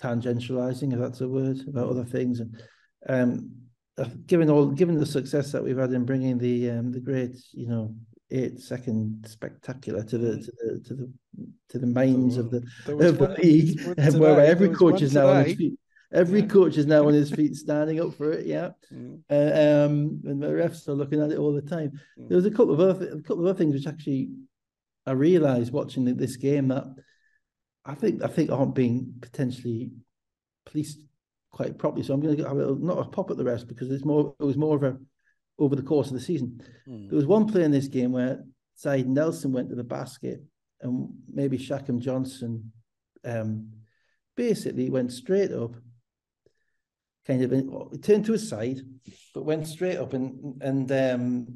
tangentializing, 0.00 0.92
if 0.92 1.00
that's 1.00 1.20
a 1.20 1.28
word, 1.28 1.58
about 1.68 1.88
other 1.88 2.04
things, 2.04 2.40
and 2.40 2.62
um, 3.08 3.50
uh, 3.98 4.06
given 4.26 4.48
all 4.48 4.66
given 4.66 4.98
the 4.98 5.06
success 5.06 5.50
that 5.52 5.64
we've 5.64 5.76
had 5.76 5.92
in 5.92 6.04
bringing 6.04 6.38
the 6.38 6.70
um 6.70 6.92
the 6.92 7.00
great, 7.00 7.36
you 7.52 7.66
know, 7.66 7.94
eight 8.30 8.60
second 8.60 9.26
spectacular 9.28 10.04
to 10.04 10.18
the 10.18 10.30
Mm. 10.36 10.44
to 10.44 10.52
the 10.52 10.80
to 10.80 10.94
the 10.94 11.12
to 11.70 11.78
the 11.78 11.86
minds 11.86 12.36
of 12.36 12.50
the 12.50 12.58
of 12.86 13.18
the 13.18 13.36
league, 13.42 13.80
where 14.16 14.40
every 14.40 14.68
coach 14.68 15.02
is 15.02 15.14
now 15.14 15.28
on 15.28 15.44
his 15.44 15.56
feet. 15.56 15.78
Every 16.12 16.40
Yeah. 16.40 16.46
coach 16.46 16.76
is 16.76 16.86
now 16.86 17.06
on 17.06 17.14
his 17.14 17.30
feet, 17.36 17.54
standing 17.56 18.00
up 18.00 18.14
for 18.14 18.32
it. 18.32 18.46
Yeah, 18.46 18.70
Mm, 18.92 19.20
uh, 19.30 19.86
um, 19.86 20.20
and 20.24 20.42
the 20.42 20.48
refs 20.48 20.88
are 20.88 20.94
looking 20.94 21.20
at 21.22 21.30
it 21.30 21.38
all 21.38 21.52
the 21.52 21.62
time. 21.62 21.92
Mm. 22.18 22.28
There 22.28 22.36
was 22.36 22.46
a 22.46 22.50
couple 22.50 22.72
of 22.74 22.80
other 22.80 23.08
a 23.10 23.22
couple 23.22 23.40
of 23.40 23.46
other 23.50 23.58
things 23.58 23.74
which 23.74 23.86
actually 23.86 24.30
I 25.06 25.12
realised 25.12 25.72
watching 25.72 26.04
this 26.16 26.36
game 26.36 26.68
that 26.68 26.84
I 27.84 27.94
think 27.94 28.22
I 28.22 28.26
think 28.28 28.50
aren't 28.50 28.74
being 28.74 29.14
potentially 29.20 29.92
policed 30.66 31.00
quite 31.52 31.78
properly. 31.78 32.02
So 32.02 32.14
I'm 32.14 32.20
going 32.20 32.36
to 32.36 32.44
have 32.44 32.58
a, 32.58 32.74
not 32.74 32.98
a 32.98 33.08
pop 33.10 33.30
at 33.30 33.36
the 33.36 33.44
rest 33.44 33.66
because 33.68 33.90
it's 33.90 34.04
more 34.04 34.34
it 34.40 34.44
was 34.44 34.56
more 34.56 34.76
of 34.76 34.82
a 34.82 34.96
over 35.58 35.76
the 35.76 35.82
course 35.82 36.08
of 36.08 36.14
the 36.14 36.20
season. 36.20 36.60
mm. 36.88 37.08
There 37.08 37.16
was 37.16 37.26
one 37.26 37.46
play 37.46 37.64
in 37.64 37.70
this 37.70 37.88
game 37.88 38.12
where 38.12 38.44
Said 38.74 39.08
Nelson 39.08 39.52
went 39.52 39.68
to 39.68 39.74
the 39.76 39.84
basket 39.84 40.42
and 40.80 41.08
maybe 41.32 41.58
Shackham 41.58 42.00
Johnson 42.00 42.72
um, 43.24 43.70
basically 44.36 44.88
went 44.88 45.12
straight 45.12 45.52
up, 45.52 45.76
kind 47.38 47.72
of 47.72 48.02
turned 48.02 48.24
to 48.26 48.32
his 48.32 48.48
side, 48.48 48.80
but 49.34 49.44
went 49.44 49.66
straight 49.66 49.96
up 49.98 50.12
and 50.12 50.60
and 50.62 50.90
um, 50.92 51.46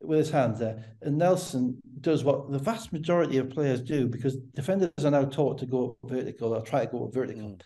with 0.00 0.18
his 0.18 0.30
hands 0.30 0.58
there. 0.58 0.96
And 1.02 1.18
Nelson 1.18 1.80
does 2.00 2.24
what 2.24 2.50
the 2.50 2.58
vast 2.58 2.92
majority 2.92 3.36
of 3.38 3.50
players 3.50 3.80
do 3.82 4.06
because 4.08 4.36
defenders 4.54 4.90
are 5.04 5.10
now 5.10 5.24
taught 5.24 5.58
to 5.58 5.66
go 5.66 5.96
vertical 6.04 6.54
or 6.54 6.62
try 6.62 6.86
to 6.86 6.90
go 6.90 7.08
vertical 7.08 7.42
Mm. 7.50 7.60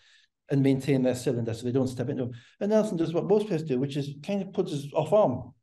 and 0.51 0.61
maintain 0.61 1.01
their 1.03 1.15
cylinder 1.15 1.53
so 1.53 1.63
they 1.65 1.71
don't 1.71 1.87
step 1.87 2.09
into 2.09 2.23
him. 2.23 2.33
And 2.59 2.69
Nelson 2.71 2.97
does 2.97 3.13
what 3.13 3.25
most 3.25 3.47
players 3.47 3.63
do, 3.63 3.79
which 3.79 3.95
is 3.97 4.15
kind 4.23 4.41
of 4.41 4.53
puts 4.53 4.71
his 4.71 4.91
off 4.93 5.13
arm 5.13 5.53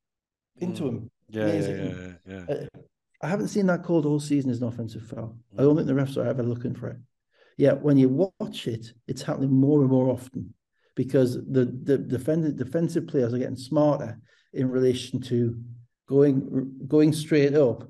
into 0.58 0.82
Mm. 0.84 0.88
him. 0.88 1.10
Yeah, 1.28 1.46
yeah, 1.46 1.52
Amazing. 1.52 1.76
yeah, 1.76 2.12
yeah, 2.26 2.44
yeah. 2.48 2.54
Uh, 2.54 2.66
I 3.22 3.28
haven't 3.28 3.48
seen 3.48 3.66
that 3.66 3.84
called 3.84 4.06
all 4.06 4.18
season 4.20 4.50
as 4.50 4.60
an 4.60 4.68
offensive 4.68 5.02
foul. 5.06 5.36
I 5.56 5.62
don't 5.62 5.76
think 5.76 5.86
the 5.86 5.94
refs 5.94 6.16
are 6.16 6.26
ever 6.26 6.42
looking 6.42 6.74
for 6.74 6.88
it. 6.88 6.98
Yeah, 7.56 7.74
when 7.74 7.96
you 7.98 8.08
watch 8.40 8.66
it, 8.66 8.92
it's 9.06 9.22
happening 9.22 9.52
more 9.52 9.80
and 9.82 9.90
more 9.90 10.08
often 10.10 10.54
because 10.94 11.34
the 11.34 11.64
the 11.82 11.98
defend, 11.98 12.56
defensive 12.56 13.06
players 13.06 13.32
are 13.32 13.38
getting 13.38 13.56
smarter 13.56 14.18
in 14.52 14.68
relation 14.68 15.20
to 15.20 15.56
going 16.08 16.76
going 16.86 17.12
straight 17.12 17.54
up 17.54 17.88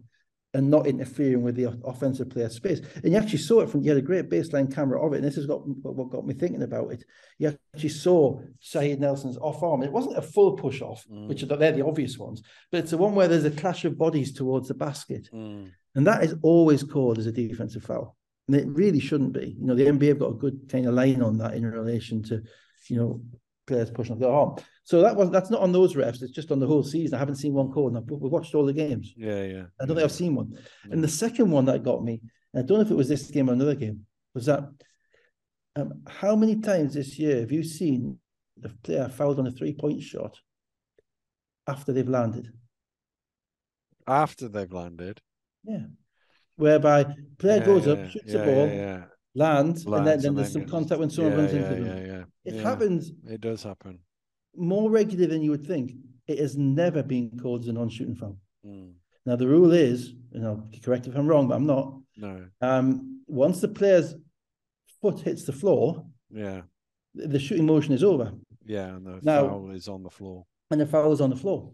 and 0.54 0.70
not 0.70 0.86
interfering 0.86 1.42
with 1.42 1.56
the 1.56 1.74
offensive 1.84 2.28
player's 2.28 2.54
space. 2.54 2.80
And 3.02 3.12
you 3.12 3.18
actually 3.18 3.38
saw 3.38 3.60
it 3.60 3.70
from 3.70 3.82
you 3.82 3.90
had 3.90 3.98
a 3.98 4.02
great 4.02 4.28
baseline 4.28 4.72
camera 4.72 5.04
of 5.04 5.14
it, 5.14 5.16
and 5.16 5.24
this 5.24 5.36
has 5.36 5.46
got 5.46 5.66
what 5.66 6.10
got 6.10 6.26
me 6.26 6.34
thinking 6.34 6.62
about 6.62 6.92
it. 6.92 7.04
You 7.38 7.56
actually 7.74 7.88
saw 7.88 8.38
Saeed 8.60 9.00
Nelson's 9.00 9.38
off 9.38 9.62
arm. 9.62 9.82
It 9.82 9.92
wasn't 9.92 10.18
a 10.18 10.22
full 10.22 10.52
push 10.52 10.82
off, 10.82 11.04
which 11.08 11.42
are 11.42 11.46
they're 11.46 11.72
the 11.72 11.86
obvious 11.86 12.18
ones, 12.18 12.42
but 12.70 12.78
it's 12.78 12.90
the 12.90 12.98
one 12.98 13.14
where 13.14 13.28
there's 13.28 13.46
a 13.46 13.50
clash 13.50 13.84
of 13.84 13.96
bodies 13.96 14.32
towards 14.32 14.68
the 14.68 14.74
basket. 14.74 15.30
Mm. 15.32 15.70
And 15.94 16.06
that 16.06 16.22
is 16.22 16.34
always 16.42 16.82
called 16.82 17.18
as 17.18 17.26
a 17.26 17.32
defensive 17.32 17.82
foul. 17.82 18.16
And 18.48 18.56
it 18.56 18.66
really 18.66 19.00
shouldn't 19.00 19.32
be. 19.32 19.56
You 19.58 19.66
know, 19.66 19.74
the 19.74 19.86
NBA 19.86 20.08
have 20.08 20.18
got 20.18 20.32
a 20.32 20.38
good 20.38 20.68
kind 20.70 20.86
of 20.86 20.94
line 20.94 21.22
on 21.22 21.38
that 21.38 21.54
in 21.54 21.64
relation 21.64 22.22
to, 22.24 22.42
you 22.88 22.96
know, 22.96 23.22
players 23.66 23.90
pushing 23.90 24.18
their 24.18 24.30
arm. 24.30 24.56
So 24.84 25.00
that 25.02 25.14
was 25.16 25.30
that's 25.30 25.50
not 25.50 25.60
on 25.60 25.72
those 25.72 25.94
refs, 25.94 26.22
it's 26.22 26.32
just 26.32 26.50
on 26.50 26.58
the 26.60 26.66
whole 26.66 26.82
season. 26.82 27.14
I 27.14 27.18
haven't 27.18 27.36
seen 27.36 27.52
one 27.54 27.70
called. 27.70 27.94
and 27.94 27.98
I've, 27.98 28.10
we've 28.10 28.32
watched 28.32 28.54
all 28.54 28.66
the 28.66 28.72
games. 28.72 29.14
Yeah, 29.16 29.42
yeah. 29.44 29.62
I 29.80 29.86
don't 29.86 29.90
yeah. 29.90 29.94
think 29.94 29.98
I've 30.04 30.12
seen 30.12 30.34
one. 30.34 30.50
No. 30.50 30.92
And 30.92 31.04
the 31.04 31.08
second 31.08 31.50
one 31.50 31.64
that 31.66 31.82
got 31.84 32.02
me, 32.02 32.20
and 32.52 32.62
I 32.62 32.66
don't 32.66 32.78
know 32.78 32.84
if 32.84 32.90
it 32.90 32.96
was 32.96 33.08
this 33.08 33.30
game 33.30 33.48
or 33.48 33.52
another 33.52 33.74
game, 33.76 34.06
was 34.34 34.46
that 34.46 34.64
um, 35.76 36.02
how 36.06 36.34
many 36.36 36.56
times 36.56 36.94
this 36.94 37.18
year 37.18 37.40
have 37.40 37.52
you 37.52 37.62
seen 37.62 38.18
the 38.58 38.68
player 38.82 39.08
fouled 39.08 39.38
on 39.38 39.46
a 39.46 39.50
three-point 39.50 40.02
shot 40.02 40.38
after 41.66 41.92
they've 41.92 42.08
landed? 42.08 42.48
after 44.06 44.48
they've 44.48 44.72
landed. 44.72 45.20
Yeah. 45.64 45.84
Whereby 46.56 47.04
player 47.38 47.58
Yeah, 47.58 47.64
goes 47.64 47.86
yeah, 47.86 47.92
up, 47.92 48.10
shoots 48.10 48.24
yeah, 48.26 48.32
the 48.32 48.44
ball, 48.44 48.66
yeah, 48.66 48.74
yeah. 48.74 49.04
lands, 49.36 49.84
and 49.84 49.94
then, 49.94 50.04
then 50.04 50.26
and 50.26 50.38
there's 50.38 50.46
then 50.48 50.52
some 50.52 50.60
gets- 50.62 50.70
contact 50.72 50.98
when 51.00 51.10
someone 51.10 51.32
yeah, 51.32 51.38
runs 51.38 51.52
yeah, 51.52 51.58
into 51.60 51.84
them. 51.84 52.31
It 52.44 52.54
yeah. 52.54 52.62
happens 52.62 53.12
It 53.26 53.40
does 53.40 53.62
happen. 53.62 54.00
more 54.56 54.90
regularly 54.90 55.26
than 55.32 55.42
you 55.42 55.50
would 55.50 55.66
think. 55.66 55.92
It 56.26 56.38
has 56.38 56.56
never 56.56 57.02
been 57.02 57.38
called 57.40 57.62
as 57.62 57.68
a 57.68 57.72
non-shooting 57.72 58.16
foul. 58.16 58.36
Mm. 58.66 58.92
Now 59.26 59.36
the 59.36 59.46
rule 59.48 59.72
is, 59.72 60.14
and 60.32 60.44
I'll 60.46 60.68
correct 60.84 61.06
if 61.06 61.14
I'm 61.16 61.26
wrong, 61.26 61.48
but 61.48 61.54
I'm 61.56 61.66
not. 61.66 61.98
No. 62.16 62.46
Um, 62.60 63.20
once 63.26 63.60
the 63.60 63.68
player's 63.68 64.14
foot 65.00 65.20
hits 65.20 65.44
the 65.44 65.52
floor, 65.52 66.04
Yeah. 66.30 66.62
the 67.14 67.28
the 67.28 67.38
shooting 67.38 67.66
motion 67.66 67.92
is 67.94 68.04
over, 68.04 68.32
Yeah. 68.64 68.94
And 68.96 69.06
the 69.06 69.18
Now- 69.22 69.48
foul 69.48 69.70
is 69.70 69.88
on 69.88 70.02
the 70.02 70.10
floor. 70.10 70.46
and 70.70 70.80
the 70.80 70.86
foul 70.86 71.12
is 71.12 71.20
on 71.20 71.30
the 71.30 71.36
floor. 71.36 71.72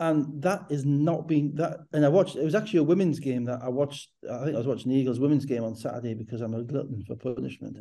And 0.00 0.42
that 0.42 0.66
is 0.70 0.84
not 0.84 1.28
being 1.28 1.54
that. 1.54 1.78
And 1.92 2.04
I 2.04 2.08
watched. 2.08 2.34
It 2.34 2.44
was 2.44 2.56
actually 2.56 2.80
a 2.80 2.84
women's 2.92 3.20
game 3.20 3.44
that 3.44 3.62
I 3.62 3.68
watched. 3.68 4.10
I 4.28 4.42
think 4.44 4.54
I 4.56 4.58
was 4.58 4.66
watching 4.66 4.90
the 4.90 4.98
Eagles 4.98 5.20
women's 5.20 5.44
game 5.44 5.62
on 5.62 5.76
Saturday 5.76 6.14
because 6.14 6.40
I'm 6.40 6.52
a 6.54 6.64
glutton 6.64 7.04
for 7.06 7.14
punishment. 7.14 7.76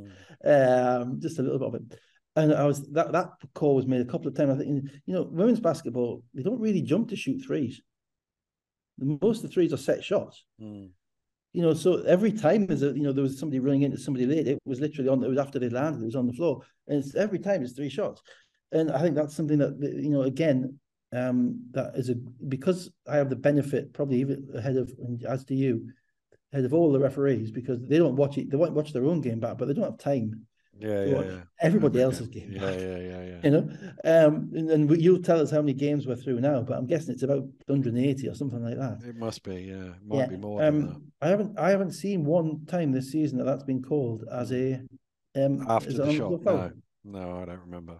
Mm. 0.46 1.02
um, 1.02 1.20
just 1.20 1.40
a 1.40 1.42
little 1.42 1.58
bit 1.58 1.68
of 1.68 1.76
it. 1.76 2.00
And 2.36 2.54
I 2.54 2.66
was 2.66 2.88
that 2.92 3.12
that 3.12 3.30
call 3.54 3.76
was 3.76 3.86
made 3.86 4.02
a 4.02 4.06
couple 4.06 4.28
of 4.28 4.36
times. 4.36 4.52
I 4.52 4.58
think 4.58 4.90
you 5.06 5.14
know, 5.14 5.24
women's 5.24 5.60
basketball 5.60 6.24
they 6.34 6.42
don't 6.42 6.60
really 6.60 6.82
jump 6.82 7.10
to 7.10 7.16
shoot 7.16 7.44
threes. 7.46 7.82
Most 8.98 9.38
of 9.38 9.50
the 9.50 9.54
threes 9.54 9.74
are 9.74 9.78
set 9.78 10.04
shots. 10.04 10.44
Mm. 10.62 10.90
You 11.54 11.62
know, 11.62 11.76
so 11.76 12.02
every 12.04 12.32
time 12.32 12.66
there's 12.66 12.82
a 12.82 12.88
you 12.88 13.04
know 13.04 13.12
there 13.12 13.24
was 13.24 13.40
somebody 13.40 13.60
running 13.60 13.84
into 13.84 13.98
somebody 13.98 14.26
late, 14.26 14.48
it 14.48 14.60
was 14.66 14.80
literally 14.80 15.10
on. 15.10 15.24
It 15.24 15.30
was 15.30 15.38
after 15.38 15.60
they 15.60 15.70
landed, 15.70 16.02
it 16.02 16.06
was 16.06 16.16
on 16.16 16.26
the 16.26 16.34
floor, 16.34 16.62
and 16.88 17.04
it's 17.04 17.14
every 17.14 17.38
time 17.38 17.62
it's 17.62 17.74
three 17.74 17.90
shots. 17.90 18.22
And 18.72 18.92
I 18.92 19.00
think 19.02 19.16
that's 19.16 19.36
something 19.36 19.60
that 19.60 19.78
you 19.80 20.10
know 20.10 20.24
again 20.24 20.80
um, 21.16 21.60
that 21.72 21.96
is 21.96 22.10
a 22.10 22.16
because 22.16 22.90
I 23.08 23.18
have 23.18 23.30
the 23.30 23.36
benefit 23.36 23.94
probably 23.94 24.22
even 24.22 24.48
ahead 24.56 24.78
of 24.78 24.92
and 24.98 25.24
as 25.26 25.44
do 25.44 25.54
you 25.54 25.92
ahead 26.52 26.66
of 26.66 26.74
all 26.74 26.92
the 26.92 27.00
referees 27.00 27.52
because 27.52 27.80
they 27.88 28.00
don't 28.00 28.16
watch 28.16 28.40
it. 28.40 28.50
They 28.50 28.58
won't 28.58 28.74
watch 28.74 28.92
their 28.92 29.06
own 29.06 29.22
game 29.22 29.40
back, 29.40 29.58
but 29.60 29.68
they 29.68 29.74
don't 29.76 29.86
have 29.86 30.00
time 30.00 30.48
Yeah, 30.80 31.04
yeah, 31.06 31.22
yeah. 31.22 31.42
everybody 31.62 32.00
Okay. 32.00 32.04
else's 32.04 32.28
game 32.28 32.52
Yeah, 32.52 32.60
back 32.62 32.80
yeah, 32.80 32.98
yeah, 32.98 33.24
yeah. 33.24 33.40
you 33.44 33.52
know 33.52 33.70
um 34.04 34.52
and, 34.56 34.70
and 34.72 35.02
you'll 35.02 35.22
tell 35.22 35.40
us 35.40 35.52
how 35.52 35.62
many 35.62 35.74
games 35.74 36.08
we're 36.08 36.16
through 36.16 36.42
now 36.42 36.62
but 36.62 36.78
i'm 36.78 36.88
guessing 36.88 37.14
it's 37.14 37.24
about 37.24 37.44
180 37.68 38.28
or 38.28 38.34
something 38.34 38.64
like 38.64 38.78
that 38.78 39.08
It 39.08 39.16
must 39.16 39.44
be, 39.44 39.56
yeah. 39.56 39.94
It 39.94 40.06
might 40.06 40.18
yeah 40.18 40.28
be 40.28 40.38
more 40.38 40.60
than 40.62 40.84
um 40.84 41.04
i 41.22 41.28
haven't 41.28 41.58
i 41.60 41.70
haven't 41.70 41.92
seen 41.92 42.26
one 42.26 42.66
time 42.66 42.92
this 42.92 43.12
season 43.12 43.38
that 43.38 43.46
that's 43.46 43.64
been 43.64 43.82
called 43.84 44.26
as 44.32 44.52
a 44.52 44.82
um. 45.36 45.66
After 45.70 45.90
as 45.90 45.98
the 45.98 46.14
shot. 46.14 46.44
No, 46.44 46.72
no, 47.06 47.40
I 47.42 47.46
don't 47.46 47.62
remember. 47.62 48.00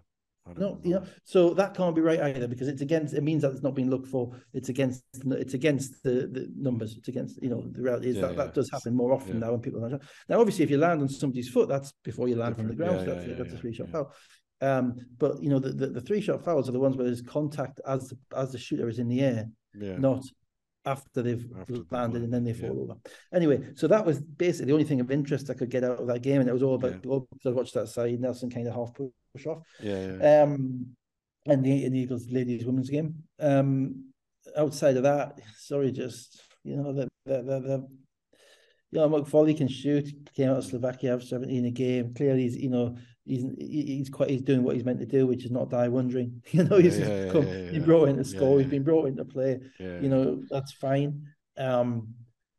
No 0.58 0.78
you 0.84 0.92
know 0.96 1.04
so 1.24 1.54
that 1.54 1.74
can't 1.74 1.96
be 1.96 2.02
right 2.02 2.20
either 2.20 2.48
because 2.50 2.68
it's 2.68 2.82
against 2.82 3.14
it 3.14 3.24
means 3.24 3.44
that 3.44 3.52
it's 3.54 3.64
not 3.64 3.76
being 3.76 3.90
looked 3.90 4.08
for 4.08 4.36
it's 4.54 4.68
against 4.68 5.04
it's 5.26 5.54
against 5.54 6.04
the, 6.04 6.28
the 6.32 6.50
numbers 6.58 6.98
it's 6.98 7.08
against 7.08 7.42
you 7.42 7.50
know 7.50 7.64
the 7.72 7.82
reality 7.82 8.10
is 8.10 8.16
Yeah, 8.18 8.24
that 8.24 8.32
yeah. 8.32 8.44
that 8.44 8.54
does 8.54 8.70
happen 8.70 8.94
more 8.94 9.14
often 9.14 9.36
Yeah. 9.36 9.46
now 9.46 9.52
when 9.54 9.62
people 9.62 9.84
are 9.86 9.90
now 10.30 10.40
obviously 10.42 10.64
if 10.66 10.70
you 10.70 10.78
land 10.78 11.02
on 11.02 11.08
somebody's 11.08 11.48
foot 11.48 11.70
that's 11.70 11.94
before 12.04 12.28
you 12.28 12.36
land 12.36 12.56
on 12.60 12.68
the 12.68 12.76
ground 12.76 12.98
Yeah, 13.00 13.06
so 13.06 13.14
that's, 13.16 13.28
yeah, 13.28 13.34
that's 13.36 13.50
yeah, 13.52 13.56
a 13.56 13.62
three 13.62 13.74
shot 13.74 13.88
yeah. 13.88 13.92
foul 13.94 14.14
um 14.62 14.96
but 15.18 15.42
you 15.42 15.50
know 15.50 15.60
the, 15.60 15.70
the, 15.70 15.88
the 15.88 16.02
three 16.02 16.20
shot 16.20 16.44
fouls 16.44 16.68
are 16.68 16.74
the 16.74 16.80
ones 16.80 16.98
where 16.98 17.06
there's 17.06 17.22
contact 17.22 17.80
as 17.88 18.10
the, 18.10 18.18
as 18.36 18.52
the 18.52 18.58
shooter 18.58 18.90
is 18.90 19.00
in 19.00 19.08
the 19.08 19.22
air 19.22 19.48
Yeah. 19.74 19.98
not 19.98 20.24
after 20.86 21.22
they've 21.22 21.46
After 21.58 21.78
landed 21.92 22.24
and 22.24 22.34
then 22.34 22.44
they 22.44 22.52
landed, 22.52 22.64
yeah. 22.64 22.70
fall 22.70 22.82
over. 22.82 22.96
Anyway, 23.34 23.70
so 23.76 23.88
that 23.88 24.06
was 24.06 24.20
basically 24.20 24.66
the 24.66 24.74
only 24.74 24.84
thing 24.84 25.00
of 25.00 25.10
interest 25.12 25.50
I 25.50 25.54
could 25.54 25.70
get 25.70 25.86
out 25.86 26.02
of 26.02 26.08
that 26.08 26.22
game, 26.22 26.42
and 26.42 26.50
it 26.50 26.52
was 26.52 26.62
all 26.62 26.76
about 26.76 26.92
Yeah. 26.92 27.20
because 27.32 27.46
I 27.46 27.52
watched 27.52 27.74
that 27.76 27.88
Saeed 27.88 28.20
Nelson 28.20 28.50
kind 28.50 28.68
of 28.68 28.76
half 28.76 28.94
push 29.34 29.46
off. 29.48 29.64
Yeah, 29.82 30.18
yeah. 30.20 30.44
Um, 30.44 30.88
and 31.46 31.64
the, 31.64 31.90
the 31.90 32.00
Eagles 32.00 32.28
ladies 32.30 32.66
women's 32.66 32.90
game. 32.90 33.16
Um, 33.40 34.06
outside 34.58 34.98
of 34.98 35.04
that, 35.04 35.40
sorry, 35.58 35.92
just 35.92 36.42
you 36.64 36.78
know 36.78 36.94
the 36.94 37.08
the 37.26 37.38
the, 37.42 37.60
the 37.60 37.88
you 38.92 39.00
know 39.00 39.10
McFoley 39.10 39.58
can 39.58 39.68
shoot. 39.68 40.08
Came 40.36 40.50
out 40.50 40.58
of 40.58 40.66
Slovakia, 40.66 41.12
have 41.12 41.24
seventeen 41.24 41.66
a 41.66 41.72
game. 41.72 42.14
Clearly, 42.14 42.44
he's 42.44 42.58
you 42.58 42.70
know 42.70 42.96
he's 43.26 43.44
he's 43.58 44.10
quite 44.10 44.30
he's 44.30 44.42
doing 44.42 44.64
what 44.64 44.76
he's 44.76 44.86
meant 44.86 45.00
to 45.00 45.06
do, 45.06 45.28
which 45.28 45.44
is 45.46 45.52
not 45.52 45.70
die 45.70 45.88
wondering. 45.90 46.42
You 46.52 46.64
know, 46.64 46.78
he's 46.78 46.98
Yeah, 46.98 47.06
just 47.06 47.26
yeah, 47.26 47.32
come, 47.32 47.48
yeah, 47.48 47.64
he's 47.72 47.74
yeah. 47.74 47.86
brought 47.86 48.10
in 48.10 48.18
to 48.18 48.24
score. 48.24 48.60
He's 48.60 48.70
been 48.70 48.84
brought 48.84 49.08
in 49.08 49.18
to 49.18 49.26
play 49.26 49.60
yeah. 49.80 50.00
you 50.00 50.10
know 50.10 50.42
that's 50.50 50.74
fine 50.74 51.22
um 51.58 52.08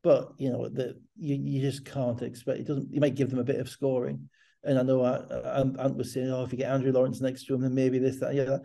but 0.04 0.32
you 0.38 0.50
know 0.50 0.68
that 0.68 0.96
you, 1.16 1.34
you 1.34 1.60
just 1.60 1.84
can't 1.84 2.22
expect 2.22 2.60
it 2.60 2.66
doesn't 2.66 2.92
you 2.92 3.00
might 3.00 3.16
give 3.16 3.28
them 3.30 3.40
a 3.40 3.44
bit 3.44 3.58
of 3.58 3.68
scoring 3.68 4.28
and 4.64 4.78
i 4.78 4.82
know 4.82 5.02
I, 5.02 5.60
Ant 5.60 5.78
Ant 5.78 5.96
was 5.96 6.12
saying 6.12 6.30
oh 6.30 6.44
if 6.44 6.52
you 6.52 6.58
get 6.58 6.70
andrew 6.70 6.92
lawrence 6.92 7.20
next 7.20 7.44
to 7.46 7.54
him 7.54 7.60
then 7.60 7.74
maybe 7.74 7.98
this 7.98 8.18
that 8.20 8.34
yeah 8.34 8.58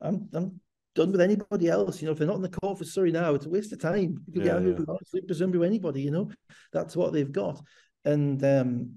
i'm 0.00 0.28
i'm 0.32 0.60
done 0.94 1.10
with 1.12 1.20
anybody 1.20 1.68
else 1.68 2.00
you 2.02 2.06
know 2.06 2.12
if 2.12 2.18
they're 2.18 2.26
not 2.26 2.36
in 2.36 2.42
the 2.42 2.48
court 2.50 2.78
for 2.78 2.84
surrey 2.84 3.10
now 3.10 3.34
it's 3.34 3.46
a 3.46 3.48
waste 3.48 3.72
of 3.72 3.80
time. 3.80 4.22
You 4.26 4.32
could 4.32 4.44
Yeah, 4.44 4.44
get 4.44 4.56
andrew 4.56 4.76
yeah. 4.78 4.84
lawrence 4.86 5.10
Luke 5.14 5.26
Bazumbu, 5.26 5.64
anybody 5.64 6.02
you 6.02 6.10
know 6.10 6.30
that's 6.72 6.96
what 6.96 7.12
they've 7.12 7.32
got. 7.32 7.62
And 8.04 8.42
um 8.44 8.90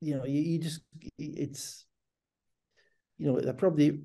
you 0.00 0.16
know 0.16 0.24
you, 0.24 0.40
you 0.40 0.58
just 0.58 0.82
it's 1.18 1.86
you 3.18 3.26
know 3.26 3.40
they're 3.40 3.52
probably 3.54 4.00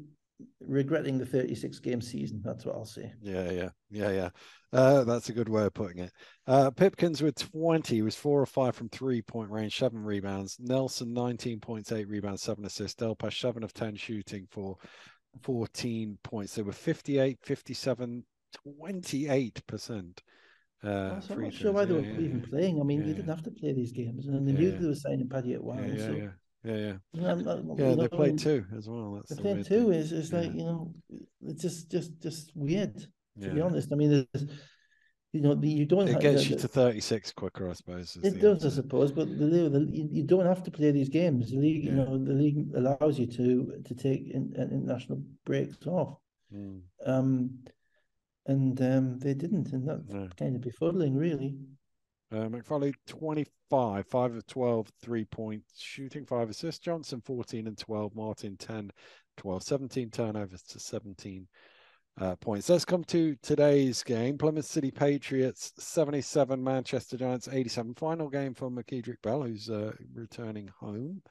regretting 0.61 1.17
the 1.17 1.25
36 1.25 1.79
game 1.79 2.01
season 2.01 2.41
that's 2.43 2.65
what 2.65 2.75
i'll 2.75 2.85
say 2.85 3.11
Yeah, 3.21 3.51
yeah, 3.51 3.69
yeah, 3.89 4.11
yeah. 4.11 4.29
Uh, 4.71 5.03
that's 5.03 5.29
a 5.29 5.33
good 5.33 5.49
way 5.49 5.65
of 5.65 5.73
putting 5.73 5.99
it. 5.99 6.11
Uh, 6.47 6.69
Pipkins 6.71 7.21
with 7.21 7.35
20 7.35 7.95
he 7.95 8.01
was 8.01 8.15
four 8.15 8.41
or 8.41 8.45
five 8.45 8.75
from 8.75 8.87
three 8.89 9.21
point 9.21 9.49
range, 9.51 9.77
seven 9.77 10.03
rebounds. 10.03 10.57
Nelson 10.59 11.13
19 11.13 11.59
points, 11.59 11.91
eight 11.91 12.07
rebounds, 12.07 12.41
seven 12.43 12.65
assists. 12.65 13.01
Delpash 13.01 13.39
seven 13.39 13.63
of 13.63 13.73
10 13.73 13.95
shooting 13.95 14.47
for 14.49 14.77
14 15.41 16.17
points. 16.23 16.55
They 16.55 16.61
were 16.61 16.71
58, 16.71 17.39
57, 17.41 18.23
28%. 18.65 20.21
Uh, 20.81 21.19
I'm 21.29 21.41
not 21.41 21.53
sure 21.53 21.71
why 21.73 21.83
throws. 21.83 21.85
they 21.85 21.93
were 21.93 22.01
Yeah, 22.01 22.19
yeah, 22.19 22.19
even 22.19 22.39
yeah. 22.39 22.45
playing. 22.49 22.79
I 22.79 22.83
mean, 22.83 22.99
Yeah, 22.99 23.05
they 23.07 23.13
didn't 23.13 23.29
have 23.29 23.43
to 23.43 23.51
play 23.51 23.73
these 23.73 23.91
games, 23.91 24.27
and 24.27 24.47
they 24.47 24.53
Yeah, 24.53 24.59
knew 24.59 24.71
yeah. 24.71 24.79
they 24.79 24.87
were 24.87 24.95
signing 24.95 25.27
Paddy 25.29 25.53
at 25.53 25.63
Yeah, 25.73 25.85
one. 25.85 25.97
yeah, 25.97 25.97
so 25.97 26.21
yeah. 26.63 26.75
yeah, 26.75 26.93
yeah. 27.13 27.27
I'm- 27.29 27.47
I'm- 27.47 27.75
Yeah, 27.77 27.95
they 27.95 28.07
played 28.07 28.37
two 28.39 28.65
as 28.77 28.87
well. 28.87 29.13
That's 29.15 29.29
They 29.29 29.35
the 29.35 29.53
weird 29.55 29.65
two. 29.65 29.83
thing. 29.85 29.93
Is 29.93 30.11
it's 30.11 30.33
like 30.33 30.51
you 30.53 30.63
know, 30.63 30.93
it's 31.41 31.61
just 31.61 31.89
just 31.91 32.19
just 32.21 32.51
weird 32.55 32.95
to 33.41 33.49
be 33.53 33.61
honest. 33.61 33.91
I 33.93 33.95
mean, 33.95 34.09
there's, 34.33 34.45
you 35.31 35.41
know, 35.41 35.57
you 35.61 35.85
don't. 35.85 36.07
It 36.09 36.13
have- 36.13 36.21
gets 36.21 36.49
you 36.49 36.57
to 36.57 36.67
36 36.67 37.31
quicker, 37.33 37.69
I 37.69 37.73
suppose. 37.73 38.17
It 38.21 38.41
does, 38.41 38.65
I 38.65 38.69
suppose, 38.69 39.11
but 39.11 39.29
the, 39.29 39.45
the 39.69 39.87
you, 39.91 40.23
don't 40.23 40.45
have 40.45 40.63
to 40.63 40.71
play 40.71 40.91
these 40.91 41.07
games. 41.09 41.51
The 41.51 41.57
league, 41.57 41.85
you 41.85 41.91
know, 41.91 42.17
the 42.17 42.33
league 42.33 42.67
allows 42.75 43.17
you 43.19 43.27
to 43.27 43.81
to 43.85 43.95
take 43.95 44.29
in, 44.31 44.53
uh, 44.57 44.63
international 44.63 45.21
breaks 45.45 45.77
off. 45.87 46.17
Mm, 46.53 46.81
Um, 47.05 47.59
and 48.47 48.81
um, 48.81 49.19
they 49.19 49.35
didn't, 49.35 49.71
and 49.71 49.87
that's 49.87 50.09
no. 50.11 50.27
kind 50.35 50.55
of 50.55 50.61
befuddling, 50.63 51.15
really. 51.15 51.55
Uh, 52.31 52.47
McFarley 52.47 52.93
25, 53.07 54.05
5 54.05 54.35
of 54.35 54.47
12, 54.47 54.91
three 55.01 55.25
point 55.25 55.63
shooting, 55.77 56.25
5 56.25 56.49
assists. 56.49 56.79
Johnson 56.79 57.21
14 57.25 57.67
and 57.67 57.77
12. 57.77 58.15
Martin 58.15 58.55
10, 58.57 58.91
12, 59.37 59.63
17 59.63 60.09
turnovers 60.11 60.61
to 60.63 60.79
17 60.79 61.47
uh, 62.21 62.35
points. 62.35 62.69
Let's 62.69 62.85
come 62.85 63.03
to 63.05 63.35
today's 63.41 64.03
game. 64.03 64.37
Plymouth 64.37 64.65
City 64.65 64.91
Patriots 64.91 65.73
77, 65.79 66.63
Manchester 66.63 67.17
Giants 67.17 67.47
87. 67.47 67.95
Final 67.95 68.29
game 68.29 68.53
for 68.53 68.69
McKedrick 68.69 69.21
Bell, 69.23 69.43
who's 69.43 69.69
uh, 69.69 69.93
returning 70.13 70.69
home. 70.79 71.21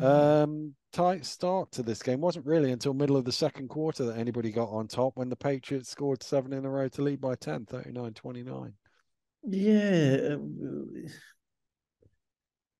Um, 0.00 0.74
tight 0.92 1.26
start 1.26 1.70
to 1.72 1.82
this 1.82 2.02
game. 2.02 2.20
Wasn't 2.20 2.46
really 2.46 2.72
until 2.72 2.94
middle 2.94 3.16
of 3.16 3.26
the 3.26 3.32
second 3.32 3.68
quarter 3.68 4.04
that 4.06 4.16
anybody 4.16 4.50
got 4.50 4.70
on 4.70 4.88
top 4.88 5.12
when 5.16 5.28
the 5.28 5.36
Patriots 5.36 5.90
scored 5.90 6.22
seven 6.22 6.54
in 6.54 6.64
a 6.64 6.70
row 6.70 6.88
to 6.88 7.02
lead 7.02 7.20
by 7.20 7.34
10, 7.34 7.66
39 7.66 8.14
29. 8.14 8.72
Yeah, 9.44 10.36
uh, 10.36 11.08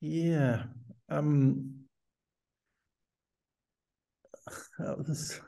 yeah. 0.01 0.65
Um, 1.09 1.85
that 4.79 4.99
was 4.99 5.41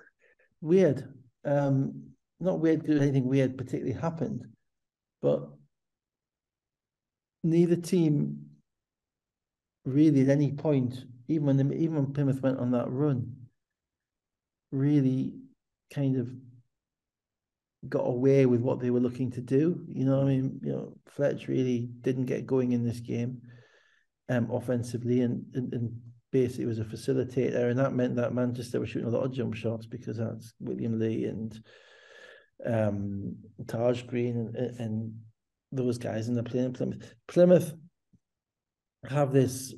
weird. 0.61 1.09
Um, 1.45 2.11
not 2.41 2.61
weird 2.61 2.81
because 2.83 3.01
anything 3.01 3.27
weird 3.27 3.57
particularly 3.57 3.99
happened, 3.99 4.45
but 5.23 5.49
neither 7.43 7.77
team 7.77 8.47
really 9.85 10.23
at 10.23 10.29
any 10.29 10.53
point, 10.53 11.05
even 11.29 11.47
when 11.47 11.57
the, 11.57 11.73
even 11.75 11.97
when 11.97 12.13
Plymouth 12.13 12.41
went 12.43 12.59
on 12.59 12.71
that 12.73 12.91
run, 12.91 13.35
really 14.73 15.35
kind 15.93 16.17
of 16.17 16.31
got 17.89 18.07
away 18.07 18.47
with 18.47 18.61
what 18.61 18.81
they 18.81 18.91
were 18.91 19.01
looking 19.01 19.31
to 19.33 19.41
do. 19.41 19.85
You 19.89 20.05
know, 20.05 20.21
I 20.23 20.25
mean, 20.25 20.61
you 20.63 20.73
know, 20.73 20.97
Fletch 21.09 21.49
really 21.49 21.89
didn't 22.01 22.27
get 22.27 22.47
going 22.47 22.73
in 22.73 22.85
this 22.85 23.01
game, 23.01 23.43
um, 24.29 24.51
offensively, 24.51 25.21
and 25.21 25.45
and, 25.55 25.73
and 25.73 26.01
basically 26.33 26.67
was 26.67 26.81
a 26.81 26.85
facilitator, 26.85 27.71
and 27.71 27.79
that 27.79 27.95
meant 27.95 28.17
that 28.17 28.35
Manchester 28.35 28.81
were 28.81 28.87
shooting 28.87 29.09
a 29.09 29.11
lot 29.11 29.25
of 29.25 29.33
jump 29.33 29.55
shots 29.55 29.87
because 29.87 30.19
that's 30.19 30.53
William 30.61 30.99
Lee 30.99 31.25
and 31.25 31.59
um 32.67 33.37
Taj 33.67 34.03
Green 34.03 34.37
and 34.37 34.57
and 34.81 35.15
those 35.73 35.99
guys, 35.99 36.29
and 36.29 36.37
they're 36.37 36.45
playing 36.45 36.73
Plymouth. 36.73 37.15
Plymouth 37.27 37.75
have 39.09 39.33
this, 39.33 39.75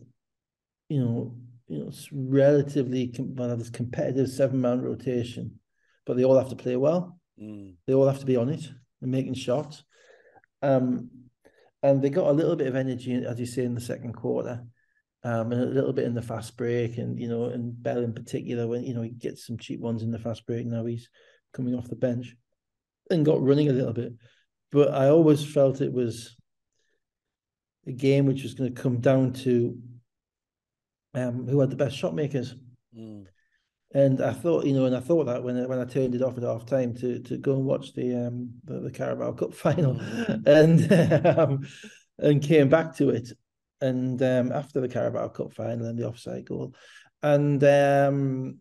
you 0.88 1.00
know, 1.00 1.34
you 1.68 1.78
know, 1.80 1.88
it's 1.88 2.08
relatively 2.12 3.12
well, 3.18 3.56
this 3.56 3.70
competitive 3.70 4.28
seven 4.28 4.60
man 4.60 4.80
rotation, 4.80 5.58
but 6.04 6.16
they 6.16 6.24
all 6.24 6.38
have 6.38 6.50
to 6.50 6.56
play 6.56 6.76
well. 6.76 7.15
Mm. 7.40 7.74
They 7.86 7.94
all 7.94 8.06
have 8.06 8.20
to 8.20 8.26
be 8.26 8.36
on 8.36 8.48
it 8.48 8.68
and 9.02 9.10
making 9.10 9.34
shots. 9.34 9.84
Um, 10.62 11.10
and 11.82 12.02
they 12.02 12.10
got 12.10 12.28
a 12.28 12.32
little 12.32 12.56
bit 12.56 12.66
of 12.66 12.76
energy, 12.76 13.14
as 13.14 13.38
you 13.38 13.46
say, 13.46 13.64
in 13.64 13.74
the 13.74 13.80
second 13.80 14.14
quarter, 14.14 14.64
um, 15.22 15.52
and 15.52 15.62
a 15.62 15.66
little 15.66 15.92
bit 15.92 16.06
in 16.06 16.14
the 16.14 16.22
fast 16.22 16.56
break. 16.56 16.98
And 16.98 17.18
you 17.18 17.28
know, 17.28 17.44
and 17.44 17.80
Bell 17.80 18.02
in 18.02 18.12
particular, 18.12 18.66
when 18.66 18.82
you 18.82 18.94
know 18.94 19.02
he 19.02 19.10
gets 19.10 19.46
some 19.46 19.58
cheap 19.58 19.80
ones 19.80 20.02
in 20.02 20.10
the 20.10 20.18
fast 20.18 20.46
break. 20.46 20.66
Now 20.66 20.84
he's 20.84 21.08
coming 21.52 21.74
off 21.74 21.88
the 21.88 21.96
bench 21.96 22.34
and 23.10 23.24
got 23.24 23.42
running 23.42 23.68
a 23.68 23.72
little 23.72 23.92
bit. 23.92 24.14
But 24.72 24.94
I 24.94 25.08
always 25.08 25.44
felt 25.44 25.80
it 25.80 25.92
was 25.92 26.36
a 27.86 27.92
game 27.92 28.26
which 28.26 28.42
was 28.42 28.54
going 28.54 28.74
to 28.74 28.82
come 28.82 29.00
down 29.00 29.32
to 29.32 29.78
um, 31.14 31.46
who 31.46 31.60
had 31.60 31.70
the 31.70 31.76
best 31.76 31.96
shot 31.96 32.14
makers. 32.14 32.54
Mm. 32.96 33.26
And 33.94 34.20
I 34.20 34.32
thought, 34.32 34.66
you 34.66 34.72
know, 34.74 34.84
and 34.84 34.96
I 34.96 35.00
thought 35.00 35.24
that 35.26 35.42
when 35.42 35.56
I, 35.62 35.66
when 35.66 35.78
I 35.78 35.84
turned 35.84 36.14
it 36.14 36.22
off 36.22 36.36
at 36.36 36.42
half 36.42 36.66
time 36.66 36.94
to 36.96 37.20
to 37.20 37.36
go 37.38 37.52
and 37.54 37.64
watch 37.64 37.94
the 37.94 38.26
um 38.26 38.50
the, 38.64 38.80
the 38.80 38.90
Carabao 38.90 39.32
Cup 39.32 39.54
final, 39.66 39.94
Mhm. 39.94 40.46
and 40.46 41.26
um, 41.38 41.66
and 42.18 42.42
came 42.42 42.68
back 42.68 42.96
to 42.96 43.10
it, 43.10 43.32
and 43.80 44.20
um 44.22 44.52
after 44.52 44.80
the 44.80 44.88
Carabao 44.88 45.28
Cup 45.28 45.52
final 45.52 45.86
and 45.86 45.98
the 45.98 46.08
offside 46.08 46.44
goal, 46.46 46.74
and 47.22 47.62
um. 47.64 48.58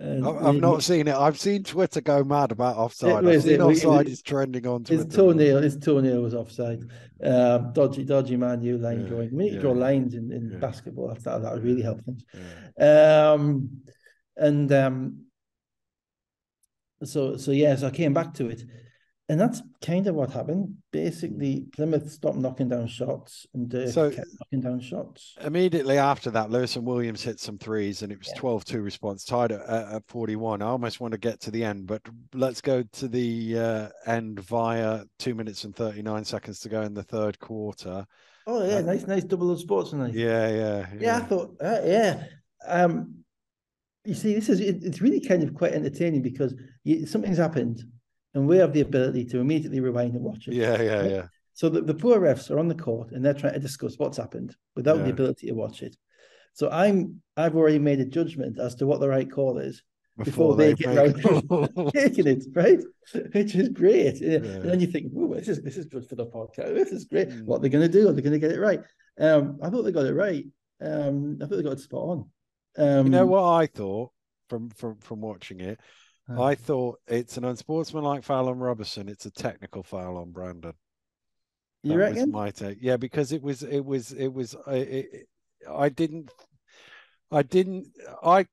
And 0.00 0.26
I've, 0.26 0.56
not 0.56 0.82
seen 0.82 1.08
it. 1.08 1.14
I've 1.14 1.38
seen 1.38 1.62
Twitter 1.62 2.00
go 2.00 2.24
mad 2.24 2.52
about 2.52 2.76
offside. 2.76 3.24
I've 3.26 3.42
seen 3.42 3.52
it- 3.52 3.58
we- 3.58 3.74
offside 3.74 4.06
it- 4.06 4.12
is 4.12 4.22
trending 4.22 4.66
on 4.66 4.82
Twitter. 4.84 5.04
his 5.04 5.14
toenail, 5.14 5.60
his 5.62 5.76
toenail 5.76 6.22
was 6.22 6.34
offside. 6.34 6.82
Um, 7.22 7.72
dodgy, 7.74 8.04
dodgy 8.04 8.36
man, 8.36 8.62
you 8.62 8.78
line 8.78 9.02
Yeah, 9.02 9.08
drawing. 9.08 9.36
We 9.36 9.44
need 9.44 9.50
to 9.56 9.60
draw 9.60 9.72
lines 9.72 10.14
in, 10.14 10.32
in 10.32 10.50
Yeah. 10.52 10.58
basketball. 10.58 11.08
That 11.08 11.42
that 11.42 11.52
would 11.52 11.62
really 11.64 11.82
help 11.82 12.02
things. 12.04 12.24
Yeah. 12.78 13.32
Um, 13.32 13.82
and 14.36 14.72
um, 14.72 15.24
so 17.04 17.36
so 17.36 17.50
yeah, 17.50 17.76
so 17.76 17.88
I 17.88 17.90
came 17.90 18.14
back 18.14 18.32
to 18.34 18.48
it, 18.48 18.62
and 19.30 19.40
that's 19.40 19.62
kind 19.80 20.08
of 20.08 20.16
what 20.16 20.30
happened. 20.32 20.74
Basically, 20.90 21.66
Plymouth 21.72 22.10
stopped 22.10 22.36
knocking 22.36 22.68
down 22.68 22.88
shots, 22.88 23.46
and 23.54 23.68
Dirk 23.68 23.90
So- 23.90 24.10
kept 24.10 24.26
knocking 24.40 24.60
down 24.60 24.80
shots. 24.80 25.36
Immediately 25.40 25.98
after 25.98 26.30
that, 26.32 26.50
Lewis 26.50 26.74
and 26.74 26.84
Williams 26.84 27.22
hit 27.22 27.38
some 27.38 27.56
threes, 27.56 28.02
and 28.02 28.10
it 28.10 28.18
was 28.18 28.28
Yeah. 28.28 28.40
12 28.40 28.64
2 28.64 28.82
response, 28.82 29.24
tied 29.24 29.52
at, 29.52 29.60
at 29.62 29.92
at 29.94 30.02
41. 30.08 30.62
I 30.62 30.66
almost 30.66 31.00
want 31.00 31.12
to 31.12 31.18
get 31.18 31.38
to 31.42 31.52
the 31.52 31.62
end, 31.62 31.86
but 31.86 32.02
let's 32.34 32.60
go 32.60 32.82
to 32.82 33.08
the 33.08 33.58
uh, 33.58 33.88
end 34.04 34.40
via 34.40 35.04
two 35.20 35.36
minutes 35.36 35.62
and 35.64 35.74
39 35.76 36.24
seconds 36.24 36.58
to 36.60 36.68
go 36.68 36.82
in 36.82 36.92
the 36.94 37.04
third 37.04 37.38
quarter. 37.38 38.04
Oh 38.48 38.66
yeah, 38.66 38.78
Uh, 38.78 38.80
nice, 38.82 39.06
nice 39.06 39.22
double 39.24 39.52
of 39.52 39.60
sports 39.60 39.90
tonight. 39.90 40.12
Yeah, 40.14 40.48
yeah. 40.50 40.86
yeah, 40.98 41.16
I 41.18 41.20
thought, 41.20 41.56
uh, 41.60 41.80
yeah. 41.84 42.24
Um, 42.66 43.14
you 44.04 44.14
see, 44.14 44.34
this 44.34 44.48
is 44.48 44.60
it, 44.60 44.82
it's 44.82 45.00
really 45.00 45.20
kind 45.20 45.42
of 45.44 45.54
quite 45.54 45.72
entertaining 45.72 46.22
because 46.22 46.54
you, 46.82 47.06
something's 47.06 47.38
happened, 47.38 47.84
and 48.34 48.46
we 48.46 48.58
have 48.58 48.72
the 48.72 48.80
ability 48.80 49.24
to 49.26 49.38
immediately 49.38 49.80
rewind 49.80 50.14
and 50.14 50.22
watch 50.22 50.48
it. 50.48 50.54
Yeah, 50.54 50.80
yeah, 50.80 51.06
yeah. 51.06 51.26
So 51.54 51.68
the, 51.68 51.82
the 51.82 51.94
poor 51.94 52.18
refs 52.18 52.50
are 52.50 52.58
on 52.58 52.68
the 52.68 52.74
court 52.74 53.12
and 53.12 53.24
they're 53.24 53.34
trying 53.34 53.54
to 53.54 53.60
discuss 53.60 53.98
what's 53.98 54.16
happened 54.16 54.56
without 54.76 55.04
the 55.04 55.10
ability 55.10 55.48
to 55.48 55.52
watch 55.52 55.82
it. 55.82 55.96
So 56.54 56.70
I'm 56.70 57.20
I've 57.36 57.56
already 57.56 57.78
made 57.78 58.00
a 58.00 58.04
judgment 58.04 58.58
as 58.58 58.74
to 58.76 58.86
what 58.86 59.00
the 59.00 59.08
right 59.08 59.30
call 59.30 59.58
is 59.58 59.82
before, 60.24 60.56
they, 60.56 60.74
get 60.74 60.96
around 60.96 61.14
taking 61.92 62.26
it, 62.26 62.44
right? 62.54 62.80
Which 63.32 63.54
is 63.54 63.68
great. 63.70 64.20
Yeah. 64.20 64.30
Yeah. 64.30 64.36
And 64.36 64.70
then 64.70 64.80
you 64.80 64.86
think, 64.86 65.12
"Ooh, 65.14 65.34
this 65.34 65.48
is 65.48 65.62
this 65.62 65.76
is 65.76 65.86
good 65.86 66.06
for 66.06 66.14
the 66.14 66.26
podcast. 66.26 66.74
This 66.74 66.90
is 66.92 67.04
great. 67.04 67.28
Mm. 67.28 67.44
What 67.44 67.62
going 67.62 67.72
to 67.72 67.88
do? 67.88 68.08
Are 68.08 68.12
they 68.12 68.22
going 68.22 68.32
to 68.32 68.38
get 68.38 68.52
it 68.52 68.60
right? 68.60 68.80
Um, 69.18 69.58
I 69.62 69.70
thought 69.70 69.82
they 69.82 69.92
got 69.92 70.06
it 70.06 70.14
right. 70.14 70.44
Um, 70.80 71.38
I 71.42 71.46
thought 71.46 71.56
they 71.56 71.62
got 71.62 71.72
it 71.72 71.80
spot 71.80 72.08
on. 72.08 72.30
Um, 72.76 73.06
you 73.06 73.12
know 73.12 73.26
what 73.26 73.44
I 73.44 73.66
thought 73.66 74.12
from 74.48 74.70
from 74.70 74.96
from 74.98 75.20
watching 75.20 75.60
it? 75.60 75.80
Huh. 76.28 76.42
I 76.42 76.54
thought 76.54 76.98
it's 77.06 77.36
an 77.36 77.44
unsportsmanlike 77.44 78.22
foul 78.22 78.48
on 78.48 78.58
Robertson. 78.58 79.08
It's 79.08 79.26
a 79.26 79.30
technical 79.30 79.82
foul 79.82 80.16
on 80.18 80.30
Brandon. 80.30 80.72
You 81.82 81.92
That 81.92 81.98
reckon? 81.98 82.30
my 82.30 82.50
take. 82.50 82.78
Yeah, 82.80 82.96
because 82.96 83.32
it 83.32 83.42
was 83.42 83.62
it 83.62 83.84
was 83.84 84.12
it 84.12 84.28
was 84.32 84.54
I 84.66 84.74
it, 84.74 85.06
it- 85.12 85.26
I 85.70 85.88
didn't 85.90 86.30
I 87.30 87.42
didn't 87.42 87.88
I 88.22 88.46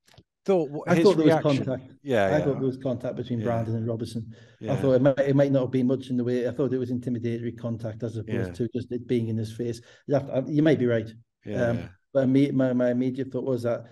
thought 0.46 0.70
I 0.88 1.02
thought 1.02 1.18
there 1.18 1.26
was 1.36 1.42
contact. 1.44 1.92
Yeah, 2.04 2.26
I 2.26 2.30
yeah, 2.30 2.40
thought 2.40 2.54
there 2.60 2.68
was 2.68 2.78
contact 2.78 3.16
between 3.16 3.40
Yeah. 3.40 3.46
Brandon 3.46 3.76
and 3.76 3.88
Robertson. 3.88 4.34
yeah. 4.60 4.74
I 4.74 4.76
thought 4.78 4.94
it 4.94 5.02
might, 5.02 5.20
it 5.20 5.36
might 5.36 5.52
not 5.52 5.62
have 5.62 5.72
been 5.72 5.88
much 5.88 6.10
in 6.10 6.18
the 6.18 6.24
way. 6.24 6.48
I 6.48 6.52
thought 6.52 6.74
it 6.74 6.78
was 6.78 6.92
intimidatory 6.92 7.58
contact 7.58 8.04
as 8.04 8.18
opposed 8.18 8.56
to 8.56 8.68
just 8.74 8.92
it 8.92 9.08
being 9.08 9.28
in 9.30 9.38
his 9.38 9.54
face. 9.54 9.82
You, 10.08 10.16
have 10.16 10.28
to- 10.46 10.52
you 10.52 10.62
might 10.64 10.80
be 10.80 10.86
right, 10.86 11.10
yeah, 11.46 11.68
um, 11.70 11.90
but 12.14 12.28
my 12.28 12.74
my 12.74 12.90
immediate 12.92 13.32
thought 13.32 13.44
was 13.46 13.64
that. 13.64 13.86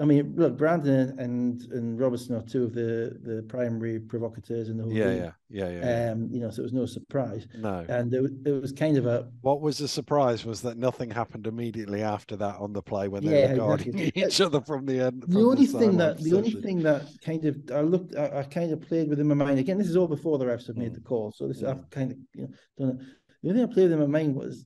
I 0.00 0.04
mean, 0.06 0.34
look, 0.36 0.56
Brandon 0.56 1.18
and 1.18 1.60
and 1.72 1.98
Robertson 1.98 2.34
are 2.34 2.42
two 2.42 2.64
of 2.64 2.72
the 2.74 3.18
the 3.22 3.42
primary 3.42 4.00
provocateurs 4.00 4.68
in 4.70 4.78
the 4.78 4.84
whole 4.84 4.92
yeah, 4.92 5.04
league. 5.10 5.32
yeah, 5.50 5.68
yeah, 5.68 5.68
yeah, 5.68 5.84
yeah. 5.90 6.12
Um, 6.12 6.28
you 6.32 6.40
know, 6.40 6.50
so 6.50 6.60
it 6.62 6.64
was 6.64 6.72
no 6.72 6.86
surprise, 6.86 7.46
No. 7.54 7.84
and 7.88 8.12
it, 8.14 8.32
it 8.46 8.52
was 8.60 8.72
kind 8.72 8.96
of 8.96 9.06
a 9.06 9.28
What 9.42 9.60
was 9.60 9.78
the 9.78 9.88
surprise 9.88 10.44
was 10.44 10.62
that 10.62 10.78
nothing 10.78 11.10
happened 11.10 11.46
immediately 11.46 12.02
after 12.02 12.36
that 12.36 12.56
on 12.56 12.72
the 12.72 12.82
play 12.82 13.08
when 13.08 13.24
they 13.24 13.32
Yeah, 13.32 13.36
were 13.36 13.48
guarding 13.50 13.88
exactly. 13.88 14.12
each 14.14 14.40
other 14.40 14.60
from 14.62 14.86
the 14.86 15.00
end. 15.00 15.24
the 15.26 15.34
from 15.34 15.42
only 15.42 15.66
thing 15.66 15.96
sideline 15.96 15.98
that 15.98 16.22
the 16.22 16.34
only 16.34 16.50
thing 16.52 16.82
that 16.82 17.02
kind 17.24 17.44
of 17.44 17.56
I 17.72 17.80
looked 17.80 18.16
I, 18.16 18.40
I 18.40 18.42
kind 18.44 18.72
of 18.72 18.80
played 18.80 19.08
with 19.08 19.20
in 19.20 19.28
my 19.28 19.34
mind 19.34 19.58
again. 19.58 19.78
This 19.78 19.88
is 19.88 19.96
all 19.96 20.08
before 20.08 20.38
the 20.38 20.44
refs 20.46 20.66
have 20.66 20.76
made 20.76 20.92
Mm. 20.92 20.94
the 20.94 21.00
call, 21.00 21.32
so 21.32 21.46
this 21.48 21.62
Mm. 21.62 21.68
I've 21.70 21.88
kind 21.90 22.12
of 22.12 22.18
you 22.34 22.42
know 22.42 22.48
done 22.78 22.88
it. 22.90 23.06
The 23.42 23.48
only 23.50 23.60
thing 23.62 23.70
I 23.70 23.72
played 23.74 23.84
with 23.90 23.92
in 23.92 23.98
my 24.00 24.06
mind 24.06 24.34
was, 24.36 24.64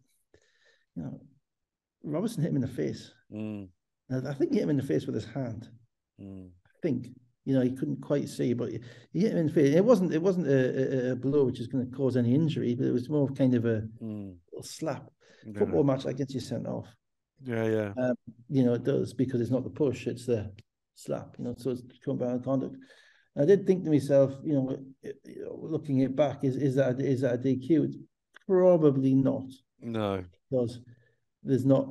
you 0.97 1.03
know, 1.03 1.21
Robertson 2.05 2.43
hit 2.43 2.51
him 2.51 2.57
in 2.57 2.63
the 2.63 2.69
face. 2.69 3.13
Mm, 3.31 3.69
I 4.11 4.35
think 4.35 4.53
he 4.53 4.59
hit 4.59 4.65
him 4.65 4.71
in 4.71 4.77
the 4.77 4.83
face 4.83 5.07
with 5.07 5.15
his 5.15 5.25
hand. 5.25 5.69
mm, 6.21 6.49
I 6.49 6.79
think 6.83 7.09
you 7.45 7.55
know 7.55 7.63
he 7.63 7.73
couldn't 7.73 8.01
quite 8.01 8.29
see, 8.29 8.53
but 8.53 8.71
he, 8.71 8.81
he 9.13 9.21
hit 9.21 9.33
him 9.33 9.39
in 9.39 9.47
the 9.47 9.53
face. 9.53 9.75
It 9.75 9.85
wasn't 9.85 10.15
it 10.15 10.23
wasn't 10.23 10.47
a, 10.49 11.09
a, 11.09 11.13
a 11.13 11.17
blow 11.17 11.45
which 11.45 11.61
is 11.61 11.67
going 11.67 11.89
to 11.89 11.97
cause 11.97 12.17
any 12.17 12.35
injury, 12.35 12.75
but 12.75 12.87
it 12.87 12.93
was 12.93 13.09
more 13.09 13.29
of 13.29 13.37
kind 13.37 13.55
of 13.55 13.65
a 13.65 13.83
mm. 14.03 14.35
little 14.53 14.63
slap. 14.63 15.11
Yeah. 15.45 15.59
Football 15.59 15.85
match 15.85 16.05
like 16.05 16.17
gets 16.17 16.35
you 16.35 16.41
sent 16.41 16.67
off. 16.67 16.89
Yeah, 17.43 17.67
yeah. 17.67 17.93
Um, 18.03 18.15
you 18.49 18.65
know, 18.65 18.75
it 18.75 18.85
does 18.85 19.13
because 19.13 19.41
it's 19.41 19.51
not 19.51 19.65
the 19.65 19.71
push, 19.71 20.07
it's 20.07 20.27
the 20.27 20.51
slap. 20.95 21.37
You 21.39 21.45
know, 21.45 21.55
so 21.59 21.71
it's 21.71 21.83
compound 22.05 22.45
conduct. 22.45 22.77
I 23.39 23.45
did 23.45 23.67
think 23.67 23.85
to 23.85 23.91
myself, 23.91 24.33
you 24.43 24.55
know, 24.55 24.79
looking 25.51 25.99
it 25.99 26.17
back, 26.17 26.43
is 26.43 26.57
is 26.57 26.77
that 26.77 27.01
is 27.01 27.21
that 27.21 27.35
a 27.35 27.39
DQ? 27.39 27.85
It's 27.85 27.97
probably 28.47 29.15
not. 29.15 29.51
No, 29.81 30.25
because 30.51 30.81
there's 31.43 31.67
not 31.67 31.89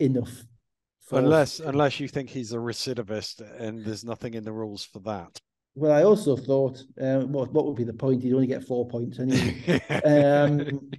enough. 0.00 0.44
Unless 1.12 1.60
unless 1.60 2.00
you 2.00 2.08
think 2.08 2.30
he's 2.30 2.52
a 2.52 2.56
recidivist 2.56 3.40
and 3.60 3.84
there's 3.84 4.04
nothing 4.04 4.34
in 4.34 4.44
the 4.44 4.52
rules 4.52 4.84
for 4.84 4.98
that. 5.00 5.38
Well, 5.74 5.92
I 5.92 6.04
also 6.04 6.36
thought, 6.36 6.82
um, 7.00 7.32
what 7.32 7.52
what 7.52 7.66
would 7.66 7.76
be 7.76 7.84
the 7.84 7.92
point? 7.92 8.22
He'd 8.22 8.34
only 8.34 8.46
get 8.46 8.64
four 8.64 8.88
points 8.88 9.18
anyway. 9.20 9.80
um, 10.04 10.90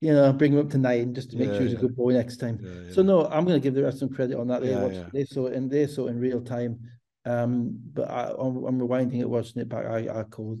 you 0.00 0.12
know, 0.12 0.32
bring 0.32 0.52
him 0.52 0.58
up 0.58 0.70
to 0.70 0.78
nine 0.78 1.14
just 1.14 1.30
to 1.30 1.36
make 1.36 1.48
yeah, 1.48 1.54
sure 1.54 1.62
he's 1.62 1.72
yeah. 1.72 1.78
a 1.78 1.82
good 1.82 1.96
boy 1.96 2.12
next 2.12 2.38
time. 2.38 2.58
Yeah, 2.62 2.92
so 2.92 3.02
no, 3.02 3.26
I'm 3.26 3.44
going 3.44 3.60
to 3.60 3.62
give 3.62 3.74
the 3.74 3.82
rest 3.82 3.98
some 3.98 4.08
credit 4.08 4.38
on 4.38 4.48
that. 4.48 4.62
They 4.62 4.74
watched, 4.74 5.12
they 5.12 5.24
saw 5.24 5.46
it 5.46 5.54
and 5.54 5.70
they 5.70 5.86
saw 5.86 6.06
it 6.06 6.10
in 6.10 6.18
real 6.18 6.40
time. 6.40 6.80
Um, 7.26 7.78
but 7.92 8.10
I, 8.10 8.30
am 8.30 8.64
I'm 8.64 8.80
rewinding 8.80 9.20
it, 9.20 9.28
watching 9.28 9.60
it 9.60 9.68
back. 9.68 9.86
I, 9.86 10.20
I 10.20 10.22
called 10.24 10.60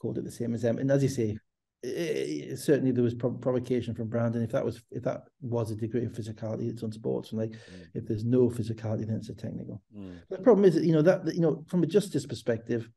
called 0.00 0.18
it 0.18 0.24
the 0.24 0.32
same 0.32 0.52
as 0.52 0.62
them. 0.62 0.78
And 0.78 0.90
as 0.90 1.02
you 1.02 1.08
say, 1.08 1.38
it, 1.82 2.58
certainly 2.58 2.92
there 2.92 3.02
was 3.02 3.14
provocation 3.14 3.94
from 3.94 4.08
Brandon. 4.08 4.42
If 4.42 4.52
that 4.52 4.64
was 4.64 4.82
if 4.90 5.02
that 5.02 5.24
was 5.40 5.70
a 5.70 5.76
degree 5.76 6.04
of 6.04 6.12
physicality, 6.12 6.70
it's 6.70 6.82
unsportsmanlike. 6.82 7.50
Mm. 7.50 7.86
If 7.94 8.06
there's 8.06 8.24
no 8.24 8.48
physicality, 8.48 9.06
then 9.06 9.16
it's 9.16 9.28
a 9.28 9.34
technical. 9.34 9.82
Mm. 9.96 10.18
The 10.30 10.38
problem 10.38 10.64
is 10.64 10.74
that 10.74 10.84
you 10.84 10.92
know 10.92 11.02
that 11.02 11.34
you 11.34 11.40
know 11.40 11.64
from 11.66 11.82
a 11.82 11.86
justice 11.86 12.24
perspective, 12.24 12.88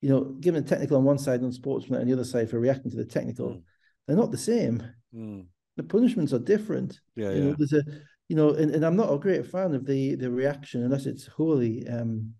you 0.00 0.08
know, 0.08 0.24
given 0.40 0.64
a 0.64 0.66
technical 0.66 0.96
on 0.96 1.04
one 1.04 1.18
side 1.18 1.42
and 1.42 1.52
sportsman 1.52 2.00
on 2.00 2.06
the 2.06 2.12
other 2.12 2.24
side 2.24 2.48
for 2.48 2.58
reacting 2.58 2.90
to 2.90 2.96
the 2.96 3.04
technical, 3.04 3.50
mm. 3.50 3.62
they're 4.06 4.16
not 4.16 4.30
the 4.30 4.38
same. 4.38 4.82
Mm. 5.14 5.46
The 5.76 5.82
punishments 5.82 6.32
are 6.32 6.38
different. 6.38 7.00
Yeah, 7.16 7.30
you 7.30 7.36
yeah. 7.36 7.44
Know, 7.50 7.56
there's 7.58 7.72
a 7.74 7.82
you 8.28 8.36
know, 8.36 8.50
and, 8.50 8.74
and 8.74 8.84
I'm 8.84 8.96
not 8.96 9.12
a 9.12 9.18
great 9.18 9.46
fan 9.46 9.74
of 9.74 9.84
the 9.84 10.14
the 10.14 10.30
reaction 10.30 10.84
unless 10.84 11.04
it's 11.04 11.26
wholly 11.26 11.86
um, 11.86 12.32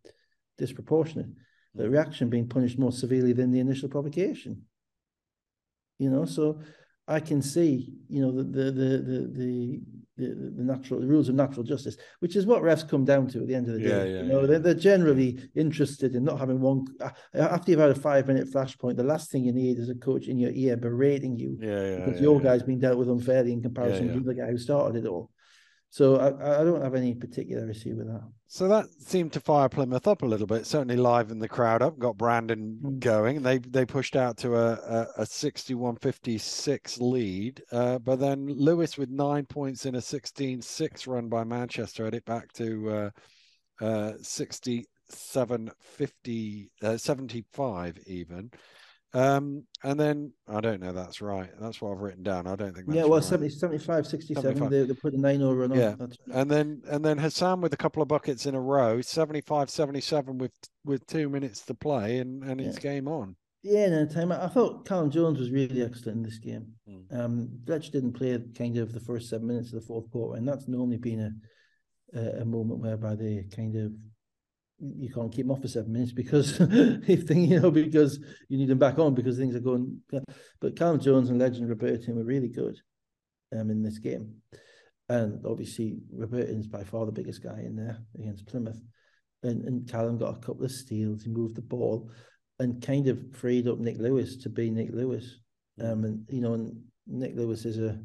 disproportionate. 0.57 1.29
The 1.75 1.85
mm. 1.85 1.91
reaction 1.91 2.31
being 2.31 2.49
punished 2.49 2.79
more 2.79 2.93
severely 2.93 3.35
than 3.35 3.51
the 3.51 3.61
initial 3.61 3.91
provocation. 3.91 4.63
You 6.01 6.09
know, 6.09 6.24
so 6.24 6.59
I 7.07 7.20
can 7.20 7.42
see, 7.42 7.92
you 8.09 8.22
know, 8.22 8.32
the 8.32 8.42
the 8.42 8.64
the 8.72 9.18
the 9.40 9.80
the, 10.16 10.51
the 10.57 10.64
natural 10.64 11.01
the 11.01 11.07
rules 11.07 11.28
of 11.28 11.34
natural 11.34 11.62
justice, 11.62 11.96
which 12.20 12.36
is 12.36 12.46
what 12.46 12.62
refs 12.62 12.88
come 12.88 13.05
down 13.05 13.28
to 13.28 13.40
at 13.40 13.48
the 13.48 13.55
end 13.55 13.68
of 13.68 13.74
the 13.74 13.80
day. 13.80 13.88
Yeah, 13.88 14.05
yeah, 14.05 14.22
you 14.22 14.28
know, 14.28 14.40
yeah. 14.40 14.46
They're, 14.46 14.59
they're 14.61 14.74
generally 14.74 15.38
interested 15.55 16.14
in 16.14 16.24
not 16.24 16.38
having 16.38 16.61
one 16.61 16.86
uh, 17.01 17.11
after 17.34 17.70
you've 17.70 17.80
had 17.80 17.90
a 17.90 17.94
five 17.94 18.28
minute 18.28 18.48
flashpoint. 18.48 18.96
The 18.96 19.05
last 19.05 19.30
thing 19.30 19.44
you 19.44 19.53
need 19.53 19.78
is 19.78 19.90
a 19.90 19.94
coach 19.94 20.28
in 20.28 20.38
your 20.38 20.53
ear 20.53 20.76
berating 20.76 21.36
you 21.36 21.59
yeah, 21.61 21.68
yeah, 21.68 21.96
because 21.96 22.14
yeah, 22.14 22.22
your 22.22 22.38
yeah. 22.38 22.44
guy's 22.44 22.62
been 22.62 22.78
dealt 22.78 22.98
with 22.98 23.11
unfairly 23.11 23.53
in 23.53 23.61
comparison 23.61 24.12
to 24.14 24.20
the 24.20 24.34
guy 24.34 24.51
who 24.51 24.59
started 24.59 25.05
it 25.05 25.09
all. 25.09 25.30
So 25.93 26.16
I, 26.16 26.61
I 26.61 26.64
don't 26.64 26.82
have 26.82 26.95
any 26.95 27.14
particular 27.14 27.68
issue 27.68 27.97
with 27.97 28.07
that. 28.07 28.22
So 28.47 28.68
that 28.68 28.86
seemed 29.01 29.32
to 29.32 29.41
fire 29.41 29.68
Plymouth 29.68 30.07
up 30.07 30.22
a 30.22 30.26
little 30.26 30.47
bit. 30.47 30.64
Certainly 30.64 30.97
livened 30.97 31.43
the 31.43 31.49
crowd 31.49 31.82
up, 31.82 31.99
got 31.99 32.16
Brandon 32.16 32.78
mm. 32.80 33.01
going. 33.01 33.43
They 33.43 33.59
they 33.59 33.84
pushed 33.84 34.14
out 34.14 34.36
to 34.38 34.55
a 34.55 34.72
a, 34.72 35.07
a 35.18 35.24
61-56 35.24 37.01
lead. 37.01 37.62
Uh, 37.72 37.99
but 37.99 38.20
then 38.20 38.47
Lewis 38.47 38.97
with 38.97 39.11
nine 39.11 39.47
points 39.47 39.84
in 39.84 39.97
a 39.97 40.01
16-6 40.01 41.09
run 41.09 41.28
by 41.28 41.43
Manchester 41.43 42.05
had 42.05 42.14
it 42.14 42.24
back 42.24 42.53
to 42.53 42.91
uh, 42.91 43.84
uh, 43.84 44.12
67 44.22 45.70
50 45.80 46.70
uh, 46.82 46.97
75 46.97 47.99
even. 48.07 48.51
Um, 49.13 49.65
and 49.83 49.99
then 49.99 50.33
I 50.47 50.61
don't 50.61 50.81
know. 50.81 50.93
That's 50.93 51.21
right. 51.21 51.51
That's 51.61 51.81
what 51.81 51.93
I've 51.93 52.01
written 52.01 52.23
down. 52.23 52.47
I 52.47 52.55
don't 52.55 52.75
think. 52.75 52.87
yeah, 52.89 53.03
well, 53.03 53.21
right. 53.21 53.25
70, 53.25 53.51
75, 53.51 54.07
67. 54.07 54.43
75. 54.43 54.71
They, 54.71 54.85
they 54.85 54.95
put 54.95 55.15
a 55.15 55.21
nine 55.21 55.43
over 55.43 55.65
on. 55.65 55.75
Yeah, 55.75 55.97
and 56.33 56.51
then 56.51 56.83
and 56.89 57.05
then 57.05 57.19
Hassan 57.19 57.61
with 57.61 57.73
a 57.73 57.77
couple 57.77 58.03
of 58.03 58.09
buckets 58.09 58.47
in 58.47 58.55
a 58.55 58.61
row, 58.61 59.01
75, 59.01 59.69
77 59.69 60.39
with 60.39 60.53
with 60.85 61.05
two 61.07 61.29
minutes 61.29 61.63
to 61.63 61.75
play, 61.75 62.19
and 62.19 62.45
and 62.45 62.61
it's 62.61 62.79
game 62.79 63.09
on. 63.09 63.37
Yeah, 63.63 63.89
no 63.91 64.07
time. 64.07 64.33
I 64.33 64.49
thought 64.49 64.87
Callum 64.87 65.11
Jones 65.11 65.39
was 65.39 65.51
really 65.51 65.83
excellent 65.83 66.19
in 66.19 66.23
this 66.23 66.39
game. 66.39 66.67
Mm. 66.89 67.21
Um, 67.21 67.49
Fletch 67.67 67.91
didn't 67.91 68.13
play 68.13 68.39
kind 68.57 68.79
of 68.79 68.93
the 68.93 69.01
first 69.01 69.29
seven 69.29 69.49
minutes 69.49 69.73
of 69.73 69.81
the 69.81 69.87
fourth 69.87 70.11
quarter, 70.11 70.39
and 70.39 70.49
that's 70.49 70.69
normally 70.69 70.97
been 70.97 71.21
a 71.21 71.31
a, 72.15 72.43
a 72.43 72.45
moment 72.45 72.81
whereby 72.81 73.15
they 73.15 73.45
kind 73.55 73.77
of 73.77 73.93
you 74.81 75.12
can't 75.12 75.33
keep 75.33 75.47
them 75.47 75.51
off 75.51 75.61
for 75.61 75.68
seven 75.68 75.93
minutes 75.93 76.12
because 76.12 76.57
if 76.61 77.24
thing 77.24 77.45
you 77.45 77.61
know 77.61 77.70
because 77.70 78.18
you 78.49 78.59
need 78.59 78.68
them 78.68 78.78
back 78.78 78.99
on 78.99 79.14
because 79.14 79.37
things 79.37 79.55
are 79.55 79.61
going. 79.61 80.01
But 80.61 80.76
Callum 80.76 81.01
Jones 81.01 81.31
and 81.31 81.39
Legend 81.39 81.68
Robertin 81.68 82.14
were 82.14 82.24
really 82.24 82.49
good 82.49 82.78
um, 83.53 83.70
in 83.70 83.83
this 83.83 83.99
game, 83.99 84.37
and 85.09 85.45
obviously 85.45 85.99
Robertin's 86.12 86.66
by 86.66 86.85
far 86.85 87.07
the 87.07 87.12
biggest 87.12 87.43
guy 87.43 87.61
in 87.61 87.76
there 87.76 87.99
against 88.18 88.47
Plymouth, 88.47 88.81
and 89.43 89.64
and 89.64 89.91
Callum 89.91 90.18
got 90.18 90.37
a 90.37 90.41
couple 90.41 90.64
of 90.64 90.72
steals. 90.72 91.22
He 91.22 91.31
moved 91.31 91.57
the 91.57 91.62
ball, 91.62 92.11
and 92.59 92.83
kind 92.83 93.09
of 93.09 93.20
freed 93.35 93.68
up 93.68 93.78
Nick 93.78 93.99
Lewis 93.99 94.37
to 94.39 94.49
be 94.49 94.70
Nick 94.70 94.91
Lewis. 94.93 95.39
Um, 95.81 96.05
and 96.05 96.24
you 96.28 96.41
know, 96.41 96.55
and 96.55 96.81
Nick 97.07 97.37
Lewis 97.37 97.64
is 97.64 97.78
a, 97.78 97.99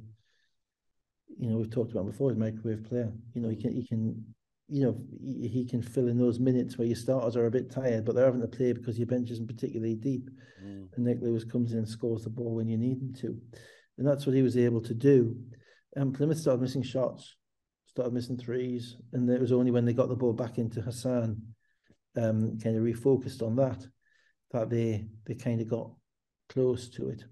you 1.38 1.50
know, 1.50 1.58
we've 1.58 1.72
talked 1.72 1.92
about 1.92 2.06
before, 2.06 2.32
he's 2.32 2.38
a 2.38 2.40
microwave 2.40 2.84
player. 2.84 3.12
You 3.34 3.42
know, 3.42 3.50
he 3.50 3.56
can 3.56 3.74
he 3.74 3.86
can 3.88 4.35
you 4.68 4.84
know, 4.84 4.98
he, 5.22 5.66
can 5.66 5.82
fill 5.82 6.08
in 6.08 6.18
those 6.18 6.40
minutes 6.40 6.78
where 6.78 6.88
your 6.88 6.96
starters 6.96 7.36
are 7.36 7.46
a 7.46 7.52
bit 7.52 7.70
tired, 7.70 8.04
but 8.04 8.16
they're 8.16 8.26
having 8.26 8.42
to 8.42 8.48
play 8.48 8.74
because 8.74 8.98
your 8.98 9.08
bench 9.08 9.30
isn't 9.30 9.48
particularly 9.48 9.96
deep. 9.96 10.30
Mm. 10.64 10.88
And 10.96 11.06
Nick 11.06 11.22
Lewis 11.22 11.44
comes 11.44 11.72
in 11.72 11.80
and 11.80 11.88
scores 11.88 12.24
the 12.24 12.32
ball 12.32 12.56
when 12.56 12.68
you 12.68 12.78
need 12.78 13.00
him 13.00 13.14
to. 13.22 13.38
And 13.98 14.08
that's 14.08 14.26
what 14.26 14.36
he 14.36 14.42
was 14.42 14.58
able 14.58 14.82
to 14.82 14.94
do. 14.94 15.38
And 15.96 16.14
Plymouth 16.14 16.40
started 16.40 16.62
missing 16.62 16.82
shots, 16.82 17.36
started 17.86 18.14
missing 18.14 18.38
threes. 18.38 18.98
And 19.14 19.30
it 19.30 19.40
was 19.40 19.52
only 19.52 19.72
when 19.72 19.86
they 19.86 19.94
got 19.94 20.10
the 20.10 20.16
ball 20.16 20.34
back 20.34 20.58
into 20.58 20.82
Hassan, 20.82 21.42
um, 22.18 22.58
kind 22.58 22.76
of 22.76 22.84
refocused 22.84 23.44
on 23.44 23.56
that, 23.58 23.86
that 24.52 24.70
they 24.70 25.06
they 25.26 25.36
kind 25.36 25.62
of 25.62 25.70
got 25.70 25.92
close 26.50 26.90
to 26.90 27.10
it. 27.10 27.24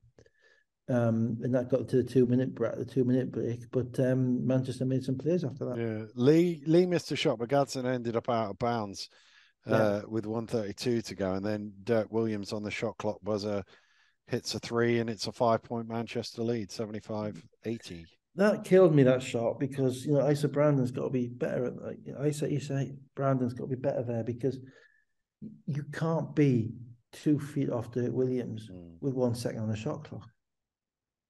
Um, 0.90 1.38
and 1.42 1.56
that 1.56 1.70
got 1.70 1.88
to 1.90 1.98
the 1.98 2.04
two 2.04 2.26
minute 2.26 2.54
break, 2.54 2.76
the 2.76 2.86
two 2.86 3.06
minute 3.06 3.32
break. 3.32 3.62
But 3.72 3.98
um, 4.00 4.46
Manchester 4.46 4.86
made 4.86 5.04
some 5.04 5.18
plays 5.18 5.46
after 5.46 5.66
that. 5.66 5.78
Yeah, 5.78 6.06
Lee 6.16 6.62
Lee 6.66 6.86
missed 6.86 7.12
a 7.12 7.16
shot, 7.16 7.40
but 7.40 7.50
Gadsden 7.50 7.86
ended 7.86 8.18
up 8.18 8.30
out 8.30 8.52
of 8.52 8.60
bounds 8.60 9.08
uh, 9.70 10.02
yeah. 10.02 10.02
with 10.08 10.26
132 10.26 11.02
to 11.02 11.16
go, 11.16 11.34
and 11.34 11.46
then 11.46 11.72
Dirk 11.84 12.12
Williams 12.12 12.52
on 12.52 12.64
the 12.64 12.72
shot 12.72 12.98
clock 12.98 13.20
was 13.24 13.44
buzzer 13.44 13.64
hits 14.28 14.56
a 14.56 14.60
three, 14.60 15.00
and 15.00 15.10
it's 15.10 15.28
a 15.28 15.32
five 15.32 15.64
point 15.64 15.88
Manchester 15.88 16.44
lead, 16.44 16.70
75 16.70 17.42
80. 17.64 18.06
That 18.36 18.66
killed 18.66 18.94
me 18.94 19.04
that 19.04 19.22
shot 19.22 19.60
because 19.60 20.06
you 20.06 20.14
know 20.14 20.30
Isa 20.30 20.50
Brandon's 20.50 20.92
got 20.92 21.04
to 21.04 21.10
be 21.10 21.28
better 21.28 21.66
at 21.66 21.82
like 21.82 22.00
Isa 22.28 22.52
Isa 22.52 22.88
Brandon's 23.16 23.54
got 23.54 23.66
to 23.66 23.76
be 23.76 23.82
better 23.82 24.04
there 24.04 24.24
because 24.24 24.60
you 25.66 25.84
can't 25.94 26.36
be 26.36 26.72
two 27.14 27.40
feet 27.40 27.70
off 27.70 27.92
Dirk 27.92 28.12
Williams 28.12 28.70
mm. 28.70 28.96
with 29.00 29.14
one 29.14 29.36
second 29.36 29.62
on 29.62 29.70
the 29.70 29.78
shot 29.78 30.04
clock 30.04 30.28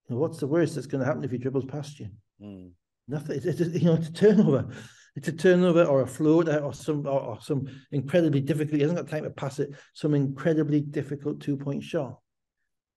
what's 0.08 0.40
the 0.40 0.48
worst 0.48 0.76
that's 0.76 0.88
going 0.88 1.00
to 1.00 1.06
happen 1.06 1.24
if 1.24 1.32
he 1.32 1.38
dribbles 1.38 1.66
past 1.66 2.00
you? 2.00 2.10
Mm. 2.42 2.72
Nothing. 3.08 3.38
It's, 3.38 3.46
it's, 3.46 3.74
you 3.74 3.86
know, 3.86 3.96
it's 3.96 4.10
a 4.10 4.14
turnover. 4.14 4.68
It's 5.16 5.28
a 5.28 5.34
turnover 5.34 5.84
or 5.84 6.02
a 6.02 6.08
float 6.08 6.50
or 6.50 6.74
some 6.74 7.06
or, 7.06 7.22
or 7.22 7.40
some 7.42 7.68
incredibly 7.92 8.42
difficult. 8.42 8.76
He 8.76 8.82
hasn't 8.82 8.98
got 8.98 9.08
time 9.08 9.24
to 9.24 9.30
pass 9.30 9.60
it. 9.60 9.72
Some 9.94 10.16
incredibly 10.16 10.82
difficult 10.82 11.40
two 11.40 11.56
point 11.56 11.84
shot. 11.84 12.20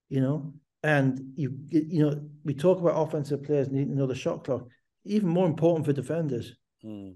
You 0.09 0.21
know, 0.21 0.53
and 0.83 1.33
you 1.35 1.57
you 1.69 2.03
know 2.03 2.19
we 2.43 2.53
talk 2.53 2.79
about 2.79 2.99
offensive 2.99 3.43
players 3.43 3.69
needing 3.69 3.89
to 3.89 3.95
know 3.95 4.07
the 4.07 4.15
shot 4.15 4.43
clock. 4.45 4.67
Even 5.05 5.29
more 5.29 5.45
important 5.45 5.85
for 5.85 5.93
defenders. 5.93 6.53
Mm. 6.83 7.15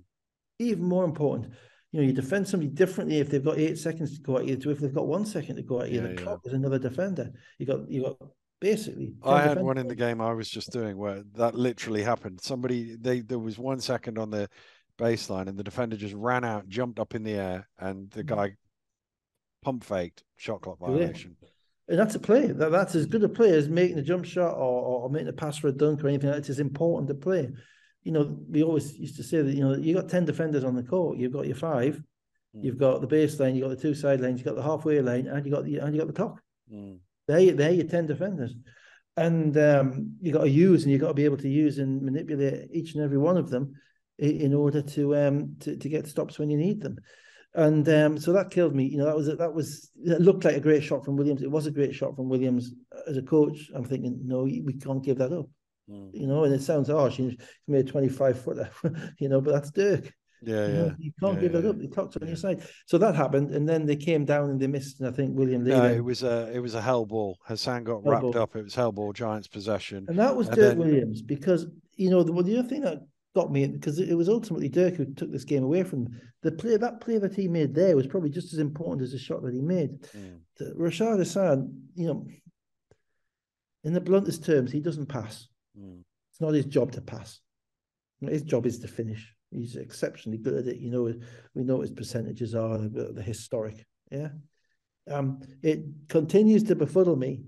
Even 0.60 0.84
more 0.84 1.04
important. 1.04 1.54
You 1.92 2.02
know, 2.02 2.08
you 2.08 2.14
defend 2.14 2.48
somebody 2.48 2.72
differently 2.72 3.20
if 3.20 3.30
they've 3.30 3.44
got 3.44 3.58
eight 3.58 3.78
seconds 3.78 4.16
to 4.16 4.22
go 4.22 4.38
at 4.38 4.46
you 4.46 4.56
to 4.56 4.72
if 4.72 4.80
they've 4.80 4.94
got 4.94 5.08
one 5.08 5.26
second 5.26 5.56
to 5.56 5.62
go 5.64 5.82
at 5.82 5.89
you. 5.89 6.02
Yeah, 6.02 6.08
the 6.08 6.14
yeah. 6.14 6.22
clock 6.22 6.42
is 6.46 6.54
another 6.54 6.80
defender. 6.80 7.32
You 7.58 7.66
got 7.66 7.89
you 7.89 8.04
got 8.04 8.18
basically. 8.62 9.16
I 9.24 9.41
had 9.41 9.62
one 9.62 9.78
in 9.78 9.88
the 9.88 9.95
game 9.95 10.22
I 10.22 10.32
was 10.32 10.49
just 10.49 10.72
doing 10.72 10.95
where 10.95 11.24
that 11.34 11.55
literally 11.55 12.03
happened. 12.03 12.39
Somebody 12.41 12.95
they 12.95 13.20
there 13.20 13.39
was 13.39 13.59
one 13.59 13.82
second 13.82 14.18
on 14.18 14.30
the 14.30 14.47
baseline 14.97 15.47
and 15.47 15.57
the 15.57 15.64
defender 15.64 15.97
just 15.97 16.14
ran 16.14 16.45
out, 16.45 16.70
jumped 16.70 16.99
up 16.99 17.14
in 17.14 17.24
the 17.24 17.34
air, 17.34 17.68
and 17.80 18.09
the 18.12 18.24
mm. 18.24 18.28
guy 18.28 18.55
pump 19.64 19.84
faked 19.84 20.24
shot 20.38 20.62
clock 20.62 20.80
violation. 20.80 21.36
Yeah. 21.41 21.49
And 21.89 21.99
that's 21.99 22.16
a 22.16 22.20
play. 22.20 22.47
That, 22.47 22.72
that's 22.72 22.95
as 22.95 23.05
good 23.05 23.24
a 23.24 23.30
play 23.30 23.49
as 23.49 23.68
making 23.68 23.99
a 23.99 24.03
jump 24.03 24.24
shot 24.24 24.53
or, 24.53 25.03
or 25.03 25.09
making 25.09 25.28
a 25.28 25.34
pass 25.34 25.57
for 25.57 25.68
a 25.68 25.74
dunk 25.74 26.03
or 26.03 26.07
anything. 26.07 26.30
It's 26.30 26.49
as 26.49 26.59
important 26.59 27.09
to 27.09 27.16
play. 27.16 27.49
You 28.03 28.12
know, 28.14 28.39
we 28.49 28.64
always 28.64 28.97
used 28.97 29.18
to 29.18 29.24
say 29.24 29.41
that, 29.41 29.53
you 29.53 29.62
know, 29.62 29.76
you've 29.76 29.97
got 29.97 30.07
10 30.07 30.26
defenders 30.26 30.64
on 30.64 30.76
the 30.76 30.84
court, 30.84 31.18
you've 31.18 31.34
got 31.34 31.47
your 31.47 31.55
five, 31.55 32.01
mm. 32.55 32.64
you've 32.64 32.78
got 32.78 33.01
the 33.01 33.07
baseline, 33.07 33.55
you've 33.55 33.68
got 33.68 33.76
the 33.76 33.82
two 33.82 33.93
sidelines, 33.93 34.39
you've 34.39 34.45
got 34.45 34.55
the 34.55 34.64
halfway 34.64 35.01
line, 35.01 35.28
and 35.28 35.45
you 35.45 35.51
got 35.51 35.66
the 35.66 35.78
and 35.80 35.93
you 35.93 35.99
got 36.01 36.07
the 36.07 36.14
clock. 36.14 36.41
Mm. 36.72 36.99
They're, 37.32 37.54
they're 37.54 37.72
your 37.72 37.88
10 37.88 38.08
defenders. 38.08 38.54
And 39.18 39.58
um, 39.58 40.16
you 40.22 40.32
got 40.32 40.44
to 40.44 40.50
use 40.50 40.84
and 40.84 40.92
you've 40.92 41.02
got 41.02 41.10
to 41.10 41.14
be 41.14 41.26
able 41.26 41.38
to 41.38 41.50
use 41.50 41.80
and 41.80 42.02
manipulate 42.02 42.70
each 42.72 42.96
and 42.96 43.04
every 43.04 43.18
one 43.18 43.38
of 43.38 43.50
them 43.50 43.76
in 44.18 44.54
order 44.54 44.84
to 44.84 45.16
um 45.16 45.56
to, 45.60 45.76
to 45.76 45.90
get 45.90 46.08
stops 46.08 46.38
when 46.38 46.50
you 46.50 46.58
need 46.58 46.80
them. 46.80 46.96
And 47.54 47.88
um, 47.90 48.18
so 48.18 48.32
that 48.34 48.52
killed 48.52 48.74
me. 48.74 48.86
You 48.86 48.98
know, 49.00 49.06
that 49.06 49.16
was 49.16 49.28
that 49.28 49.54
was 49.54 49.92
it 50.06 50.22
looked 50.22 50.46
like 50.46 50.56
a 50.56 50.62
great 50.62 50.84
shot 50.84 51.04
from 51.04 51.18
Williams. 51.18 51.42
It 51.42 51.52
was 51.52 51.66
a 51.66 51.72
great 51.72 51.94
shot 51.94 52.16
from 52.16 52.30
Williams 52.30 52.74
as 53.08 53.18
a 53.18 53.22
coach. 53.22 53.70
I'm 53.76 53.84
thinking, 53.84 54.22
no, 54.24 54.44
we 54.44 54.78
can't 54.82 55.04
give 55.04 55.18
that 55.18 55.34
up. 55.34 55.48
Mm. 55.90 56.12
You 56.14 56.28
know, 56.28 56.46
and 56.46 56.54
it 56.54 56.62
sounds 56.62 56.88
harsh. 56.90 57.18
He's 57.18 57.36
made 57.68 57.88
a 57.88 57.92
25 57.92 58.42
footer, 58.42 58.70
you 59.20 59.28
know, 59.28 59.42
but 59.42 59.52
that's 59.52 59.72
Dirk. 59.72 60.14
Yeah, 60.42 60.68
you 60.68 60.74
yeah. 60.74 60.92
You 60.98 61.12
can't 61.20 61.36
yeah, 61.36 61.42
give 61.42 61.54
yeah. 61.54 61.60
it 61.60 61.66
up. 61.66 61.80
The 61.80 61.88
clock's 61.88 62.18
on 62.18 62.28
your 62.28 62.36
side. 62.36 62.64
So 62.88 62.98
that 62.98 63.16
happened, 63.16 63.52
and 63.52 63.68
then 63.68 63.86
they 63.86 63.96
came 63.96 64.26
down 64.26 64.50
and 64.50 64.60
they 64.60 64.68
missed. 64.68 65.00
And 65.00 65.08
I 65.08 65.12
think 65.12 65.38
William 65.38 65.64
Lee. 65.64 65.72
No, 65.72 65.86
it 65.86 66.04
was 66.04 66.24
a 66.24 66.52
it 66.54 66.60
was 66.60 66.74
a 66.76 66.82
hell 66.82 67.06
ball. 67.06 67.38
Hassan 67.44 67.84
got 67.84 68.04
hell 68.04 68.12
wrapped 68.12 68.22
ball. 68.24 68.38
up. 68.38 68.56
It 68.56 68.64
was 68.64 68.76
hell 68.76 68.92
ball. 68.92 69.14
Giants 69.14 69.48
possession, 69.48 70.06
and 70.08 70.18
that 70.18 70.36
was 70.36 70.48
and 70.48 70.56
Dirk 70.56 70.70
then... 70.70 70.80
Williams 70.80 71.22
because 71.22 71.68
you 71.96 72.10
know 72.10 72.24
the, 72.24 72.32
well, 72.32 72.44
the 72.44 72.58
other 72.58 72.68
thing 72.68 72.82
that 72.82 73.00
got 73.36 73.52
me 73.52 73.68
because 73.68 74.00
it 74.00 74.16
was 74.16 74.30
ultimately 74.30 74.68
Dirk 74.68 74.96
who 74.96 75.06
took 75.14 75.32
this 75.32 75.46
game 75.46 75.64
away 75.64 75.84
from 75.84 76.06
them. 76.06 76.22
The 76.42 76.52
play 76.52 76.76
that 76.76 77.02
play 77.02 77.20
that 77.20 77.36
he 77.36 77.48
made 77.48 77.76
there 77.76 77.96
was 77.96 78.08
probably 78.08 78.32
just 78.32 78.52
as 78.54 78.60
important 78.60 79.04
as 79.04 79.12
the 79.12 79.20
shot 79.20 79.44
that 79.44 79.54
he 79.54 79.62
made. 79.62 80.02
Mm. 80.18 80.39
Rashad 80.78 81.18
Hassan, 81.18 81.72
you 81.94 82.08
know, 82.08 82.26
in 83.84 83.94
the 83.94 84.02
bluntest 84.02 84.44
terms, 84.44 84.72
he 84.72 84.80
doesn't 84.80 85.08
pass. 85.08 85.48
Mm. 85.80 86.02
It's 86.32 86.42
not 86.42 86.54
his 86.54 86.66
job 86.66 86.92
to 86.94 87.02
pass. 87.02 87.39
His 88.22 88.44
job 88.44 88.66
is 88.66 88.80
to 88.80 88.88
finish. 88.88 89.34
He's 89.52 89.76
exceptionally 89.76 90.38
good 90.38 90.56
at 90.56 90.68
it. 90.68 90.78
You 90.78 90.91
know, 90.91 91.14
we 91.54 91.64
know 91.64 91.82
his 91.82 91.91
percentages 91.91 92.56
are, 92.56 92.78
the, 92.78 93.22
historic. 93.22 93.86
Yeah. 94.10 94.30
Um, 95.10 95.41
it 95.62 95.84
continues 96.08 96.64
to 96.64 96.76
befuddle 96.76 97.16
me 97.16 97.43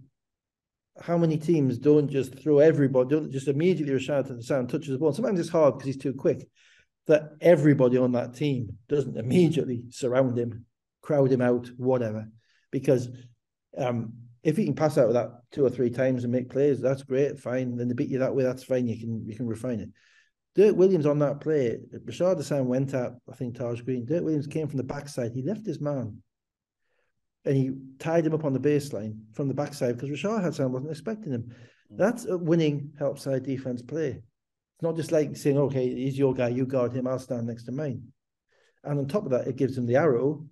how 1.01 1.17
many 1.17 1.37
teams 1.37 1.77
don't 1.77 2.09
just 2.09 2.37
throw 2.39 2.59
everybody, 2.59 3.09
don't 3.09 3.31
just 3.31 3.47
immediately 3.47 3.97
to 4.05 4.23
the 4.23 4.43
sound, 4.43 4.69
touches 4.69 4.89
the 4.89 4.97
ball. 4.97 5.13
Sometimes 5.13 5.39
it's 5.39 5.49
hard 5.49 5.75
because 5.75 5.87
he's 5.87 5.97
too 5.97 6.13
quick. 6.13 6.47
That 7.07 7.33
everybody 7.41 7.97
on 7.97 8.13
that 8.13 8.33
team 8.33 8.77
doesn't 8.87 9.17
immediately 9.17 9.87
surround 9.89 10.37
him, 10.37 10.65
crowd 11.01 11.31
him 11.31 11.41
out, 11.41 11.69
whatever. 11.75 12.29
Because 12.71 13.09
um, 13.77 14.13
if 14.41 14.55
he 14.55 14.65
can 14.65 14.75
pass 14.75 14.97
out 14.97 15.11
that 15.13 15.31
two 15.51 15.65
or 15.65 15.69
three 15.69 15.89
times 15.89 16.23
and 16.23 16.31
make 16.31 16.49
plays, 16.49 16.79
that's 16.79 17.03
great, 17.03 17.39
fine. 17.39 17.75
Then 17.75 17.89
they 17.89 17.93
beat 17.93 18.09
you 18.09 18.19
that 18.19 18.33
way, 18.33 18.43
that's 18.43 18.63
fine. 18.63 18.87
You 18.87 18.97
can 18.97 19.25
you 19.25 19.35
can 19.35 19.47
refine 19.47 19.81
it. 19.81 19.89
Dirk 20.55 20.75
Williams 20.75 21.05
on 21.05 21.19
that 21.19 21.39
play, 21.39 21.79
Rashad 22.05 22.37
Hassan 22.37 22.67
went 22.67 22.93
at, 22.93 23.13
I 23.31 23.35
think, 23.35 23.55
Taj 23.55 23.81
Green. 23.81 24.05
Dirk 24.05 24.23
Williams 24.23 24.47
came 24.47 24.67
from 24.67 24.77
the 24.77 24.83
backside. 24.83 25.31
He 25.33 25.41
left 25.41 25.65
his 25.65 25.81
man 25.81 26.21
and 27.45 27.57
he 27.57 27.71
tied 27.99 28.25
him 28.25 28.33
up 28.33 28.45
on 28.45 28.53
the 28.53 28.59
baseline 28.59 29.17
from 29.33 29.47
the 29.47 29.53
backside 29.53 29.97
because 29.97 30.09
Rashad 30.09 30.43
Hassan 30.43 30.71
wasn't 30.71 30.91
expecting 30.91 31.33
him. 31.33 31.51
Mm. 31.91 31.97
That's 31.97 32.25
a 32.25 32.37
winning 32.37 32.91
help 32.97 33.19
side 33.19 33.43
defense 33.43 33.81
play. 33.81 34.09
It's 34.09 34.81
not 34.81 34.95
just 34.95 35.11
like 35.11 35.35
saying, 35.35 35.57
okay, 35.57 35.93
he's 35.93 36.17
your 36.17 36.33
guy, 36.33 36.49
you 36.49 36.65
guard 36.65 36.93
him, 36.93 37.07
I'll 37.07 37.19
stand 37.19 37.47
next 37.47 37.63
to 37.65 37.71
mine. 37.71 38.03
And 38.83 38.99
on 38.99 39.07
top 39.07 39.25
of 39.25 39.31
that, 39.31 39.47
it 39.47 39.55
gives 39.55 39.77
him 39.77 39.85
the 39.85 39.95
arrow. 39.95 40.45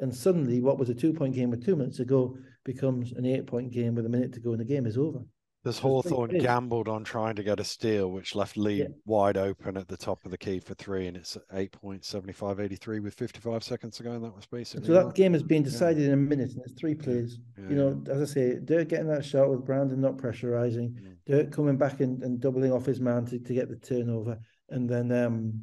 And 0.00 0.14
suddenly, 0.14 0.60
what 0.60 0.78
was 0.78 0.90
a 0.90 0.94
two 0.94 1.12
point 1.12 1.34
game 1.34 1.50
with 1.50 1.64
two 1.64 1.76
minutes 1.76 2.00
ago 2.00 2.36
becomes 2.64 3.12
an 3.12 3.24
eight 3.24 3.46
point 3.46 3.70
game 3.72 3.94
with 3.94 4.06
a 4.06 4.08
minute 4.08 4.32
to 4.32 4.40
go, 4.40 4.50
and 4.50 4.60
the 4.60 4.64
game 4.64 4.86
is 4.86 4.98
over. 4.98 5.20
This 5.64 5.78
Hawthorn 5.78 6.36
gambled 6.38 6.88
on 6.88 7.04
trying 7.04 7.36
to 7.36 7.42
get 7.42 7.58
a 7.58 7.64
steal, 7.64 8.10
which 8.10 8.34
left 8.34 8.58
Lee 8.58 8.82
yeah. 8.82 8.88
wide 9.06 9.38
open 9.38 9.78
at 9.78 9.88
the 9.88 9.96
top 9.96 10.22
of 10.26 10.30
the 10.30 10.36
key 10.36 10.60
for 10.60 10.74
three, 10.74 11.06
and 11.06 11.16
it's 11.16 11.38
8.7583 11.54 13.02
with 13.02 13.14
55 13.14 13.64
seconds 13.64 13.96
to 13.96 14.02
go, 14.02 14.12
and 14.12 14.22
that 14.22 14.36
was 14.36 14.44
basically. 14.44 14.86
So 14.86 14.92
that 14.92 15.14
game 15.14 15.32
has 15.32 15.42
been 15.42 15.62
decided 15.62 16.02
yeah. 16.02 16.08
in 16.08 16.12
a 16.12 16.16
minute, 16.18 16.52
and 16.52 16.60
it's 16.66 16.78
three 16.78 16.94
plays. 16.94 17.38
Yeah. 17.56 17.70
you 17.70 17.76
know, 17.76 18.04
as 18.10 18.20
I 18.20 18.34
say, 18.34 18.58
Dirk 18.62 18.88
getting 18.88 19.08
that 19.08 19.24
shot 19.24 19.48
with 19.48 19.64
Brandon 19.64 20.02
not 20.02 20.18
pressurizing, 20.18 21.00
mm. 21.00 21.16
Dirk 21.24 21.50
coming 21.50 21.78
back 21.78 22.00
and, 22.00 22.22
and 22.22 22.38
doubling 22.40 22.70
off 22.70 22.84
his 22.84 23.00
man 23.00 23.24
to, 23.26 23.38
to 23.38 23.54
get 23.54 23.70
the 23.70 23.76
turnover, 23.76 24.38
and 24.68 24.86
then 24.86 25.10
um, 25.12 25.62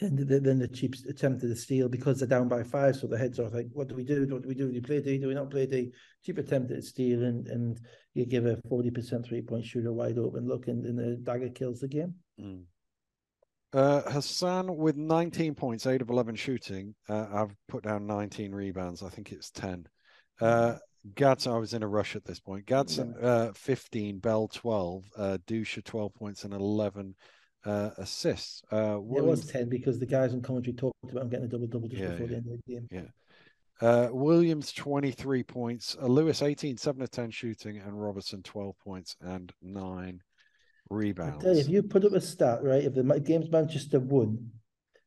then 0.00 0.16
the, 0.16 0.40
then 0.40 0.58
the 0.58 0.68
Chiefs 0.68 1.04
attempted 1.04 1.48
to 1.48 1.56
steal 1.56 1.88
because 1.88 2.18
they're 2.18 2.28
down 2.28 2.48
by 2.48 2.62
five. 2.62 2.96
So 2.96 3.06
the 3.06 3.18
heads 3.18 3.38
are 3.38 3.50
like, 3.50 3.68
what 3.72 3.88
do 3.88 3.94
we 3.94 4.04
do? 4.04 4.26
What 4.30 4.42
do 4.42 4.48
we 4.48 4.54
do? 4.54 4.68
Do 4.68 4.72
we 4.72 4.80
play 4.80 5.00
D? 5.00 5.18
Do 5.18 5.28
we 5.28 5.34
not 5.34 5.50
play 5.50 5.66
D? 5.66 5.92
Chief 6.24 6.38
attempted 6.38 6.76
to 6.76 6.82
steal 6.82 7.22
and, 7.22 7.46
and 7.48 7.78
you 8.14 8.26
give 8.26 8.46
a 8.46 8.56
40% 8.56 9.24
three 9.24 9.42
point 9.42 9.64
shooter 9.64 9.92
wide 9.92 10.18
open 10.18 10.48
look 10.48 10.68
and, 10.68 10.84
and 10.86 10.98
the 10.98 11.16
dagger 11.16 11.50
kills 11.50 11.80
the 11.80 11.88
game. 11.88 12.14
Mm. 12.40 12.62
Uh, 13.72 14.00
Hassan 14.10 14.76
with 14.76 14.96
19 14.96 15.54
points, 15.54 15.86
8 15.86 16.02
of 16.02 16.10
11 16.10 16.34
shooting. 16.34 16.94
Uh, 17.08 17.26
I've 17.32 17.54
put 17.68 17.84
down 17.84 18.06
19 18.06 18.52
rebounds. 18.52 19.02
I 19.02 19.10
think 19.10 19.30
it's 19.30 19.50
10. 19.50 19.86
Uh, 20.40 20.76
Gadsden, 21.14 21.52
I 21.52 21.58
was 21.58 21.72
in 21.72 21.82
a 21.82 21.88
rush 21.88 22.16
at 22.16 22.24
this 22.24 22.40
point. 22.40 22.66
Gadsden, 22.66 23.14
uh, 23.20 23.52
15, 23.54 24.18
Bell, 24.18 24.48
12, 24.48 25.04
uh, 25.16 25.38
Dusha, 25.46 25.84
12 25.84 26.14
points 26.14 26.44
and 26.44 26.52
11 26.52 27.14
uh, 27.64 27.90
assists. 27.98 28.62
Uh, 28.72 28.96
it 28.96 29.24
was 29.24 29.46
10 29.46 29.68
because 29.68 29.98
the 29.98 30.06
guys 30.06 30.32
in 30.32 30.42
commentary 30.42 30.74
talked 30.74 30.96
about 31.04 31.22
him 31.22 31.28
getting 31.28 31.44
a 31.46 31.48
double 31.48 31.66
double 31.66 31.88
just 31.88 32.02
yeah, 32.02 32.08
before 32.10 32.26
yeah. 32.26 32.30
the 32.30 32.36
end 32.36 32.46
of 32.46 32.52
the 32.66 32.72
game. 32.72 32.88
Yeah. 32.90 33.02
Uh, 33.80 34.08
Williams 34.12 34.72
23 34.72 35.42
points, 35.42 35.96
uh, 36.00 36.06
Lewis 36.06 36.42
18, 36.42 36.76
7 36.76 37.00
of 37.02 37.10
10 37.10 37.30
shooting, 37.30 37.78
and 37.78 38.00
Robertson 38.00 38.42
12 38.42 38.78
points 38.78 39.16
and 39.22 39.52
9 39.62 40.20
rebounds. 40.90 41.44
You, 41.44 41.50
if 41.52 41.68
you 41.68 41.82
put 41.82 42.04
up 42.04 42.12
a 42.12 42.20
stat, 42.20 42.62
right, 42.62 42.84
if 42.84 42.94
the 42.94 43.20
game's 43.20 43.50
Manchester 43.50 43.98
won 43.98 44.50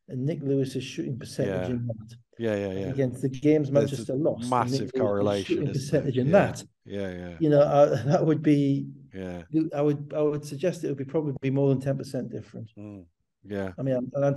and 0.10 0.26
Nick 0.26 0.42
Lewis's 0.42 0.84
shooting 0.84 1.18
percentage 1.18 1.70
yeah. 1.70 1.76
in 1.76 1.88
that, 1.88 2.16
yeah, 2.38 2.56
yeah, 2.56 2.80
yeah, 2.80 2.88
against 2.88 3.22
the 3.22 3.30
game's 3.30 3.72
Manchester 3.72 4.16
lost, 4.16 4.50
massive 4.50 4.92
correlation 4.94 5.58
shooting 5.58 5.74
percentage 5.74 6.18
in 6.18 6.28
yeah. 6.28 6.32
that, 6.32 6.64
yeah, 6.86 7.12
yeah, 7.12 7.38
you 7.40 7.50
know, 7.50 7.62
uh, 7.62 8.04
that 8.06 8.26
would 8.26 8.42
be, 8.42 8.88
yeah, 9.14 9.44
I 9.76 9.82
would, 9.82 10.14
I 10.16 10.22
would 10.22 10.46
suggest 10.46 10.84
it 10.84 10.88
would 10.88 10.98
be 10.98 11.06
probably 11.06 11.34
be 11.42 11.50
more 11.50 11.74
than 11.74 11.82
10% 11.82 12.32
different. 12.32 12.70
Mm. 12.78 13.06
Yeah. 13.46 13.72
I 13.78 13.82
mean, 13.82 14.12
I, 14.16 14.28
I 14.28 14.34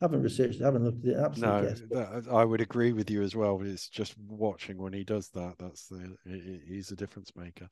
haven't 0.00 0.22
researched, 0.22 0.60
I 0.60 0.64
haven't 0.64 0.84
looked 0.84 1.04
at 1.06 1.12
it. 1.12 1.18
Absolutely. 1.18 1.62
No, 1.62 1.68
guess, 1.68 1.82
that, 1.90 2.32
I 2.32 2.44
would 2.44 2.60
agree 2.60 2.92
with 2.92 3.10
you 3.10 3.22
as 3.22 3.36
well. 3.36 3.60
It's 3.62 3.88
just 3.88 4.14
watching 4.18 4.78
when 4.78 4.92
he 4.92 5.04
does 5.04 5.28
that. 5.30 5.54
That's 5.58 5.86
the 5.86 6.16
he's 6.66 6.90
a 6.90 6.96
difference 6.96 7.32
maker. 7.36 7.68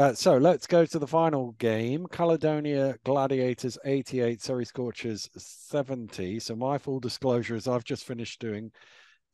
Uh, 0.00 0.14
so 0.14 0.38
let's 0.38 0.66
go 0.66 0.86
to 0.86 0.98
the 0.98 1.06
final 1.06 1.52
game. 1.58 2.06
Caledonia 2.10 2.96
Gladiators 3.04 3.76
88, 3.84 4.40
Surrey 4.40 4.64
Scorchers 4.64 5.28
70. 5.36 6.40
So 6.40 6.56
my 6.56 6.78
full 6.78 7.00
disclosure 7.00 7.54
is 7.54 7.68
I've 7.68 7.84
just 7.84 8.06
finished 8.06 8.40
doing 8.40 8.72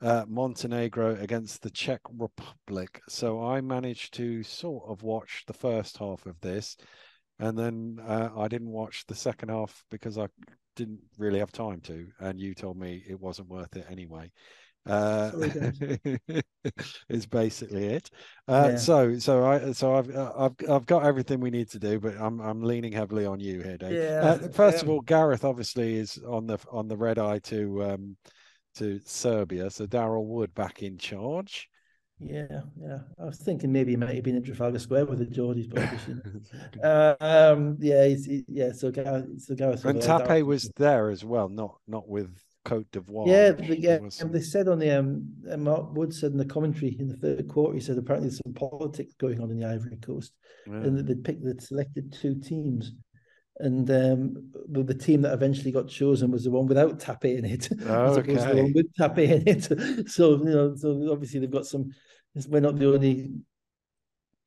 uh, 0.02 0.24
Montenegro 0.26 1.14
against 1.20 1.62
the 1.62 1.70
Czech 1.70 2.00
Republic. 2.12 3.00
So 3.08 3.44
I 3.44 3.60
managed 3.60 4.14
to 4.14 4.42
sort 4.42 4.82
of 4.88 5.04
watch 5.04 5.44
the 5.46 5.52
first 5.52 5.98
half 5.98 6.26
of 6.26 6.40
this 6.40 6.76
and 7.38 7.56
then 7.56 8.00
uh, 8.04 8.30
I 8.36 8.48
didn't 8.48 8.72
watch 8.72 9.04
the 9.06 9.14
second 9.14 9.50
half 9.50 9.84
because 9.92 10.18
I 10.18 10.26
didn't 10.74 11.00
really 11.16 11.38
have 11.38 11.52
time 11.52 11.80
to, 11.82 12.08
and 12.18 12.40
you 12.40 12.54
told 12.54 12.76
me 12.76 13.04
it 13.08 13.20
wasn't 13.20 13.48
worth 13.48 13.76
it 13.76 13.86
anyway. 13.88 14.32
Uh, 14.86 15.32
is 17.08 17.26
basically 17.30 17.86
it. 17.86 18.10
Uh, 18.46 18.68
yeah. 18.70 18.76
So, 18.76 19.18
so 19.18 19.44
I, 19.44 19.72
so 19.72 19.94
I've, 19.96 20.14
uh, 20.14 20.32
I've, 20.38 20.70
I've 20.70 20.86
got 20.86 21.04
everything 21.04 21.40
we 21.40 21.50
need 21.50 21.70
to 21.70 21.78
do, 21.78 21.98
but 21.98 22.16
I'm, 22.16 22.40
I'm 22.40 22.62
leaning 22.62 22.92
heavily 22.92 23.26
on 23.26 23.40
you 23.40 23.60
here, 23.62 23.76
Dave. 23.76 23.92
Yeah. 23.92 24.20
Uh, 24.22 24.48
first 24.48 24.82
of 24.82 24.88
all, 24.88 25.00
Gareth 25.00 25.44
obviously 25.44 25.96
is 25.96 26.18
on 26.26 26.46
the, 26.46 26.58
on 26.70 26.86
the 26.88 26.96
red 26.96 27.18
eye 27.18 27.40
to, 27.40 27.84
um, 27.84 28.16
to 28.76 29.00
Serbia. 29.04 29.70
So 29.70 29.86
Daryl 29.86 30.24
Wood 30.24 30.54
back 30.54 30.82
in 30.82 30.98
charge. 30.98 31.68
Yeah, 32.18 32.62
yeah. 32.80 32.98
I 33.20 33.24
was 33.26 33.38
thinking 33.38 33.70
maybe 33.72 33.90
he 33.90 33.96
might 33.96 34.14
have 34.14 34.24
been 34.24 34.36
in 34.36 34.42
Trafalgar 34.42 34.78
Square 34.78 35.06
with 35.06 35.18
the 35.18 35.26
Geordies, 35.26 35.68
but 35.68 35.82
you 36.08 36.14
know. 36.82 37.16
uh, 37.20 37.52
um, 37.52 37.76
yeah, 37.78 38.06
he's, 38.06 38.24
he, 38.24 38.44
yeah. 38.48 38.72
So 38.72 38.90
Gareth, 38.90 39.42
so 39.42 39.54
Gareth. 39.54 39.84
And 39.84 40.00
Tape 40.00 40.46
was 40.46 40.70
there 40.76 41.10
as 41.10 41.24
well, 41.24 41.50
not 41.50 41.76
not 41.86 42.08
with 42.08 42.30
Cote 42.66 42.90
d'Ivoire. 42.90 43.28
Yeah, 43.28 43.52
yeah. 43.68 43.98
Was... 43.98 44.20
And 44.20 44.32
they 44.32 44.40
said 44.40 44.66
on 44.66 44.80
the 44.80 44.90
um, 44.90 45.24
Mark 45.58 45.94
Wood 45.94 46.12
said 46.12 46.32
in 46.32 46.38
the 46.38 46.44
commentary 46.44 46.96
in 46.98 47.08
the 47.08 47.16
third 47.16 47.48
quarter, 47.48 47.74
he 47.74 47.80
said 47.80 47.96
apparently 47.96 48.28
there's 48.28 48.40
some 48.44 48.54
politics 48.54 49.14
going 49.18 49.40
on 49.40 49.50
in 49.50 49.58
the 49.58 49.66
Ivory 49.66 49.96
Coast, 49.96 50.32
yeah. 50.66 50.74
and 50.74 50.98
that 50.98 51.06
they 51.06 51.14
picked, 51.14 51.44
they'd 51.44 51.62
selected 51.62 52.12
two 52.12 52.34
teams. 52.40 52.92
And 53.58 53.90
um, 53.90 54.52
the 54.68 54.92
team 54.92 55.22
that 55.22 55.32
eventually 55.32 55.72
got 55.72 55.88
chosen 55.88 56.30
was 56.30 56.44
the 56.44 56.50
one 56.50 56.66
without 56.66 57.00
Tape 57.00 57.24
in 57.24 57.44
it, 57.46 57.70
oh, 57.86 58.04
as 58.10 58.16
opposed 58.18 58.40
okay. 58.40 58.48
to 58.48 58.54
the 58.54 58.62
one 58.64 58.72
with 58.74 58.94
Tape 58.98 59.18
in 59.30 59.42
it. 59.46 60.10
so 60.10 60.32
you 60.32 60.44
know, 60.44 60.74
so 60.74 61.08
obviously 61.10 61.40
they've 61.40 61.50
got 61.50 61.66
some 61.66 61.90
we're 62.48 62.60
not 62.60 62.78
the 62.78 62.92
only 62.92 63.30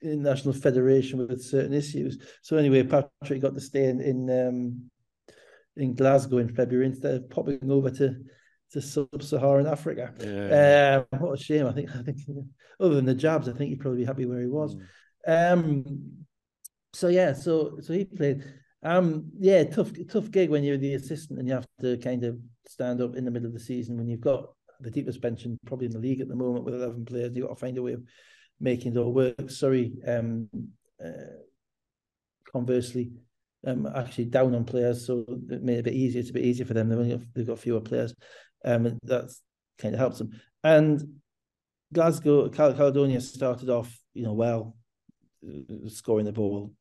national 0.03 0.53
federation 0.53 1.19
with 1.19 1.41
certain 1.41 1.73
issues. 1.73 2.19
So 2.41 2.57
anyway, 2.57 2.83
Patrick 2.83 3.41
got 3.41 3.55
to 3.55 3.61
stay 3.61 3.85
in 3.85 4.01
in, 4.01 4.29
um, 4.29 4.91
in 5.79 5.95
Glasgow 5.95 6.37
in 6.37 6.53
February 6.53 6.87
instead 6.87 7.15
of 7.15 7.29
popping 7.29 7.71
over 7.71 7.89
to 7.91 8.15
to 8.71 8.81
sub-Saharan 8.81 9.65
Africa. 9.65 10.13
Yeah. 10.19 11.03
Um, 11.11 11.19
what 11.19 11.39
a 11.39 11.43
shame! 11.43 11.65
I 11.65 11.71
think 11.71 11.89
I 11.95 12.03
think 12.03 12.19
other 12.79 12.95
than 12.95 13.05
the 13.05 13.15
jabs, 13.15 13.47
I 13.49 13.53
think 13.53 13.69
he'd 13.69 13.79
probably 13.79 13.99
be 13.99 14.05
happy 14.05 14.25
where 14.25 14.41
he 14.41 14.47
was. 14.47 14.75
Mm. 15.27 15.53
Um, 15.53 15.85
so 16.93 17.07
yeah, 17.07 17.33
so 17.33 17.79
so 17.81 17.93
he 17.93 18.05
played. 18.05 18.43
Um, 18.81 19.31
yeah, 19.37 19.63
tough 19.65 19.91
tough 20.09 20.31
gig 20.31 20.49
when 20.49 20.63
you're 20.63 20.77
the 20.77 20.93
assistant 20.93 21.39
and 21.39 21.47
you 21.47 21.53
have 21.53 21.67
to 21.81 21.97
kind 21.97 22.23
of 22.23 22.37
stand 22.65 23.01
up 23.01 23.15
in 23.15 23.25
the 23.25 23.31
middle 23.31 23.47
of 23.47 23.53
the 23.53 23.59
season 23.59 23.97
when 23.97 24.07
you've 24.07 24.21
got 24.21 24.45
the 24.79 24.89
deepest 24.89 25.21
pension 25.21 25.59
probably 25.65 25.87
in 25.87 25.91
the 25.91 25.99
league 25.99 26.21
at 26.21 26.29
the 26.29 26.35
moment 26.35 26.63
with 26.63 26.75
11 26.75 27.03
players. 27.03 27.35
You've 27.35 27.47
got 27.47 27.55
to 27.55 27.59
find 27.59 27.77
a 27.77 27.81
way 27.81 27.93
of 27.93 28.03
making 28.59 28.93
it 28.93 28.97
all 28.97 29.13
work. 29.13 29.49
Sorry, 29.49 29.91
um, 30.07 30.47
uh, 31.03 31.41
conversely, 32.49 33.11
um, 33.65 33.87
actually 33.95 34.25
down 34.25 34.55
on 34.55 34.65
players, 34.65 35.05
so 35.05 35.25
it 35.49 35.63
made 35.63 35.77
it 35.77 35.79
a 35.79 35.83
bit 35.83 35.93
easier. 35.93 36.21
It's 36.21 36.29
a 36.29 36.33
bit 36.33 36.45
easier 36.45 36.65
for 36.65 36.73
them. 36.73 36.89
They've 36.89 36.99
only 36.99 37.17
got, 37.17 37.25
they've 37.33 37.47
got 37.47 37.59
fewer 37.59 37.81
players, 37.81 38.13
um, 38.65 38.85
and 38.85 38.99
that's 39.03 39.41
kind 39.77 39.93
of 39.93 39.99
helps 39.99 40.19
them. 40.19 40.31
And 40.63 41.19
Glasgow, 41.93 42.49
Cal- 42.49 42.73
Caledonia 42.73 43.21
started 43.21 43.69
off, 43.69 43.97
you 44.13 44.23
know, 44.23 44.33
well, 44.33 44.75
uh, 45.47 45.89
scoring 45.89 46.25
the 46.25 46.31
ball, 46.31 46.73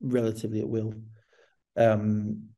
relatively 0.00 0.60
at 0.60 0.68
will. 0.68 0.94
Um, 1.76 2.48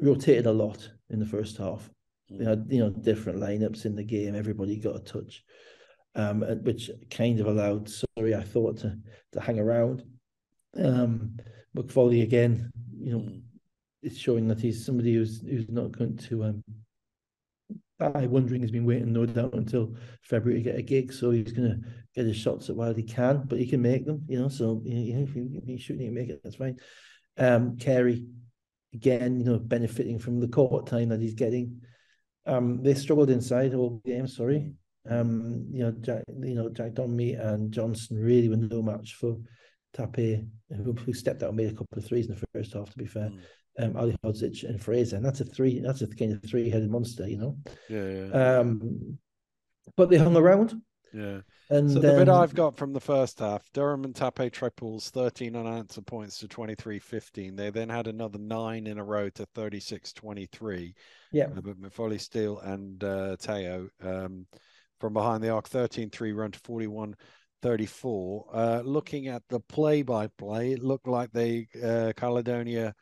rotated 0.00 0.46
a 0.46 0.52
lot 0.52 0.88
in 1.10 1.18
the 1.18 1.26
first 1.26 1.56
half. 1.56 1.90
They 2.30 2.44
had 2.44 2.66
you 2.68 2.80
know 2.80 2.90
different 2.90 3.40
lineups 3.40 3.84
in 3.84 3.96
the 3.96 4.04
game. 4.04 4.34
Everybody 4.34 4.76
got 4.76 4.96
a 4.96 5.00
touch, 5.00 5.42
um, 6.14 6.42
which 6.62 6.90
kind 7.10 7.40
of 7.40 7.46
allowed 7.46 7.88
Surrey, 7.88 8.34
I 8.34 8.42
thought, 8.42 8.78
to 8.78 8.98
to 9.32 9.40
hang 9.40 9.58
around. 9.58 10.04
Um, 10.76 11.36
McFoley 11.76 12.22
again, 12.22 12.70
you 12.98 13.12
know, 13.12 13.18
mm. 13.18 13.42
it's 14.02 14.18
showing 14.18 14.48
that 14.48 14.60
he's 14.60 14.84
somebody 14.84 15.14
who's 15.14 15.40
who's 15.40 15.68
not 15.68 15.92
going 15.92 16.16
to. 16.16 16.44
Um, 16.44 16.64
I 18.00 18.26
wondering 18.26 18.62
he's 18.62 18.70
been 18.70 18.86
waiting 18.86 19.12
no 19.12 19.26
doubt 19.26 19.54
until 19.54 19.96
February 20.22 20.62
to 20.62 20.70
get 20.70 20.78
a 20.78 20.82
gig, 20.82 21.12
so 21.12 21.30
he's 21.30 21.52
going 21.52 21.68
to 21.68 21.88
get 22.14 22.26
his 22.26 22.36
shots 22.36 22.70
at 22.70 22.76
while 22.76 22.94
he 22.94 23.02
can, 23.02 23.42
but 23.46 23.58
he 23.58 23.66
can 23.66 23.82
make 23.82 24.06
them, 24.06 24.24
you 24.28 24.40
know. 24.40 24.48
So 24.48 24.82
you 24.84 25.14
know, 25.14 25.22
if 25.22 25.34
you 25.34 25.78
shooting, 25.78 26.06
you 26.06 26.12
make 26.12 26.28
it. 26.28 26.40
That's 26.44 26.56
fine. 26.56 26.78
Um, 27.36 27.76
Carey 27.76 28.26
again, 28.94 29.38
you 29.38 29.44
know, 29.44 29.58
benefiting 29.58 30.18
from 30.18 30.40
the 30.40 30.48
court 30.48 30.86
time 30.86 31.08
that 31.08 31.20
he's 31.20 31.34
getting. 31.34 31.80
Um, 32.46 32.82
they 32.82 32.94
struggled 32.94 33.30
inside 33.30 33.74
all 33.74 34.00
game. 34.04 34.26
Sorry, 34.28 34.72
um, 35.08 35.66
you 35.70 35.82
know, 35.84 35.92
Jack, 35.92 36.24
you 36.40 36.54
know, 36.54 36.68
Jack 36.68 36.92
Donme 36.92 37.38
and 37.38 37.72
Johnson 37.72 38.18
really 38.18 38.48
were 38.48 38.56
no 38.56 38.82
match 38.82 39.14
for 39.14 39.36
Tape, 39.98 40.44
who, 40.70 40.92
who, 40.92 41.12
stepped 41.12 41.42
out 41.42 41.48
and 41.48 41.56
made 41.56 41.68
a 41.68 41.74
couple 41.74 41.98
of 41.98 42.04
threes 42.04 42.26
in 42.26 42.34
the 42.34 42.46
first 42.52 42.74
half. 42.74 42.90
To 42.90 42.98
be 42.98 43.06
fair, 43.06 43.30
mm. 43.30 43.84
um, 43.84 43.96
Ali 43.96 44.16
Hodzic 44.24 44.68
and 44.68 44.82
Fraser, 44.82 45.16
and 45.16 45.24
that's 45.24 45.40
a 45.40 45.44
three. 45.44 45.80
That's 45.80 46.02
a 46.02 46.06
kind 46.06 46.32
of 46.32 46.42
three-headed 46.42 46.90
monster, 46.90 47.28
you 47.28 47.38
know. 47.38 47.56
Yeah, 47.88 48.08
yeah. 48.08 48.58
Um, 48.58 49.18
but 49.96 50.10
they 50.10 50.18
hung 50.18 50.36
around. 50.36 50.80
Yeah. 51.12 51.40
And 51.70 51.90
so 51.90 51.98
the 51.98 52.12
bit 52.14 52.28
I've 52.28 52.54
got 52.54 52.76
from 52.76 52.92
the 52.92 53.00
first 53.00 53.40
half, 53.40 53.70
Durham 53.72 54.04
and 54.04 54.14
Tape 54.14 54.52
triples, 54.52 55.10
13 55.10 55.54
unanswered 55.54 56.06
points 56.06 56.38
to 56.38 56.48
23-15. 56.48 57.56
They 57.56 57.70
then 57.70 57.88
had 57.88 58.06
another 58.06 58.38
nine 58.38 58.86
in 58.86 58.98
a 58.98 59.04
row 59.04 59.28
to 59.30 59.46
36-23. 59.54 60.94
Yeah. 61.32 61.44
Uh, 61.44 61.60
but 61.60 61.80
McFoley, 61.80 62.20
Steele, 62.20 62.58
and 62.60 63.02
uh, 63.04 63.36
Teo 63.36 63.88
um, 64.02 64.46
from 64.98 65.12
behind 65.12 65.42
the 65.42 65.50
arc, 65.50 65.68
13-3 65.68 66.34
run 66.34 66.52
to 66.52 66.58
41 66.60 67.14
34. 67.62 68.46
Uh, 68.52 68.80
looking 68.84 69.28
at 69.28 69.42
the 69.48 69.60
play-by-play, 69.60 70.72
it 70.72 70.82
looked 70.82 71.08
like 71.08 71.30
they 71.32 71.68
uh, 71.82 72.12
Caledonia 72.16 72.94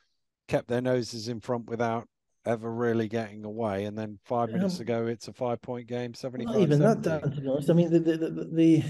kept 0.48 0.68
their 0.68 0.80
noses 0.80 1.28
in 1.28 1.40
front 1.40 1.66
without 1.66 2.08
ever 2.44 2.72
really 2.72 3.08
getting 3.08 3.44
away. 3.44 3.84
And 3.84 3.98
then 3.98 4.18
five 4.24 4.50
minutes 4.50 4.76
um, 4.76 4.82
ago, 4.82 5.06
it's 5.06 5.28
a 5.28 5.32
five 5.32 5.60
point 5.60 5.88
game, 5.88 6.14
75. 6.14 6.54
Not 6.54 6.62
even 6.62 6.78
70. 6.78 7.02
that, 7.02 7.20
Dan, 7.20 7.30
to 7.32 7.40
be 7.40 7.48
honest. 7.48 7.70
I 7.70 7.72
mean, 7.74 7.90
the, 7.90 7.98
the, 7.98 8.16
the, 8.16 8.44
the 8.52 8.82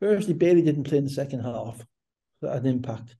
firstly, 0.00 0.34
Bailey 0.34 0.62
didn't 0.62 0.84
play 0.84 0.98
in 0.98 1.04
the 1.04 1.10
second 1.10 1.40
half, 1.40 1.84
that 2.42 2.52
had 2.52 2.64
an 2.64 2.70
impact. 2.70 3.16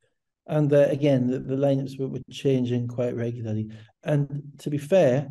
And 0.46 0.72
uh, 0.72 0.86
again, 0.90 1.26
the, 1.26 1.38
the 1.38 1.56
lineups 1.56 1.98
were, 1.98 2.08
were 2.08 2.20
changing 2.30 2.88
quite 2.88 3.16
regularly. 3.16 3.70
And 4.02 4.52
to 4.58 4.70
be 4.70 4.78
fair, 4.78 5.28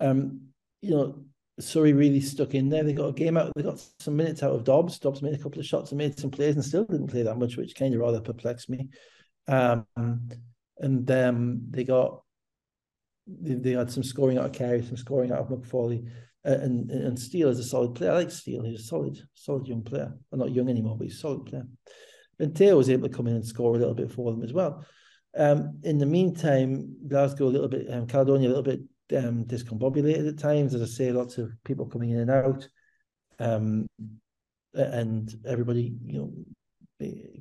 um, 0.00 0.40
you 0.80 0.90
know, 0.90 1.24
Surrey 1.60 1.92
really 1.92 2.20
stuck 2.20 2.54
in 2.54 2.68
there. 2.68 2.84
They 2.84 2.92
got 2.92 3.08
a 3.08 3.12
game 3.12 3.36
out. 3.36 3.52
They 3.56 3.62
got 3.62 3.82
some 3.98 4.16
minutes 4.16 4.42
out 4.42 4.52
of 4.52 4.64
Dobbs. 4.64 4.98
Dobbs 4.98 5.22
made 5.22 5.34
a 5.34 5.38
couple 5.38 5.58
of 5.58 5.66
shots 5.66 5.90
and 5.90 5.98
made 5.98 6.18
some 6.18 6.30
plays, 6.30 6.54
and 6.54 6.64
still 6.64 6.84
didn't 6.84 7.08
play 7.08 7.22
that 7.22 7.38
much, 7.38 7.56
which 7.56 7.74
kind 7.74 7.94
of 7.94 8.00
rather 8.00 8.20
perplexed 8.20 8.70
me. 8.70 8.88
Um, 9.48 9.86
and 10.78 11.10
um, 11.10 11.60
they 11.70 11.84
got 11.84 12.22
they, 13.26 13.54
they, 13.54 13.70
had 13.72 13.90
some 13.90 14.02
scoring 14.02 14.38
out 14.38 14.46
of 14.46 14.52
Carey, 14.52 14.82
some 14.82 14.96
scoring 14.96 15.32
out 15.32 15.40
of 15.40 15.48
McFoley, 15.48 16.08
uh, 16.46 16.58
and 16.60 16.90
and 16.90 17.18
Steele 17.18 17.48
is 17.48 17.58
a 17.58 17.64
solid 17.64 17.94
player. 17.94 18.12
I 18.12 18.16
like 18.16 18.30
Steele; 18.30 18.64
he's 18.64 18.80
a 18.80 18.84
solid, 18.84 19.18
solid 19.34 19.66
young 19.66 19.82
player. 19.82 20.12
Well, 20.30 20.38
not 20.38 20.54
young 20.54 20.68
anymore, 20.68 20.96
but 20.96 21.04
he's 21.04 21.16
a 21.16 21.20
solid 21.20 21.46
player. 21.46 21.66
And 22.38 22.54
Teo 22.54 22.76
was 22.76 22.88
able 22.88 23.08
to 23.08 23.14
come 23.14 23.26
in 23.26 23.34
and 23.34 23.44
score 23.44 23.74
a 23.74 23.78
little 23.78 23.94
bit 23.94 24.12
for 24.12 24.30
them 24.30 24.42
as 24.42 24.52
well. 24.52 24.84
Um, 25.36 25.80
in 25.82 25.98
the 25.98 26.06
meantime, 26.06 26.96
Glasgow 27.06 27.46
a 27.46 27.48
little 27.48 27.68
bit, 27.68 27.92
um, 27.92 28.06
Caledonia 28.06 28.48
a 28.48 28.50
little 28.50 28.62
bit 28.62 28.80
um, 29.16 29.44
discombobulated 29.44 30.28
at 30.28 30.38
times. 30.38 30.74
As 30.74 30.82
I 30.82 30.86
say, 30.86 31.12
lots 31.12 31.38
of 31.38 31.50
people 31.64 31.86
coming 31.86 32.10
in 32.10 32.18
and 32.18 32.30
out, 32.30 32.68
um, 33.38 33.86
and 34.74 35.34
everybody, 35.46 35.94
you 36.04 36.18
know, 36.18 36.32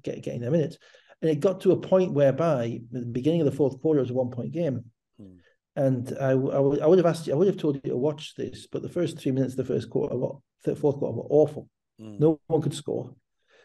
get, 0.04 0.24
getting 0.24 0.42
their 0.42 0.52
minutes. 0.52 0.78
And 1.22 1.32
it 1.32 1.40
got 1.40 1.62
to 1.62 1.72
a 1.72 1.78
point 1.78 2.14
whereby, 2.14 2.80
at 2.94 3.02
the 3.02 3.06
beginning 3.06 3.42
of 3.42 3.46
the 3.46 3.58
fourth 3.58 3.82
quarter, 3.82 4.02
was 4.02 4.12
a 4.12 4.14
one-point 4.14 4.52
game. 4.52 4.86
Hmm. 5.20 5.38
And 5.76 6.18
I, 6.20 6.30
I, 6.30 6.34
would, 6.34 6.82
I 6.82 6.88
would 6.88 7.00
have 7.00 7.06
asked 7.06 7.28
you, 7.28 7.34
I 7.34 7.36
would 7.36 7.48
have 7.48 7.58
told 7.58 7.76
you 7.76 7.92
to 7.92 7.98
watch 7.98 8.36
this, 8.36 8.68
but 8.68 8.82
the 8.82 8.90
first 8.90 9.20
three 9.20 9.32
minutes 9.32 9.54
of 9.54 9.58
the 9.66 9.74
first 9.74 9.90
quarter, 9.90 10.16
what 10.16 10.38
fourth 10.64 10.98
quarter, 10.98 11.16
were 11.16 11.28
awful. 11.30 11.70
Mm. 12.00 12.20
No 12.20 12.40
one 12.48 12.62
could 12.62 12.74
score. 12.74 13.16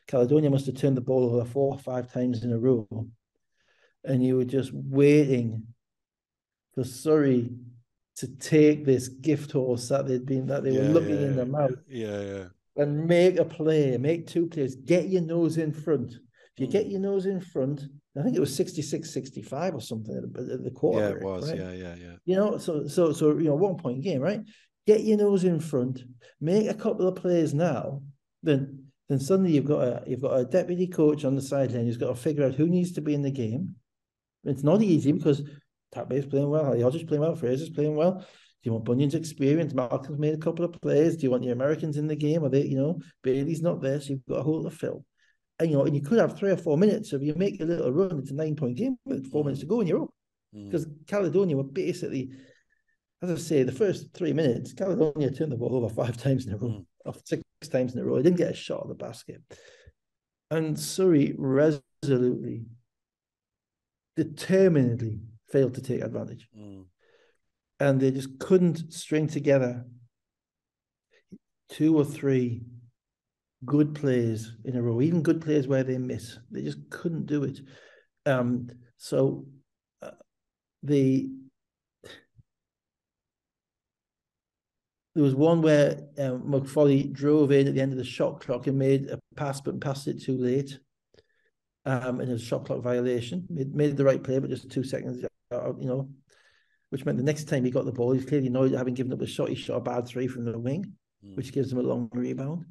Caledonia 0.07 0.51
must 0.51 0.67
have 0.67 0.77
turned 0.77 0.97
the 0.97 1.03
ball 1.03 1.25
over 1.25 1.45
four 1.45 1.75
or 1.75 1.79
five 1.79 2.13
times 2.13 2.43
in 2.43 2.53
a 2.53 2.59
row, 2.59 2.89
and 4.05 4.25
you 4.25 4.37
were 4.37 4.45
just 4.45 4.73
waiting 4.73 5.67
for 6.75 6.85
Surrey 6.85 7.51
to 8.23 8.37
take 8.37 8.85
this 8.85 9.09
gift 9.09 9.51
horse 9.51 9.89
that 9.89 10.07
they'd 10.07 10.25
been 10.25 10.47
that 10.47 10.63
they 10.63 10.71
yeah, 10.71 10.83
were 10.83 10.95
looking 10.95 11.17
yeah, 11.17 11.27
in 11.27 11.37
their 11.37 11.47
mouth. 11.47 11.75
Yeah, 11.89 12.21
yeah. 12.21 12.45
And 12.77 13.05
make 13.07 13.37
a 13.39 13.45
play, 13.45 13.99
make 13.99 14.29
two 14.29 14.47
plays, 14.47 14.77
get 14.77 15.09
your 15.09 15.23
nose 15.23 15.59
in 15.59 15.73
front. 15.73 16.13
If 16.13 16.61
you 16.61 16.69
mm. 16.69 16.71
get 16.71 16.87
your 16.87 17.01
nose 17.01 17.27
in 17.27 17.41
front, 17.41 17.83
I 18.17 18.23
think 18.23 18.37
it 18.37 18.41
was 18.41 18.55
66, 18.55 19.13
65 19.13 19.75
or 19.75 19.81
something 19.81 20.17
at 20.17 20.33
the, 20.33 20.55
at 20.55 20.65
the 20.65 20.71
quarter. 20.71 21.09
Yeah, 21.09 21.17
it 21.17 21.23
was. 21.23 21.51
Right? 21.51 21.59
Yeah, 21.59 21.73
yeah, 21.73 21.95
yeah. 21.97 22.13
You 22.25 22.37
know, 22.37 22.59
so 22.59 22.87
so 22.87 23.13
so 23.13 23.37
you 23.39 23.49
know, 23.49 23.57
one 23.57 23.77
point 23.77 24.03
game, 24.03 24.21
right? 24.21 24.41
Get 24.87 25.03
your 25.03 25.19
nose 25.19 25.43
in 25.43 25.59
front, 25.59 26.03
make 26.41 26.69
a 26.69 26.75
couple 26.75 27.09
of 27.09 27.17
plays 27.17 27.53
now, 27.53 28.03
then 28.43 28.87
then 29.09 29.19
suddenly 29.19 29.51
you've 29.51 29.65
got 29.65 29.81
a 29.81 30.03
you've 30.07 30.23
got 30.23 30.39
a 30.39 30.45
deputy 30.45 30.87
coach 30.87 31.25
on 31.25 31.35
the 31.35 31.43
sideline 31.43 31.87
who's 31.87 31.97
got 31.97 32.09
to 32.09 32.15
figure 32.15 32.45
out 32.45 32.55
who 32.55 32.69
needs 32.69 32.93
to 32.93 33.01
be 33.01 33.15
in 33.15 33.23
the 33.23 33.31
game. 33.31 33.75
It's 34.45 34.63
not 34.63 34.83
easy 34.83 35.13
because 35.13 35.43
Tape's 35.95 36.27
playing 36.27 36.51
well, 36.51 36.75
Hodzic 36.75 37.07
playing 37.09 37.23
well, 37.23 37.37
Fraser's 37.37 37.71
playing 37.71 37.97
well. 37.97 38.15
Do 38.15 38.69
you 38.69 38.73
want 38.73 38.85
Bunyan's 38.85 39.15
experience? 39.15 39.75
Malcolm's 39.75 40.19
made 40.19 40.35
a 40.35 40.39
couple 40.39 40.65
of 40.65 40.73
plays. 40.81 41.17
Do 41.17 41.25
you 41.25 41.31
want 41.31 41.43
your 41.43 41.53
Americans 41.53 41.97
in 41.97 42.07
the 42.07 42.17
game? 42.17 42.45
Are 42.45 42.49
they, 42.49 42.63
you 42.63 42.77
know, 42.77 43.01
Bailey's 43.23 43.61
not 43.61 43.81
there, 43.81 44.01
so 44.01 44.11
you've 44.11 44.27
got 44.27 44.39
a 44.39 44.43
hole 44.43 44.63
to 44.63 44.71
fill 44.71 45.05
and 45.63 45.71
you 45.71 45.77
know, 45.77 45.85
and 45.85 45.95
you 45.95 46.03
could 46.03 46.19
have 46.19 46.37
three 46.37 46.51
or 46.51 46.57
four 46.57 46.77
minutes. 46.77 47.11
So 47.11 47.17
if 47.17 47.23
you 47.23 47.35
make 47.35 47.61
a 47.61 47.65
little 47.65 47.93
run, 47.93 48.19
it's 48.19 48.31
a 48.31 48.35
nine 48.35 48.57
point 48.57 48.77
game 48.77 48.97
with 49.05 49.31
four 49.31 49.43
mm. 49.43 49.47
minutes 49.47 49.61
to 49.61 49.67
go, 49.67 49.81
and 49.81 49.89
you're 49.89 50.03
up. 50.03 50.11
Because 50.53 50.87
mm. 50.87 51.07
Caledonia 51.07 51.57
were 51.57 51.65
basically, 51.65 52.31
as 53.23 53.31
I 53.31 53.37
say, 53.37 53.63
the 53.63 53.73
first 53.73 54.13
three 54.13 54.33
minutes, 54.33 54.73
Caledonia 54.73 55.31
turned 55.31 55.53
the 55.53 55.57
ball 55.57 55.77
over 55.77 55.89
five 55.89 56.17
times 56.23 56.47
in 56.47 56.55
a 56.55 56.57
row, 56.57 56.69
mm. 56.69 56.85
or 57.05 57.15
six 57.25 57.43
times 57.71 57.95
in 57.95 58.01
a 58.01 58.05
row. 58.05 58.17
They 58.17 58.25
didn't 58.25 58.39
get 58.39 58.51
a 58.51 58.55
shot 58.55 58.83
at 58.83 58.89
the 58.89 58.95
basket. 58.95 59.41
And 60.51 60.79
Surrey 60.79 61.35
resolutely, 61.39 62.67
determinedly 64.17 65.21
failed 65.53 65.75
to 65.75 65.83
take 65.83 66.03
advantage. 66.03 66.49
Mm. 66.59 66.87
And 67.79 68.01
they 68.01 68.11
just 68.11 68.39
couldn't 68.39 68.93
string 68.93 69.29
together 69.29 69.85
two 71.69 71.97
or 71.97 72.05
three 72.05 72.63
good 73.65 73.95
plays 73.95 74.53
in 74.65 74.77
a 74.77 74.83
row, 74.83 75.01
even 75.01 75.23
good 75.23 75.41
plays 75.41 75.69
where 75.69 75.85
they 75.85 75.99
miss. 75.99 76.39
They 76.51 76.63
just 76.63 76.79
couldn't 76.91 77.27
do 77.27 77.45
it. 77.45 77.61
Um, 78.27 78.69
so 78.97 79.47
uh, 80.01 80.11
the 80.83 81.31
there 85.15 85.25
was 85.25 85.35
one 85.35 85.61
where 85.61 86.01
um, 86.19 86.43
McFoley 86.43 87.13
drove 87.13 87.53
in 87.53 87.69
at 87.69 87.75
the 87.75 87.81
end 87.81 87.93
of 87.93 87.99
the 87.99 88.05
shot 88.05 88.41
clock 88.41 88.67
and 88.67 88.79
made 88.79 89.11
a 89.11 89.19
pass, 89.37 89.61
but 89.61 89.81
passed 89.81 90.09
it 90.09 90.23
too 90.23 90.39
late. 90.39 90.79
Um, 91.85 92.21
and 92.21 92.31
it 92.31 92.35
a 92.35 92.39
shot 92.39 92.65
clock 92.65 92.81
violation. 92.81 93.45
Made, 93.51 93.75
made 93.75 93.97
the 93.97 94.05
right 94.05 94.23
play, 94.23 94.39
but 94.39 94.49
just 94.49 94.71
two 94.71 94.85
seconds 94.85 95.23
you 95.81 95.87
know, 95.87 96.09
which 96.91 97.05
meant 97.05 97.19
the 97.19 97.25
next 97.25 97.45
time 97.45 97.65
he 97.65 97.71
got 97.71 97.85
the 97.85 97.93
ball, 97.93 98.13
he's 98.13 98.25
clearly 98.25 98.49
annoyed 98.49 98.73
having 98.73 98.95
given 98.95 99.13
up 99.13 99.21
a 99.21 99.27
shot. 99.27 99.49
He 99.49 99.55
shot 99.55 99.77
a 99.77 99.81
bad 99.81 100.07
three 100.07 100.27
from 100.27 100.45
the 100.45 100.59
wing, 100.59 100.93
mm. 101.25 101.37
which 101.37 101.53
gives 101.53 101.73
him 101.73 101.79
a 101.79 101.83
long 101.83 102.09
rebound 102.13 102.67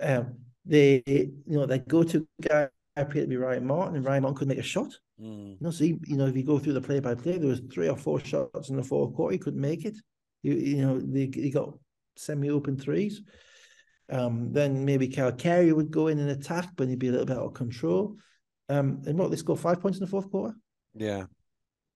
um, 0.00 0.36
they 0.64 1.02
you 1.06 1.32
know 1.46 1.66
they 1.66 1.78
go 1.78 2.02
to 2.02 2.26
guy 2.40 2.68
appeared 2.96 3.24
to 3.24 3.28
be 3.28 3.36
Ryan 3.36 3.66
Martin, 3.66 3.96
and 3.96 4.04
Ryan 4.04 4.22
Martin 4.22 4.38
could 4.38 4.48
make 4.48 4.58
a 4.58 4.62
shot. 4.62 4.92
Mm. 5.20 5.52
You 5.52 5.58
know, 5.60 5.70
so 5.70 5.84
he, 5.84 5.98
you 6.06 6.16
know 6.16 6.26
if 6.26 6.36
you 6.36 6.44
go 6.44 6.58
through 6.58 6.74
the 6.74 6.80
play 6.80 7.00
by 7.00 7.14
play, 7.14 7.38
there 7.38 7.48
was 7.48 7.62
three 7.72 7.88
or 7.88 7.96
four 7.96 8.20
shots 8.20 8.68
in 8.68 8.76
the 8.76 8.82
fourth 8.82 9.14
quarter. 9.14 9.32
He 9.32 9.38
couldn't 9.38 9.60
make 9.60 9.84
it. 9.84 9.96
You, 10.42 10.54
you 10.54 10.82
know, 10.82 11.00
they, 11.00 11.30
he 11.32 11.50
got 11.50 11.78
semi 12.16 12.50
open 12.50 12.76
threes. 12.76 13.22
Um, 14.10 14.52
then 14.52 14.84
maybe 14.84 15.06
Cal 15.06 15.32
Carey 15.32 15.72
would 15.72 15.90
go 15.90 16.08
in 16.08 16.18
and 16.18 16.30
attack, 16.30 16.70
but 16.76 16.88
he'd 16.88 16.98
be 16.98 17.08
a 17.08 17.12
little 17.12 17.26
bit 17.26 17.36
out 17.36 17.46
of 17.46 17.54
control. 17.54 18.16
Um, 18.68 19.02
and 19.06 19.18
what 19.18 19.30
they 19.30 19.36
score 19.36 19.56
five 19.56 19.80
points 19.80 19.98
in 19.98 20.04
the 20.04 20.10
fourth 20.10 20.30
quarter. 20.30 20.54
Yeah, 20.94 21.24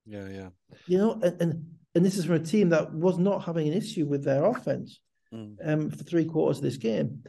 yeah, 0.06 0.28
yeah. 0.28 0.48
You 0.86 0.98
know, 0.98 1.12
and 1.22 1.40
and, 1.40 1.64
and 1.94 2.04
this 2.04 2.16
is 2.16 2.24
from 2.26 2.36
a 2.36 2.40
team 2.40 2.70
that 2.70 2.92
was 2.92 3.18
not 3.18 3.44
having 3.44 3.68
an 3.68 3.74
issue 3.74 4.06
with 4.06 4.24
their 4.24 4.44
offense 4.44 5.00
mm. 5.32 5.56
um, 5.64 5.90
for 5.90 6.04
three 6.04 6.24
quarters 6.24 6.58
of 6.58 6.64
this 6.64 6.76
game 6.76 7.22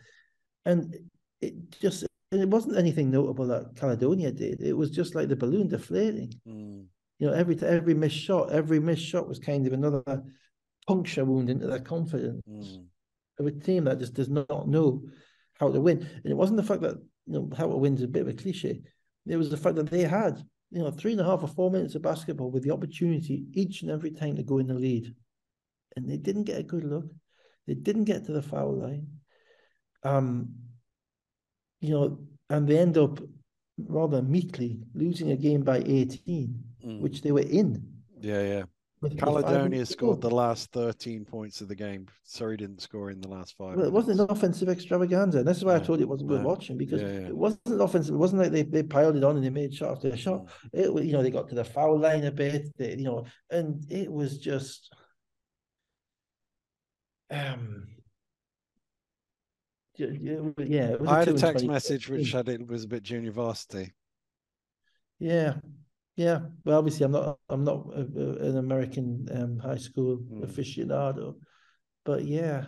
and 0.65 0.95
it 1.41 1.53
just 1.79 2.05
it 2.31 2.49
wasn't 2.49 2.77
anything 2.77 3.11
notable 3.11 3.47
that 3.47 3.75
Caledonia 3.75 4.31
did. 4.31 4.61
It 4.61 4.73
was 4.73 4.89
just 4.89 5.15
like 5.15 5.29
the 5.29 5.35
balloon 5.35 5.67
deflating. 5.67 6.33
Mm. 6.47 6.85
You 7.19 7.27
know, 7.27 7.33
every 7.33 7.57
every 7.61 7.93
missed 7.93 8.17
shot, 8.17 8.51
every 8.51 8.79
missed 8.79 9.05
shot 9.05 9.27
was 9.27 9.39
kind 9.39 9.65
of 9.65 9.73
another 9.73 10.23
puncture 10.87 11.23
wound 11.23 11.49
into 11.49 11.67
their 11.67 11.79
confidence 11.79 12.41
mm. 12.49 12.85
of 13.39 13.45
a 13.45 13.51
team 13.51 13.85
that 13.85 13.99
just 13.99 14.13
does 14.13 14.29
not 14.29 14.67
know 14.67 15.03
how 15.59 15.71
to 15.71 15.79
win. 15.79 15.99
And 15.99 16.31
it 16.31 16.35
wasn't 16.35 16.57
the 16.57 16.63
fact 16.63 16.81
that 16.81 16.97
you 17.25 17.33
know 17.33 17.49
how 17.55 17.67
to 17.67 17.77
win 17.77 17.95
is 17.95 18.03
a 18.03 18.07
bit 18.07 18.23
of 18.23 18.27
a 18.27 18.33
cliche, 18.33 18.81
It 19.25 19.37
was 19.37 19.49
the 19.49 19.57
fact 19.57 19.75
that 19.75 19.89
they 19.89 20.01
had, 20.01 20.43
you 20.71 20.79
know, 20.81 20.91
three 20.91 21.11
and 21.13 21.21
a 21.21 21.25
half 21.25 21.43
or 21.43 21.47
four 21.47 21.71
minutes 21.71 21.95
of 21.95 22.01
basketball 22.01 22.51
with 22.51 22.63
the 22.63 22.71
opportunity 22.71 23.45
each 23.53 23.81
and 23.81 23.91
every 23.91 24.11
time 24.11 24.35
to 24.35 24.43
go 24.43 24.57
in 24.57 24.67
the 24.67 24.73
lead. 24.73 25.13
And 25.95 26.09
they 26.09 26.17
didn't 26.17 26.43
get 26.43 26.59
a 26.59 26.63
good 26.63 26.83
look. 26.83 27.05
They 27.67 27.75
didn't 27.75 28.03
get 28.05 28.25
to 28.25 28.33
the 28.33 28.41
foul 28.41 28.75
line. 28.77 29.07
Um, 30.03 30.49
you 31.81 31.91
know, 31.91 32.19
and 32.49 32.67
they 32.67 32.77
end 32.77 32.97
up 32.97 33.19
rather 33.77 34.21
meekly 34.21 34.79
losing 34.93 35.31
a 35.31 35.35
game 35.35 35.63
by 35.63 35.77
18, 35.85 36.63
Mm. 36.85 36.99
which 36.99 37.21
they 37.21 37.31
were 37.31 37.39
in. 37.39 37.83
Yeah, 38.21 38.41
yeah. 38.43 38.63
With- 39.01 39.17
Caledonia 39.17 39.69
minutes 39.69 39.91
scored 39.91 40.21
the 40.21 40.29
last 40.29 40.71
13 40.71 41.25
points 41.25 41.61
of 41.61 41.67
the 41.67 41.75
game. 41.75 42.07
Surrey 42.23 42.57
didn't 42.57 42.81
score 42.81 43.11
in 43.11 43.21
the 43.21 43.27
last 43.27 43.55
five. 43.57 43.77
Well, 43.77 43.85
it 43.85 43.91
wasn't 43.91 44.19
an 44.19 44.27
offensive 44.29 44.69
extravaganza. 44.69 45.39
And 45.39 45.47
this 45.47 45.57
is 45.57 45.65
why 45.65 45.75
I 45.75 45.79
told 45.79 45.99
you 45.99 46.05
it 46.05 46.09
wasn't 46.09 46.29
worth 46.31 46.43
watching 46.43 46.77
because 46.77 47.01
Yeah, 47.01 47.07
it 47.07 47.37
wasn't 47.37 47.81
offensive. 47.81 48.15
It 48.15 48.17
wasn't 48.17 48.41
like 48.41 48.51
they, 48.51 48.63
they 48.63 48.83
piled 48.83 49.15
it 49.17 49.23
on 49.23 49.35
and 49.35 49.45
they 49.45 49.49
made 49.49 49.73
shot 49.73 49.91
after 49.91 50.15
shot. 50.17 50.45
Mm. 50.45 50.49
It 50.73 51.05
you 51.05 51.13
know, 51.13 51.21
they 51.21 51.31
got 51.31 51.49
to 51.49 51.55
the 51.55 51.65
foul 51.65 51.99
line 51.99 52.23
a 52.23 52.31
bit, 52.31 52.75
they, 52.77 52.95
you 52.95 53.03
know, 53.03 53.25
and 53.49 53.83
it 53.91 54.11
was 54.11 54.37
just 54.37 54.93
um 57.31 57.87
yeah, 59.97 60.07
yeah, 60.57 60.87
it 60.89 61.01
was 61.01 61.09
I 61.09 61.19
had 61.19 61.27
a 61.29 61.33
text 61.33 61.65
message 61.65 62.09
which 62.09 62.31
said 62.31 62.49
it 62.49 62.67
was 62.67 62.83
a 62.83 62.87
bit 62.87 63.03
junior 63.03 63.31
varsity. 63.31 63.93
Yeah, 65.19 65.55
yeah. 66.15 66.39
Well, 66.63 66.77
obviously, 66.77 67.05
I'm 67.05 67.11
not. 67.11 67.39
I'm 67.49 67.63
not 67.63 67.87
a, 67.93 68.01
a- 68.01 68.49
an 68.49 68.57
American 68.57 69.27
um, 69.31 69.59
high 69.59 69.77
school 69.77 70.17
Mm. 70.17 70.45
aficionado, 70.45 71.35
but 72.05 72.23
yeah, 72.25 72.65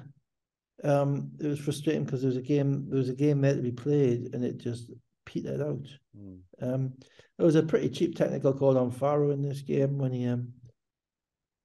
um, 0.84 1.32
it 1.40 1.48
was 1.48 1.60
frustrating 1.60 2.04
because 2.04 2.22
there 2.22 2.30
was 2.30 2.38
a 2.38 2.42
game. 2.42 2.90
There 2.90 2.98
was 2.98 3.10
a 3.10 3.16
game 3.16 3.42
there 3.42 3.56
to 3.56 3.62
be 3.62 3.72
played, 3.72 4.34
and 4.34 4.44
it 4.44 4.58
just 4.58 4.92
petered 5.26 5.62
out. 5.62 5.88
Mm. 6.18 6.40
Um, 6.62 6.94
there 7.38 7.46
was 7.46 7.56
a 7.56 7.64
pretty 7.64 7.90
cheap 7.90 8.16
technical 8.16 8.54
call 8.54 8.78
on 8.78 8.92
Faro 8.92 9.32
in 9.32 9.42
this 9.42 9.62
game 9.62 9.98
when 9.98 10.12
he 10.12 10.26
um 10.28 10.54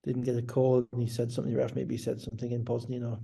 didn't 0.05 0.23
get 0.23 0.37
a 0.37 0.43
call 0.43 0.87
and 0.93 1.03
he 1.03 1.09
said 1.09 1.31
something. 1.31 1.53
The 1.53 1.59
ref 1.61 1.75
maybe 1.77 1.97
said 1.97 2.21
something 2.21 2.51
in 2.51 2.65
Bosnian 2.65 3.05
or, 3.05 3.19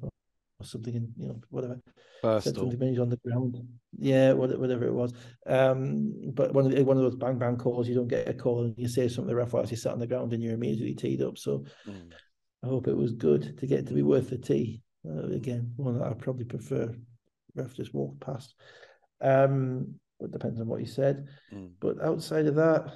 or 0.61 0.64
something 0.66 0.94
in 0.94 1.12
you 1.16 1.28
know 1.28 1.40
whatever 1.50 1.80
Burstall. 2.22 2.42
something 2.54 2.78
when 2.78 2.88
he's 2.90 2.98
on 2.98 3.09
the 3.11 3.16
ground. 3.18 3.56
Yeah, 3.96 4.32
whatever 4.32 4.84
it 4.86 4.92
was. 4.92 5.12
Um, 5.46 6.12
but 6.34 6.52
one 6.52 6.66
of 6.66 6.72
the, 6.72 6.82
one 6.82 6.96
of 6.96 7.04
those 7.04 7.14
bang 7.16 7.38
bang 7.38 7.56
calls, 7.56 7.88
you 7.88 7.94
don't 7.94 8.09
get 8.09 8.28
a 8.28 8.34
call 8.34 8.64
and 8.64 8.74
you 8.76 8.88
say 8.88 9.09
something. 9.09 9.28
The 9.28 9.36
ref 9.36 9.52
whilst 9.52 9.70
you 9.70 9.76
sat 9.76 9.92
on 9.92 10.00
the 10.00 10.06
ground 10.06 10.32
and 10.32 10.42
you're 10.42 10.54
immediately 10.54 10.94
teed 10.94 11.22
up. 11.22 11.38
So 11.38 11.64
Mm. 11.86 12.12
I 12.64 12.66
hope 12.66 12.88
it 12.88 12.96
was 12.96 13.12
good 13.12 13.56
to 13.59 13.66
get 13.68 13.86
to 13.86 13.94
be 13.94 14.02
worth 14.02 14.30
the 14.30 14.38
tee. 14.38 14.82
Uh, 15.09 15.28
again, 15.28 15.72
one 15.76 15.96
that 15.96 16.06
I 16.09 16.12
probably 16.14 16.44
prefer. 16.44 16.92
Ref 17.54 17.74
just 17.74 17.94
walked 17.94 18.20
past. 18.20 18.54
Um, 19.20 19.94
it 20.18 20.32
depends 20.32 20.61
on 20.61 20.66
what 20.66 20.80
he 20.80 20.86
said. 20.86 21.28
Mm. 21.54 21.70
But 21.78 22.02
outside 22.02 22.46
of 22.46 22.56
that, 22.56 22.92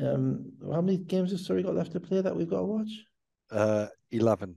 um, 0.00 0.52
how 0.72 0.80
many 0.80 0.96
games 0.96 1.32
has 1.32 1.44
Surrey 1.44 1.62
got 1.62 1.74
left 1.74 1.92
to 1.92 2.00
play 2.00 2.22
that 2.22 2.34
we've 2.34 2.48
got 2.48 2.60
to 2.60 2.64
watch? 2.64 2.90
Uh, 3.50 3.86
11. 4.10 4.56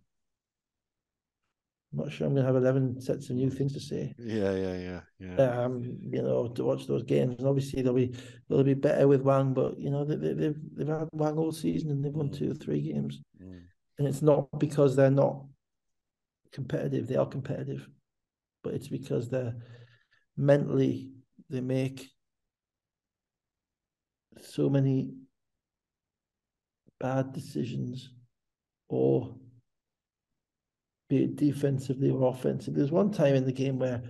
I'm 1.93 1.99
not 1.99 2.11
sure 2.11 2.27
I'm 2.27 2.33
going 2.33 2.45
to 2.45 2.51
have 2.51 2.61
11 2.61 2.99
sets 2.99 3.29
of 3.29 3.37
new 3.37 3.49
things 3.49 3.73
to 3.73 3.79
say. 3.79 4.13
Yeah, 4.19 4.53
yeah, 4.53 4.77
yeah, 4.77 5.01
yeah. 5.19 5.63
um, 5.63 5.83
you 6.01 6.21
know, 6.21 6.49
to 6.49 6.63
watch 6.65 6.85
those 6.85 7.03
games. 7.03 7.35
And 7.39 7.47
obviously 7.47 7.81
they'll 7.81 7.93
be 7.93 8.13
they'll 8.49 8.63
be 8.63 8.73
better 8.73 9.07
with 9.07 9.21
Wang, 9.21 9.53
but 9.53 9.79
you 9.79 9.89
know, 9.89 10.03
they, 10.03 10.15
they, 10.17 10.33
they've 10.33 10.59
they've 10.75 10.87
had 10.87 11.07
Wang 11.13 11.37
all 11.37 11.51
season 11.53 11.91
and 11.91 12.03
they've 12.03 12.13
won 12.13 12.29
Mm. 12.29 12.37
two 12.37 12.51
or 12.51 12.55
three 12.55 12.81
games. 12.81 13.21
Mm. 13.41 13.61
And 13.99 14.07
it's 14.07 14.21
not 14.21 14.59
because 14.59 14.95
they're 14.95 15.09
not 15.09 15.43
competitive, 16.51 17.07
they 17.07 17.15
are 17.15 17.25
competitive, 17.25 17.87
but 18.63 18.73
it's 18.73 18.89
because 18.89 19.29
they're 19.29 19.55
mentally 20.35 21.11
they 21.49 21.61
make 21.61 22.09
so 24.41 24.69
many 24.69 25.13
bad 26.99 27.31
decisions 27.31 28.11
or 28.89 29.35
be 31.09 31.23
it 31.23 31.35
defensively 31.35 32.09
or 32.09 32.29
offensively. 32.29 32.79
There's 32.79 32.91
one 32.91 33.11
time 33.11 33.35
in 33.35 33.45
the 33.45 33.51
game 33.51 33.79
where 33.79 34.01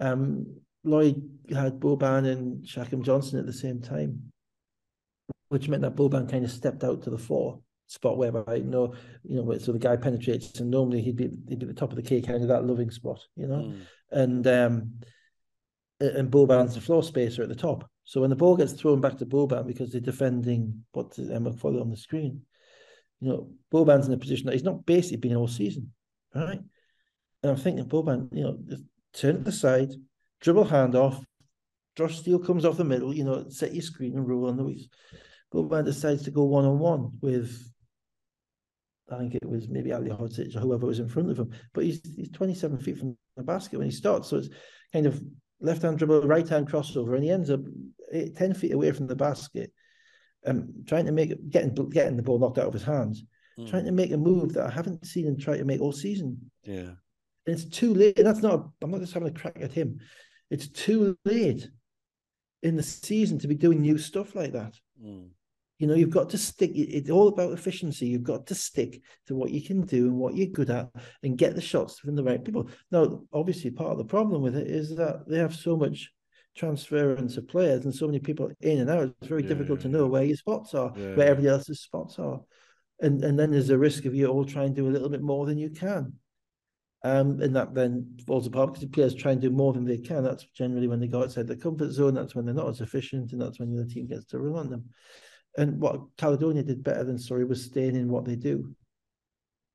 um, 0.00 0.46
Lloyd 0.84 1.22
had 1.54 1.80
Boban 1.80 2.30
and 2.30 2.66
Shackham 2.66 3.02
Johnson 3.02 3.38
at 3.38 3.46
the 3.46 3.52
same 3.52 3.80
time, 3.80 4.32
which 5.48 5.68
meant 5.68 5.82
that 5.82 5.96
Boban 5.96 6.30
kind 6.30 6.44
of 6.44 6.50
stepped 6.50 6.84
out 6.84 7.02
to 7.02 7.10
the 7.10 7.18
four 7.18 7.60
spot 7.86 8.16
whereby 8.16 8.54
you 8.56 8.64
know, 8.64 8.94
you 9.22 9.36
know, 9.36 9.58
so 9.58 9.72
the 9.72 9.78
guy 9.78 9.96
penetrates 9.96 10.60
and 10.60 10.70
normally 10.70 11.02
he'd 11.02 11.16
be 11.16 11.30
he'd 11.48 11.58
be 11.58 11.66
at 11.66 11.68
the 11.68 11.78
top 11.80 11.90
of 11.90 11.96
the 11.96 12.02
key, 12.02 12.22
kind 12.22 12.42
of 12.42 12.48
that 12.48 12.64
loving 12.64 12.90
spot, 12.90 13.20
you 13.36 13.46
know, 13.46 13.62
Mm. 13.62 13.80
and 14.10 14.46
um, 14.46 14.92
and 16.00 16.30
Boban's 16.30 16.74
the 16.74 16.80
floor 16.80 17.02
spacer 17.02 17.42
at 17.42 17.48
the 17.48 17.54
top. 17.54 17.88
So 18.04 18.20
when 18.20 18.30
the 18.30 18.36
ball 18.36 18.56
gets 18.56 18.72
thrown 18.72 19.00
back 19.00 19.18
to 19.18 19.26
Boban 19.26 19.66
because 19.66 19.92
they're 19.92 20.00
defending 20.00 20.84
what 20.92 21.16
Emma 21.18 21.52
follow 21.52 21.80
on 21.80 21.90
the 21.90 21.96
screen, 21.96 22.42
you 23.20 23.28
know, 23.28 23.50
Boban's 23.72 24.08
in 24.08 24.14
a 24.14 24.18
position 24.18 24.46
that 24.46 24.54
he's 24.54 24.64
not 24.64 24.84
basically 24.84 25.18
been 25.18 25.36
all 25.36 25.46
season, 25.46 25.92
right? 26.34 26.60
And 27.42 27.50
I'm 27.50 27.56
thinking, 27.56 27.86
Boban, 27.86 28.28
you 28.32 28.44
know, 28.44 28.58
turn 29.12 29.38
to 29.38 29.42
the 29.42 29.52
side, 29.52 29.90
dribble 30.40 30.64
hand 30.64 30.94
off, 30.94 31.24
Josh 31.96 32.18
Steele 32.18 32.38
comes 32.38 32.64
off 32.64 32.76
the 32.76 32.84
middle, 32.84 33.14
you 33.14 33.24
know, 33.24 33.48
set 33.48 33.74
your 33.74 33.82
screen 33.82 34.16
and 34.16 34.28
roll 34.28 34.48
on 34.48 34.56
the 34.56 34.64
wheels. 34.64 34.88
Boban 35.52 35.84
decides 35.84 36.22
to 36.24 36.30
go 36.30 36.44
one 36.44 36.64
on 36.64 36.78
one 36.78 37.10
with, 37.20 37.70
I 39.10 39.18
think 39.18 39.34
it 39.34 39.46
was 39.46 39.68
maybe 39.68 39.92
Ali 39.92 40.10
Hodzic 40.10 40.56
or 40.56 40.60
whoever 40.60 40.86
was 40.86 41.00
in 41.00 41.08
front 41.08 41.30
of 41.30 41.38
him, 41.38 41.50
but 41.74 41.84
he's 41.84 42.00
he's 42.16 42.30
27 42.30 42.78
feet 42.78 42.98
from 42.98 43.16
the 43.36 43.42
basket 43.42 43.78
when 43.78 43.90
he 43.90 43.94
starts, 43.94 44.28
so 44.28 44.38
it's 44.38 44.48
kind 44.92 45.06
of 45.06 45.22
left 45.60 45.82
hand 45.82 45.98
dribble, 45.98 46.22
right 46.22 46.48
hand 46.48 46.70
crossover, 46.70 47.14
and 47.14 47.24
he 47.24 47.30
ends 47.30 47.50
up 47.50 47.60
eight, 48.12 48.36
10 48.36 48.54
feet 48.54 48.72
away 48.72 48.90
from 48.92 49.06
the 49.06 49.16
basket, 49.16 49.70
um, 50.46 50.72
trying 50.86 51.04
to 51.04 51.12
make 51.12 51.50
getting 51.50 51.74
getting 51.90 52.16
the 52.16 52.22
ball 52.22 52.38
knocked 52.38 52.58
out 52.58 52.68
of 52.68 52.72
his 52.72 52.84
hands 52.84 53.24
trying 53.68 53.82
Mm. 53.82 53.86
to 53.86 53.92
make 53.92 54.12
a 54.12 54.16
move 54.16 54.54
that 54.54 54.66
I 54.66 54.70
haven't 54.70 55.06
seen 55.06 55.26
him 55.26 55.38
try 55.38 55.56
to 55.58 55.64
make 55.64 55.80
all 55.80 55.92
season. 55.92 56.50
Yeah. 56.64 56.92
And 57.46 57.56
it's 57.56 57.64
too 57.64 57.92
late. 57.94 58.18
And 58.18 58.26
that's 58.26 58.42
not, 58.42 58.70
I'm 58.82 58.90
not 58.90 59.00
just 59.00 59.12
having 59.14 59.28
a 59.28 59.32
crack 59.32 59.58
at 59.60 59.72
him. 59.72 59.98
It's 60.50 60.68
too 60.68 61.16
late 61.24 61.68
in 62.62 62.76
the 62.76 62.82
season 62.82 63.38
to 63.40 63.48
be 63.48 63.54
doing 63.56 63.80
new 63.80 63.98
stuff 63.98 64.34
like 64.34 64.52
that. 64.52 64.74
Mm. 65.02 65.28
You 65.78 65.88
know, 65.88 65.94
you've 65.94 66.10
got 66.10 66.30
to 66.30 66.38
stick, 66.38 66.70
it's 66.74 67.10
all 67.10 67.26
about 67.26 67.52
efficiency. 67.52 68.06
You've 68.06 68.22
got 68.22 68.46
to 68.46 68.54
stick 68.54 69.02
to 69.26 69.34
what 69.34 69.50
you 69.50 69.60
can 69.60 69.80
do 69.80 70.06
and 70.06 70.16
what 70.16 70.36
you're 70.36 70.46
good 70.46 70.70
at 70.70 70.90
and 71.24 71.36
get 71.36 71.56
the 71.56 71.60
shots 71.60 71.98
from 71.98 72.14
the 72.14 72.22
right 72.22 72.44
people. 72.44 72.68
Now, 72.92 73.22
obviously, 73.32 73.72
part 73.72 73.90
of 73.90 73.98
the 73.98 74.04
problem 74.04 74.42
with 74.42 74.54
it 74.56 74.68
is 74.68 74.94
that 74.96 75.28
they 75.28 75.38
have 75.38 75.56
so 75.56 75.76
much 75.76 76.12
transference 76.54 77.36
of 77.36 77.48
players 77.48 77.84
and 77.84 77.92
so 77.94 78.06
many 78.06 78.20
people 78.20 78.52
in 78.60 78.78
and 78.80 78.90
out. 78.90 79.12
It's 79.20 79.26
very 79.26 79.42
Yeah, 79.42 79.48
difficult 79.48 79.80
yeah, 79.80 79.82
to 79.84 79.88
know 79.88 80.06
where 80.06 80.22
your 80.22 80.36
spots 80.36 80.74
are, 80.74 80.92
Yeah, 80.96 81.16
where 81.16 81.28
everybody 81.28 81.48
else's 81.48 81.80
spots 81.80 82.18
are. 82.20 82.40
And 83.02 83.22
and 83.24 83.38
then 83.38 83.50
there's 83.50 83.70
a 83.70 83.76
risk 83.76 84.06
of 84.06 84.14
you 84.14 84.28
all 84.28 84.44
trying 84.44 84.74
to 84.74 84.80
do 84.80 84.88
a 84.88 84.94
little 84.94 85.10
bit 85.10 85.22
more 85.22 85.44
than 85.44 85.58
you 85.58 85.70
can. 85.70 86.14
Um, 87.04 87.40
and 87.40 87.56
that 87.56 87.74
then 87.74 88.16
falls 88.26 88.46
apart 88.46 88.68
because 88.68 88.82
the 88.82 88.94
players 88.94 89.14
try 89.14 89.32
and 89.32 89.40
do 89.40 89.50
more 89.50 89.72
than 89.72 89.84
they 89.84 89.98
can. 89.98 90.22
That's 90.22 90.46
generally 90.56 90.86
when 90.86 91.00
they 91.00 91.08
go 91.08 91.22
outside 91.22 91.48
their 91.48 91.56
comfort 91.56 91.90
zone. 91.90 92.14
That's 92.14 92.36
when 92.36 92.44
they're 92.44 92.54
not 92.54 92.68
as 92.68 92.80
efficient, 92.80 93.32
and 93.32 93.42
that's 93.42 93.58
when 93.58 93.74
the 93.74 93.84
team 93.84 94.06
gets 94.06 94.24
to 94.26 94.38
run 94.38 94.54
on 94.54 94.70
them. 94.70 94.84
And 95.58 95.80
what 95.80 96.00
Caledonia 96.16 96.62
did 96.62 96.84
better 96.84 97.02
than 97.02 97.18
Surrey 97.18 97.44
was 97.44 97.64
staying 97.64 97.96
in 97.96 98.08
what 98.08 98.24
they 98.24 98.36
do 98.36 98.74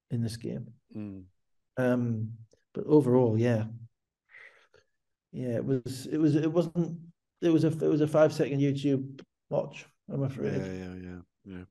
in 0.10 0.24
this 0.24 0.38
game. 0.38 0.68
Mm. 0.96 1.24
Um, 1.76 2.32
but 2.74 2.86
overall, 2.88 3.38
yeah, 3.38 3.66
yeah, 5.34 5.58
it 5.58 5.66
was, 5.66 6.08
it 6.10 6.18
was, 6.18 6.36
it 6.36 6.52
wasn't, 6.52 6.98
it 7.42 7.50
was 7.50 7.66
a, 7.66 7.68
it 7.68 7.82
was 7.90 8.02
a 8.02 8.08
five 8.08 8.34
second 8.34 8.62
YouTube 8.62 9.22
watch. 9.50 9.86
I'm 10.12 10.24
afraid. 10.24 10.62
Yeah, 10.62 10.72
yeah, 10.72 10.94
yeah, 11.04 11.20
yeah. 11.46 11.64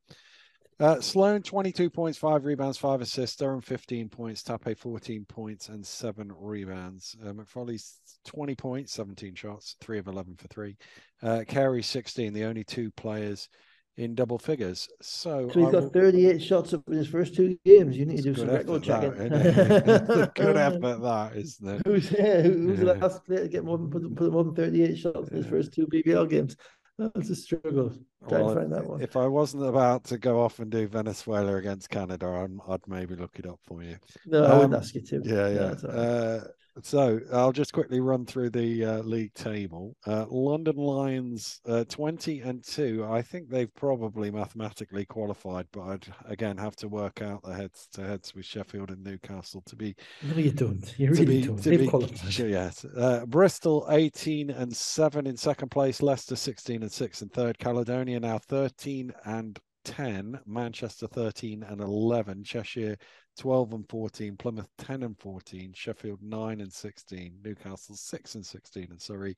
Uh, 0.78 1.00
Sloan, 1.00 1.40
22 1.42 1.88
points, 1.88 2.18
five 2.18 2.44
rebounds, 2.44 2.76
five 2.76 3.00
assists. 3.00 3.36
Durham, 3.36 3.62
15 3.62 4.10
points. 4.10 4.42
Tape, 4.42 4.78
14 4.78 5.24
points 5.24 5.68
and 5.70 5.84
seven 5.84 6.30
rebounds. 6.38 7.16
Uh, 7.24 7.32
McFarley's 7.32 7.98
20 8.26 8.54
points, 8.56 8.92
17 8.92 9.34
shots, 9.34 9.76
three 9.80 9.98
of 9.98 10.06
11 10.06 10.36
for 10.36 10.48
three. 10.48 10.76
Uh, 11.22 11.44
Carey, 11.48 11.82
16, 11.82 12.34
the 12.34 12.44
only 12.44 12.62
two 12.62 12.90
players 12.90 13.48
in 13.96 14.14
double 14.14 14.38
figures. 14.38 14.86
So, 15.00 15.48
So 15.50 15.60
he's 15.60 15.68
I 15.68 15.72
got 15.72 15.82
will- 15.84 15.88
38 15.88 16.42
shots 16.42 16.74
up 16.74 16.82
in 16.88 16.92
his 16.98 17.08
first 17.08 17.34
two 17.34 17.56
games. 17.64 17.96
You 17.96 18.04
need 18.04 18.18
to 18.18 18.22
do 18.22 18.34
some 18.34 18.50
record 18.50 18.82
checking. 18.82 19.14
that, 19.30 19.46
isn't 19.46 19.70
it? 19.70 19.86
It's 19.88 20.10
a 20.10 20.32
good 20.34 20.56
effort, 20.58 21.00
that, 21.00 21.32
isn't 21.36 21.66
it? 21.66 21.82
Who's, 21.86 22.12
yeah, 22.12 22.42
who- 22.42 22.52
who's 22.68 22.80
the 22.80 22.84
Yeah. 22.84 22.92
last 22.92 23.24
player 23.24 23.44
to 23.44 23.48
get 23.48 23.64
more 23.64 23.78
than 23.78 23.88
put, 23.88 24.14
put 24.14 24.30
more 24.30 24.44
than 24.44 24.54
38 24.54 24.98
shots 24.98 25.30
in 25.30 25.38
his 25.38 25.46
first 25.46 25.72
two 25.72 25.86
BBL 25.86 26.28
games? 26.28 26.54
That's 26.98 27.30
a 27.30 27.36
struggle. 27.36 27.92
Try 28.28 28.40
Well, 28.42 28.54
find 28.54 28.72
that 28.72 28.86
one. 28.86 29.02
If 29.02 29.16
I 29.16 29.26
wasn't 29.26 29.64
about 29.64 30.04
to 30.04 30.18
go 30.18 30.40
off 30.40 30.60
and 30.60 30.70
do 30.70 30.86
Venezuela 30.88 31.56
against 31.56 31.90
Canada, 31.90 32.26
I'm, 32.26 32.60
I'd 32.68 32.86
maybe 32.86 33.16
look 33.16 33.38
it 33.38 33.46
up 33.46 33.60
for 33.62 33.82
you. 33.82 33.96
no, 34.24 34.44
I 34.44 34.54
wouldn't 34.54 34.74
um, 34.74 34.80
ask 34.80 34.94
you 34.94 35.02
to. 35.02 35.22
Yeah, 35.24 35.48
yeah. 35.48 35.72
it's 35.72 35.84
all 35.84 35.90
right. 35.90 35.98
uh, 35.98 36.44
So 36.82 37.20
I'll 37.32 37.52
just 37.52 37.72
quickly 37.72 38.00
run 38.00 38.26
through 38.26 38.50
the 38.50 38.84
uh, 38.84 38.98
league 38.98 39.32
table. 39.34 39.96
Uh, 40.06 40.26
London 40.28 40.76
Lions, 40.76 41.60
uh, 41.66 41.84
20 41.84 42.40
and 42.40 42.62
2. 42.62 43.06
I 43.08 43.22
think 43.22 43.48
they've 43.48 43.72
probably 43.74 44.30
mathematically 44.30 45.06
qualified, 45.06 45.66
but 45.72 45.80
I'd 45.82 46.06
again 46.26 46.56
have 46.58 46.76
to 46.76 46.88
work 46.88 47.22
out 47.22 47.42
the 47.42 47.54
heads 47.54 47.88
to 47.92 48.02
heads 48.02 48.34
with 48.34 48.44
Sheffield 48.44 48.90
and 48.90 49.02
Newcastle 49.02 49.62
to 49.66 49.76
be. 49.76 49.94
No, 50.22 50.34
you 50.36 50.50
don't. 50.50 50.94
You 50.98 51.10
really 51.10 51.24
be, 51.24 51.42
don't. 51.46 51.56
They've 51.56 51.80
be- 51.80 51.88
qualified. 51.88 52.32
Yes. 52.38 52.84
Uh, 52.84 53.24
Bristol, 53.26 53.86
18 53.90 54.50
and 54.50 54.74
7 54.74 55.26
in 55.26 55.36
second 55.36 55.70
place. 55.70 56.02
Leicester, 56.02 56.36
16 56.36 56.82
and 56.82 56.92
6 56.92 57.22
in 57.22 57.28
third. 57.30 57.58
Caledonia 57.58 58.20
now 58.20 58.38
13 58.38 59.12
and 59.24 59.58
10. 59.84 60.40
Manchester, 60.46 61.06
13 61.06 61.62
and 61.62 61.80
11. 61.80 62.44
Cheshire, 62.44 62.96
12 63.38 63.72
and 63.74 63.88
14, 63.88 64.36
Plymouth 64.36 64.68
10 64.78 65.02
and 65.02 65.18
14, 65.18 65.72
Sheffield 65.74 66.20
9 66.22 66.60
and 66.60 66.72
16, 66.72 67.38
Newcastle 67.44 67.94
6 67.96 68.34
and 68.34 68.44
16, 68.46 68.86
and 68.90 69.00
Surrey 69.00 69.36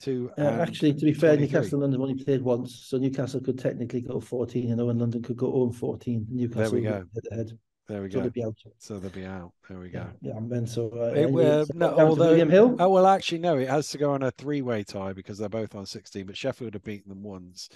2 0.00 0.30
Uh, 0.38 0.42
actually, 0.42 0.94
to 0.94 1.04
be 1.04 1.12
fair, 1.12 1.36
23. 1.36 1.46
Newcastle 1.46 1.82
and 1.84 1.92
London 1.92 2.00
only 2.00 2.24
played 2.24 2.42
once, 2.42 2.74
so 2.86 2.96
Newcastle 2.96 3.40
could 3.40 3.58
technically 3.58 4.00
go 4.00 4.20
14, 4.20 4.68
you 4.68 4.76
know, 4.76 4.88
and 4.88 4.98
London 5.00 5.22
could 5.22 5.36
go 5.36 5.50
0 5.52 5.64
and 5.66 5.76
14. 5.76 6.26
Newcastle 6.30 6.72
we 6.74 6.80
would 6.88 7.08
be 7.14 7.20
go. 7.30 7.36
head. 7.36 7.58
There 7.88 8.02
we 8.02 8.10
So 8.10 8.18
go. 8.18 8.22
they'd 8.22 8.32
be 8.32 8.44
out. 8.44 8.54
So 8.78 8.98
they'll 9.00 9.10
be 9.10 9.24
out. 9.24 9.52
There 9.68 9.78
we 9.80 9.90
go. 9.90 9.98
Yeah, 10.22 10.30
yeah, 10.30 10.36
and 10.36 10.48
then 10.50 10.64
so 10.66 10.90
uh, 10.94 11.06
It 11.12 11.28
it's 11.34 11.74
no, 11.74 11.90
although- 11.98 12.28
William 12.30 12.48
Hill. 12.48 12.76
Oh, 12.78 12.88
well, 12.88 13.06
actually, 13.06 13.38
no, 13.40 13.58
it 13.58 13.68
has 13.68 13.88
to 13.90 13.98
go 13.98 14.12
on 14.12 14.22
a 14.22 14.30
three 14.30 14.62
way 14.62 14.84
tie 14.84 15.12
because 15.12 15.38
they're 15.38 15.48
both 15.48 15.74
on 15.74 15.86
16, 15.86 16.24
but 16.24 16.36
Sheffield 16.36 16.74
have 16.74 16.84
beaten 16.84 17.08
them 17.08 17.22
once. 17.24 17.68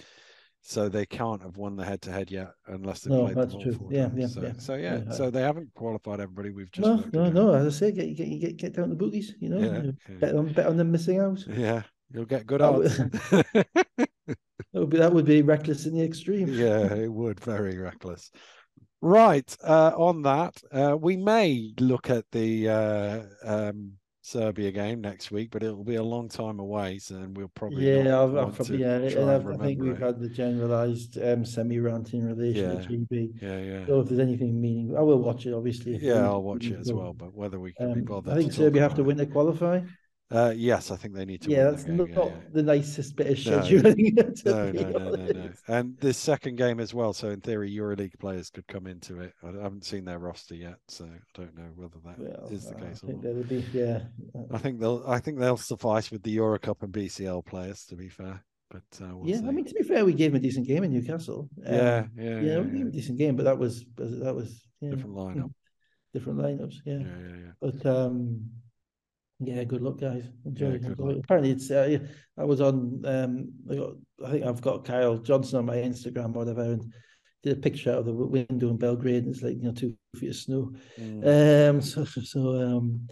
So 0.67 0.89
they 0.89 1.05
can't 1.05 1.43
have 1.43 1.57
won 1.57 1.75
the 1.75 1.85
head 1.85 2.01
to 2.01 2.11
head 2.11 2.31
yet 2.31 2.49
unless 2.65 3.01
they 3.01 3.11
No, 3.11 3.25
played 3.25 3.37
that's 3.37 3.51
them 3.51 3.57
all 3.57 3.61
true. 3.61 3.73
four 3.73 3.93
Yeah, 3.93 4.07
times. 4.07 4.17
yeah, 4.19 4.27
so, 4.27 4.41
yeah. 4.41 4.53
so 4.57 4.73
yeah, 4.73 4.99
Yeah. 5.05 5.11
so 5.11 5.29
they 5.29 5.41
haven't 5.41 5.71
qualified 5.75 6.19
everybody. 6.19 6.49
We've 6.49 6.71
just 6.71 6.87
No, 6.87 7.03
no, 7.13 7.25
out. 7.27 7.33
no. 7.35 7.53
As 7.53 7.67
I 7.67 7.79
say, 7.79 7.91
get 7.91 8.15
get 8.15 8.39
get 8.39 8.57
get 8.57 8.73
down 8.73 8.89
the 8.89 8.95
bookies. 8.95 9.35
You 9.39 9.49
know, 9.49 9.59
Yeah, 9.59 9.91
yeah. 10.09 10.15
bet 10.19 10.35
on 10.35 10.51
bet 10.53 10.65
on 10.65 10.77
them 10.77 10.91
missing 10.91 11.19
out. 11.19 11.45
Yeah, 11.47 11.83
you'll 12.11 12.25
get 12.25 12.47
good 12.47 12.61
odds. 12.63 12.99
That 14.73 14.81
would 14.81 14.89
be 14.89 14.97
that 14.97 15.13
would 15.13 15.25
be 15.25 15.41
reckless 15.41 15.85
in 15.85 15.93
the 15.95 16.03
extreme. 16.03 16.47
yeah, 16.51 16.93
it 16.93 17.11
would. 17.11 17.39
Very 17.39 17.77
reckless. 17.77 18.31
Right. 19.01 19.55
Uh, 19.63 19.91
on 19.95 20.23
that, 20.23 20.61
uh, 20.71 20.97
we 20.99 21.15
may 21.15 21.73
look 21.79 22.09
at 22.09 22.25
the 22.31 22.69
uh, 22.69 23.21
um, 23.43 23.93
Serbia 24.25 24.71
game 24.71 25.01
next 25.01 25.31
week, 25.31 25.51
but 25.51 25.63
it'll 25.63 25.83
be 25.83 25.95
a 25.95 26.03
long 26.03 26.29
time 26.29 26.59
away, 26.59 26.99
so 26.99 27.15
and 27.15 27.35
we'll 27.37 27.47
probably 27.49 27.85
Yeah, 27.85 28.21
I've, 28.23 28.33
want 28.33 28.49
I've 28.49 28.55
probably 28.55 28.79
yeah, 28.79 28.97
try 29.07 29.21
and 29.21 29.29
and 29.29 29.29
I've, 29.29 29.47
I 29.47 29.57
think 29.57 29.81
we've 29.81 29.97
it. 29.97 29.99
had 29.99 30.19
the 30.19 30.29
generalised 30.29 31.17
um, 31.21 31.45
semi-rant 31.45 32.13
in 32.13 32.25
relation 32.25 32.69
Yeah. 32.69 32.79
to 32.79 32.79
GB. 32.79 33.33
Yeah, 33.41 33.59
yeah, 33.59 33.85
So 33.87 33.99
if 34.01 34.07
there's 34.09 34.19
anything 34.19 34.59
meaning, 34.61 34.95
I 34.97 35.01
will 35.01 35.19
watch 35.21 35.45
it. 35.45 35.53
Obviously, 35.53 35.97
yeah. 35.97 36.23
I'll 36.25 36.43
watch 36.43 36.71
it 36.71 36.79
as 36.79 36.91
well. 36.91 37.13
But 37.13 37.33
whether 37.33 37.59
we 37.59 37.73
can 37.73 37.91
be 37.91 38.01
Um, 38.01 38.05
bothered, 38.05 38.33
I 38.33 38.37
think 38.37 38.53
Serbia 38.53 38.81
have 38.81 38.95
to 38.95 39.03
win 39.03 39.17
to 39.17 39.25
qualify. 39.25 39.81
Uh, 40.31 40.51
yes, 40.55 40.89
I 40.89 40.95
think 40.95 41.13
they 41.13 41.23
need 41.23 41.41
to. 41.43 41.51
Yeah, 41.51 41.65
that's 41.69 41.85
not, 41.85 42.09
yeah, 42.09 42.25
yeah. 42.25 42.31
the 42.51 42.63
nicest 42.63 43.15
bit 43.15 43.27
of 43.27 43.37
scheduling. 43.37 44.15
No, 44.45 44.71
no, 44.71 44.89
no, 44.89 45.15
no, 45.15 45.31
no. 45.31 45.49
And 45.67 45.97
this 45.99 46.17
second 46.17 46.55
game 46.55 46.79
as 46.79 46.93
well. 46.93 47.13
So 47.13 47.29
in 47.29 47.41
theory, 47.41 47.71
EuroLeague 47.71 48.17
players 48.19 48.49
could 48.49 48.67
come 48.67 48.87
into 48.87 49.19
it. 49.19 49.33
I 49.43 49.47
haven't 49.47 49.85
seen 49.85 50.03
their 50.03 50.17
roster 50.17 50.55
yet, 50.55 50.77
so 50.87 51.05
I 51.05 51.19
don't 51.35 51.55
know 51.55 51.69
whether 51.75 51.97
that 52.05 52.49
is 52.51 52.65
Well, 52.65 52.73
the 52.73 52.85
uh, 52.85 52.89
case 52.89 53.03
I 53.03 53.07
or 53.07 53.11
think 53.11 53.23
not. 53.23 53.49
be 53.49 53.65
yeah. 53.71 53.99
I 54.51 54.57
think 54.57 54.79
they'll. 54.79 55.03
I 55.07 55.19
think 55.19 55.39
they'll 55.39 55.57
suffice 55.57 56.09
with 56.09 56.23
the 56.23 56.31
Euro 56.31 56.57
Cup 56.57 56.81
and 56.81 56.91
BCL 56.91 57.45
players. 57.45 57.85
To 57.85 57.95
be 57.95 58.09
fair, 58.09 58.43
but 58.71 58.81
uh, 59.01 59.15
we'll 59.15 59.29
yeah, 59.29 59.37
see. 59.37 59.47
I 59.47 59.51
mean 59.51 59.65
to 59.65 59.73
be 59.75 59.83
fair, 59.83 60.05
we 60.05 60.13
gave 60.13 60.31
him 60.31 60.37
a 60.37 60.39
decent 60.39 60.67
game 60.67 60.83
in 60.83 60.91
Newcastle. 60.91 61.49
Um, 61.65 61.73
yeah, 61.73 62.05
yeah, 62.17 62.39
yeah, 62.39 62.59
we 62.59 62.65
gave 62.71 62.81
him 62.81 62.87
a 62.87 62.91
decent 62.91 63.17
game, 63.19 63.35
but 63.35 63.43
that 63.43 63.57
was 63.57 63.85
that 63.97 64.33
was 64.35 64.67
yeah, 64.81 64.89
different 64.89 65.15
lineup. 65.15 65.51
different 66.13 66.39
lineups. 66.39 66.75
Yeah, 66.83 66.97
Yeah, 66.97 67.05
yeah, 67.05 67.35
yeah. 67.45 67.51
but 67.61 67.85
um, 67.85 68.49
yeah, 69.39 69.63
good 69.63 69.81
luck, 69.81 69.99
guys. 69.99 70.23
Enjoy. 70.45 70.79
Yeah, 70.81 70.89
luck. 70.97 71.17
Apparently, 71.23 71.51
it's 71.51 71.69
uh, 71.69 71.97
I 72.37 72.43
was 72.43 72.61
on 72.61 73.01
um, 73.05 73.51
I, 73.69 73.75
got, 73.75 73.89
I 74.25 74.31
think 74.31 74.45
I've 74.45 74.61
got 74.61 74.85
Kyle 74.85 75.17
Johnson 75.17 75.59
on 75.59 75.65
my 75.65 75.77
Instagram 75.77 76.35
or 76.35 76.39
whatever, 76.39 76.61
and 76.61 76.93
did 77.43 77.57
a 77.57 77.61
picture 77.61 77.91
out 77.91 77.99
of 77.99 78.05
the 78.05 78.13
window 78.13 78.69
in 78.69 78.77
Belgrade, 78.77 79.23
and 79.23 79.33
it's 79.33 79.43
like 79.43 79.57
you 79.57 79.63
know 79.63 79.73
two 79.73 79.95
feet 80.15 80.29
of 80.29 80.35
snow. 80.35 80.71
Mm. 80.99 81.69
Um, 81.69 81.81
so 81.81 82.05
so 82.05 82.39
um, 82.61 83.07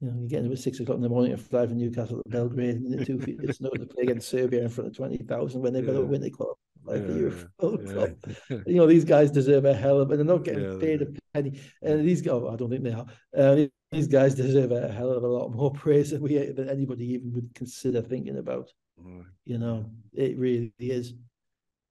you 0.00 0.08
know, 0.08 0.18
you're 0.18 0.28
getting 0.28 0.46
about 0.46 0.58
six 0.58 0.80
o'clock 0.80 0.96
in 0.96 1.02
the 1.02 1.08
morning 1.08 1.36
to 1.36 1.38
fly 1.38 1.66
from 1.66 1.78
Newcastle 1.78 2.22
to 2.22 2.30
Belgrade 2.30 2.76
and 2.76 2.98
the 2.98 3.04
two 3.04 3.20
feet 3.20 3.42
of 3.42 3.54
snow 3.54 3.70
to 3.70 3.86
play 3.86 4.04
against 4.04 4.28
Serbia 4.28 4.62
in 4.62 4.68
front 4.68 4.88
of 4.90 4.96
twenty 4.96 5.18
thousand 5.18 5.62
when 5.62 5.72
they've 5.72 5.86
got 5.86 5.92
Yeah. 5.92 6.00
to 6.00 6.06
win 6.06 6.20
the 6.20 6.30
qualify 6.30 6.56
for 6.84 6.98
the 6.98 7.18
Euro 7.18 7.48
yeah, 7.62 8.06
yeah. 8.48 8.58
You 8.66 8.74
know, 8.76 8.86
these 8.86 9.04
guys 9.04 9.30
deserve 9.30 9.66
a 9.66 9.74
hell 9.74 10.00
of, 10.00 10.10
and 10.10 10.18
they're 10.18 10.36
not 10.36 10.44
getting 10.44 10.64
Yeah, 10.64 10.78
paid 10.80 11.02
a 11.02 11.06
penny. 11.34 11.60
And 11.82 12.06
these 12.06 12.22
guys, 12.22 12.42
I 12.50 12.56
don't 12.56 12.70
think 12.70 12.82
they 12.82 12.92
are. 12.92 13.06
Uh, 13.36 13.66
these 13.92 14.06
guys 14.06 14.34
deserve 14.34 14.72
a 14.72 14.90
hell 14.90 15.10
of 15.10 15.22
a 15.22 15.28
lot 15.28 15.48
more 15.48 15.72
praise 15.74 16.10
than 16.10 16.22
we 16.22 16.36
than 16.38 16.68
anybody 16.68 17.12
even 17.12 17.32
would 17.32 17.54
consider 17.54 18.00
thinking 18.00 18.38
about. 18.38 18.70
Mm. 19.02 19.24
You 19.44 19.58
know, 19.58 19.86
it 20.12 20.38
really 20.38 20.72
is. 20.78 21.14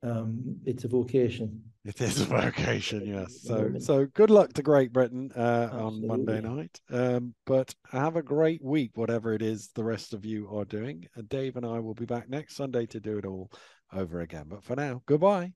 Um, 0.02 0.58
it's 0.66 0.86
a 0.86 0.88
vocation. 0.88 1.62
It 1.86 2.00
is 2.02 2.22
a 2.22 2.26
vocation, 2.26 3.06
yes. 3.06 3.42
So, 3.42 3.72
so 3.80 4.06
good 4.06 4.30
luck 4.30 4.54
to 4.54 4.62
Great 4.62 4.94
Britain 4.94 5.32
uh, 5.36 5.70
on 5.72 6.06
Monday 6.06 6.42
night. 6.42 6.80
Um, 6.90 7.34
but 7.46 7.74
have 7.92 8.16
a 8.16 8.22
great 8.22 8.64
week, 8.64 8.92
whatever 8.96 9.34
it 9.34 9.42
is 9.42 9.70
the 9.76 9.84
rest 9.84 10.14
of 10.14 10.26
you 10.26 10.50
are 10.56 10.66
doing. 10.66 11.08
And 11.16 11.28
Dave 11.28 11.56
and 11.56 11.66
I 11.66 11.80
will 11.80 11.96
be 11.96 12.06
back 12.06 12.30
next 12.30 12.56
Sunday 12.56 12.86
to 12.88 13.00
do 13.00 13.18
it 13.18 13.26
all 13.26 13.52
over 13.94 14.22
again. 14.22 14.46
But 14.50 14.64
for 14.64 14.76
now, 14.76 15.02
goodbye. 15.06 15.54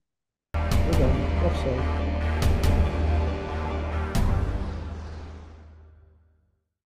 Offside. 0.55 2.42